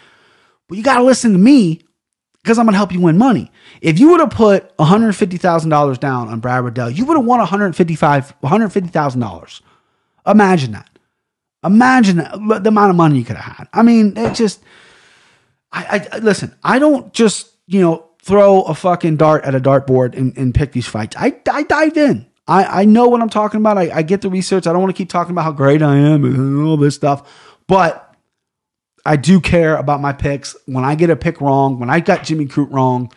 But 0.66 0.78
you 0.78 0.84
got 0.84 0.96
to 0.96 1.04
listen 1.04 1.32
to 1.32 1.38
me 1.38 1.82
because 2.42 2.58
I'm 2.58 2.64
going 2.64 2.72
to 2.72 2.78
help 2.78 2.92
you 2.92 3.00
win 3.00 3.18
money. 3.18 3.52
If 3.82 3.98
you 3.98 4.10
would 4.10 4.20
have 4.20 4.30
put 4.30 4.74
$150,000 4.78 6.00
down 6.00 6.28
on 6.28 6.40
Brad 6.40 6.64
Riddell, 6.64 6.88
you 6.88 7.04
would 7.04 7.18
have 7.18 7.26
won 7.26 7.46
$155, 7.46 8.32
$150,000. 8.42 9.60
Imagine 10.26 10.72
that. 10.72 10.98
Imagine 11.62 12.16
that, 12.16 12.62
the 12.62 12.68
amount 12.68 12.90
of 12.90 12.96
money 12.96 13.18
you 13.18 13.24
could 13.24 13.36
have 13.36 13.56
had. 13.56 13.68
I 13.74 13.82
mean, 13.82 14.16
it 14.16 14.34
just, 14.34 14.62
I, 15.70 16.08
I 16.12 16.18
listen, 16.18 16.54
I 16.62 16.78
don't 16.78 17.12
just, 17.12 17.50
you 17.66 17.82
know, 17.82 18.08
throw 18.24 18.62
a 18.62 18.74
fucking 18.74 19.16
dart 19.16 19.44
at 19.44 19.54
a 19.54 19.60
dartboard 19.60 20.16
and, 20.16 20.36
and 20.38 20.54
pick 20.54 20.72
these 20.72 20.86
fights. 20.86 21.14
I, 21.18 21.36
I 21.50 21.62
dived 21.64 21.98
in. 21.98 22.26
I, 22.48 22.82
I 22.82 22.84
know 22.84 23.08
what 23.08 23.20
I'm 23.20 23.28
talking 23.28 23.60
about. 23.60 23.76
I, 23.76 23.90
I 23.90 24.02
get 24.02 24.22
the 24.22 24.30
research. 24.30 24.66
I 24.66 24.72
don't 24.72 24.80
want 24.80 24.94
to 24.94 24.98
keep 24.98 25.10
talking 25.10 25.32
about 25.32 25.44
how 25.44 25.52
great 25.52 25.82
I 25.82 25.96
am 25.96 26.24
and 26.24 26.66
all 26.66 26.76
this 26.76 26.94
stuff, 26.94 27.56
but 27.66 28.16
I 29.04 29.16
do 29.16 29.40
care 29.40 29.76
about 29.76 30.00
my 30.00 30.12
picks. 30.12 30.56
When 30.66 30.84
I 30.84 30.94
get 30.94 31.10
a 31.10 31.16
pick 31.16 31.40
wrong, 31.40 31.78
when 31.78 31.90
I 31.90 32.00
got 32.00 32.24
Jimmy 32.24 32.46
Crute 32.46 32.72
wrong, 32.72 33.12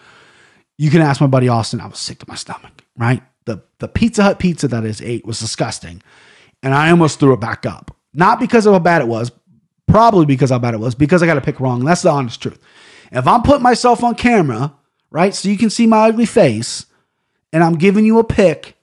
you 0.77 0.91
can 0.91 1.01
ask 1.01 1.21
my 1.21 1.27
buddy 1.27 1.47
Austin. 1.47 1.79
I 1.79 1.87
was 1.87 1.99
sick 1.99 2.19
to 2.19 2.25
my 2.27 2.35
stomach, 2.35 2.83
right? 2.97 3.23
The 3.45 3.63
the 3.79 3.87
Pizza 3.87 4.23
Hut 4.23 4.39
pizza 4.39 4.67
that 4.67 4.83
is 4.83 5.01
ate 5.01 5.25
was 5.25 5.39
disgusting. 5.39 6.01
And 6.61 6.73
I 6.73 6.89
almost 6.89 7.19
threw 7.19 7.33
it 7.33 7.39
back 7.39 7.65
up. 7.65 7.95
Not 8.13 8.39
because 8.39 8.65
of 8.65 8.73
how 8.73 8.79
bad 8.79 9.01
it 9.01 9.07
was, 9.07 9.31
probably 9.87 10.25
because 10.25 10.49
how 10.49 10.59
bad 10.59 10.73
it 10.73 10.79
was, 10.79 10.95
because 10.95 11.23
I 11.23 11.25
got 11.25 11.37
a 11.37 11.41
pick 11.41 11.59
wrong. 11.59 11.85
That's 11.85 12.01
the 12.01 12.09
honest 12.09 12.41
truth. 12.41 12.59
If 13.11 13.25
I'm 13.25 13.41
putting 13.41 13.63
myself 13.63 14.03
on 14.03 14.15
camera 14.15 14.73
right? 15.09 15.33
So 15.33 15.49
you 15.49 15.57
can 15.57 15.69
see 15.69 15.87
my 15.87 16.07
ugly 16.07 16.25
face, 16.25 16.85
and 17.53 17.63
I'm 17.63 17.75
giving 17.75 18.05
you 18.05 18.19
a 18.19 18.23
pick 18.23 18.77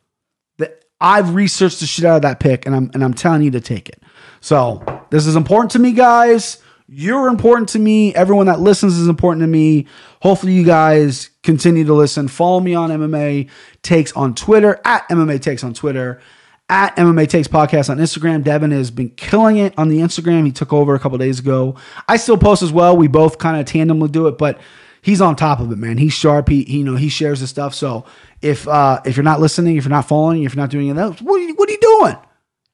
that 0.59 0.85
I've 1.01 1.35
researched 1.35 1.81
the 1.81 1.87
shit 1.87 2.05
out 2.05 2.17
of 2.17 2.23
that 2.23 2.41
pick, 2.41 2.67
and 2.67 2.75
I'm 2.75 2.91
and 2.95 3.05
I'm 3.05 3.15
telling 3.15 3.43
you 3.43 3.51
to 3.53 3.61
take 3.61 3.89
it. 3.89 4.03
So 4.41 4.83
this 5.11 5.27
is 5.27 5.37
important 5.37 5.71
to 5.73 5.79
me, 5.79 5.93
guys. 5.93 6.59
You're 6.87 7.29
important 7.29 7.71
to 7.71 7.79
me. 7.79 8.15
Everyone 8.15 8.47
that 8.47 8.61
listens 8.61 8.99
is 8.99 9.09
important 9.09 9.43
to 9.43 9.47
me. 9.47 9.87
Hopefully, 10.21 10.53
you 10.53 10.65
guys 10.65 11.31
continue 11.43 11.85
to 11.85 11.95
listen. 11.95 12.29
Follow 12.29 12.61
me 12.61 12.75
on 12.75 12.91
MMA 12.91 13.49
Takes 13.83 14.13
on 14.13 14.35
Twitter 14.35 14.81
at 14.85 15.09
MMA 15.09 15.41
Takes 15.41 15.65
on 15.65 15.73
Twitter 15.73 16.21
at 16.69 16.97
MMA 16.97 17.29
Takes 17.29 17.49
Podcast 17.49 17.91
on 17.91 17.99
Instagram. 17.99 18.43
Devin 18.43 18.71
has 18.71 18.91
been 18.91 19.11
killing 19.11 19.57
it 19.57 19.75
on 19.79 19.89
the 19.89 19.99
Instagram. 19.99 20.45
He 20.45 20.53
took 20.53 20.73
over 20.73 20.95
a 20.95 20.99
couple 20.99 21.17
days 21.19 21.39
ago. 21.39 21.77
I 22.09 22.17
still 22.17 22.39
post 22.39 22.63
as 22.63 22.73
well. 22.73 22.97
We 22.97 23.07
both 23.07 23.39
kind 23.39 23.61
of 23.61 23.67
tandemly 23.67 24.11
do 24.11 24.27
it, 24.27 24.39
but 24.39 24.61
he's 25.05 25.21
on 25.21 25.37
top 25.37 25.61
of 25.61 25.71
it, 25.71 25.77
man. 25.77 25.99
He's 25.99 26.15
sharp. 26.15 26.49
He, 26.49 26.65
he 26.65 26.79
you 26.79 26.85
know 26.85 26.97
he 26.97 27.09
shares 27.09 27.41
the 27.41 27.47
stuff. 27.47 27.75
So 27.75 28.07
if 28.41 28.67
uh, 28.67 29.01
if 29.05 29.17
you're 29.17 29.23
not 29.23 29.39
listening, 29.39 29.77
if 29.77 29.85
you're 29.85 29.91
not 29.91 30.09
following, 30.09 30.43
if 30.43 30.55
you're 30.55 30.63
not 30.63 30.71
doing 30.71 30.89
anything 30.89 31.03
else, 31.03 31.21
what 31.21 31.41
are 31.41 31.45
you, 31.45 31.55
what 31.55 31.69
are 31.69 31.73
you 31.73 31.79
doing? 31.81 32.17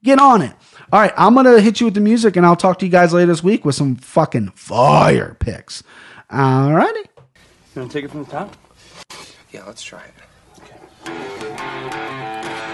Get 0.03 0.17
on 0.17 0.41
it. 0.41 0.53
All 0.91 0.99
right, 0.99 1.13
I'm 1.15 1.35
gonna 1.35 1.61
hit 1.61 1.79
you 1.79 1.85
with 1.85 1.93
the 1.93 2.01
music, 2.01 2.35
and 2.35 2.45
I'll 2.45 2.55
talk 2.55 2.79
to 2.79 2.85
you 2.85 2.91
guys 2.91 3.13
later 3.13 3.27
this 3.27 3.43
week 3.43 3.63
with 3.65 3.75
some 3.75 3.95
fucking 3.97 4.49
fire 4.55 5.35
picks. 5.39 5.83
All 6.31 6.73
righty. 6.73 6.99
You 7.75 7.81
wanna 7.81 7.89
take 7.93 8.05
it 8.05 8.11
from 8.11 8.23
the 8.23 8.31
top? 8.31 8.55
Yeah, 9.51 9.65
let's 9.65 9.83
try 9.83 10.01
it. 10.01 10.13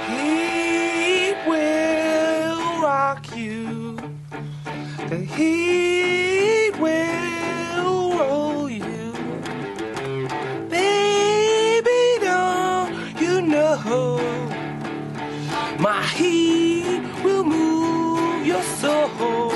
He 0.07 1.33
will 1.49 2.81
rock 2.81 3.35
you. 3.35 3.97
The 5.09 5.17
heat 5.17 6.77
will 6.79 7.26
my 15.79 16.03
heat 16.15 17.01
will 17.23 17.43
move 17.43 18.45
your 18.45 18.61
soul. 18.63 19.49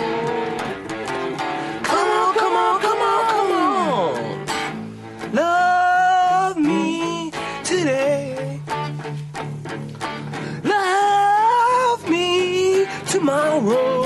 Come 1.84 2.10
on, 2.10 2.36
come 2.36 2.54
on, 2.54 2.82
come 2.82 3.02
on, 3.02 3.26
come 3.32 3.52
on. 3.52 5.34
Love 5.34 6.58
me 6.58 7.32
today. 7.64 8.60
Love 10.64 12.10
me 12.10 12.86
tomorrow. 13.08 14.06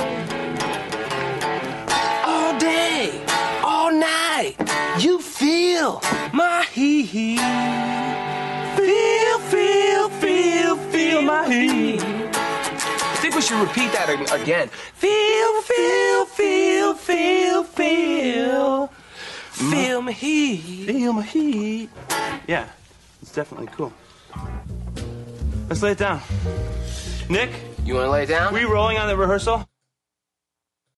All 2.25 2.57
day, 2.59 3.21
all 3.63 3.91
night, 3.91 4.55
you 4.99 5.19
feel 5.19 6.01
my 6.33 6.63
heat. 6.71 7.39
Feel, 8.77 9.39
feel, 9.39 9.94
feel, 11.19 11.21
feel 11.21 11.27
my 11.27 11.53
heat. 11.53 12.01
I 12.01 13.17
think 13.21 13.35
we 13.35 13.41
should 13.41 13.59
repeat 13.61 13.91
that 13.93 14.09
again. 14.33 14.67
Feel, 14.69 15.61
feel, 15.61 16.25
feel, 16.25 16.93
feel, 16.93 17.63
feel. 17.63 18.87
Feel 19.51 20.01
my 20.01 20.11
heat. 20.11 20.85
Feel 20.87 21.13
my 21.13 21.23
heat. 21.23 21.89
Yeah. 22.47 22.67
It's 23.21 23.31
definitely 23.31 23.67
cool. 23.67 23.91
Let's 25.69 25.81
lay 25.81 25.91
it 25.91 25.97
down. 25.97 26.21
Nick, 27.29 27.49
You 27.83 27.95
want 27.95 28.05
to 28.05 28.11
lay 28.11 28.23
it 28.23 28.27
down? 28.27 28.53
we 28.53 28.65
rolling 28.65 28.97
on 28.97 29.07
the 29.07 29.17
rehearsal? 29.17 29.67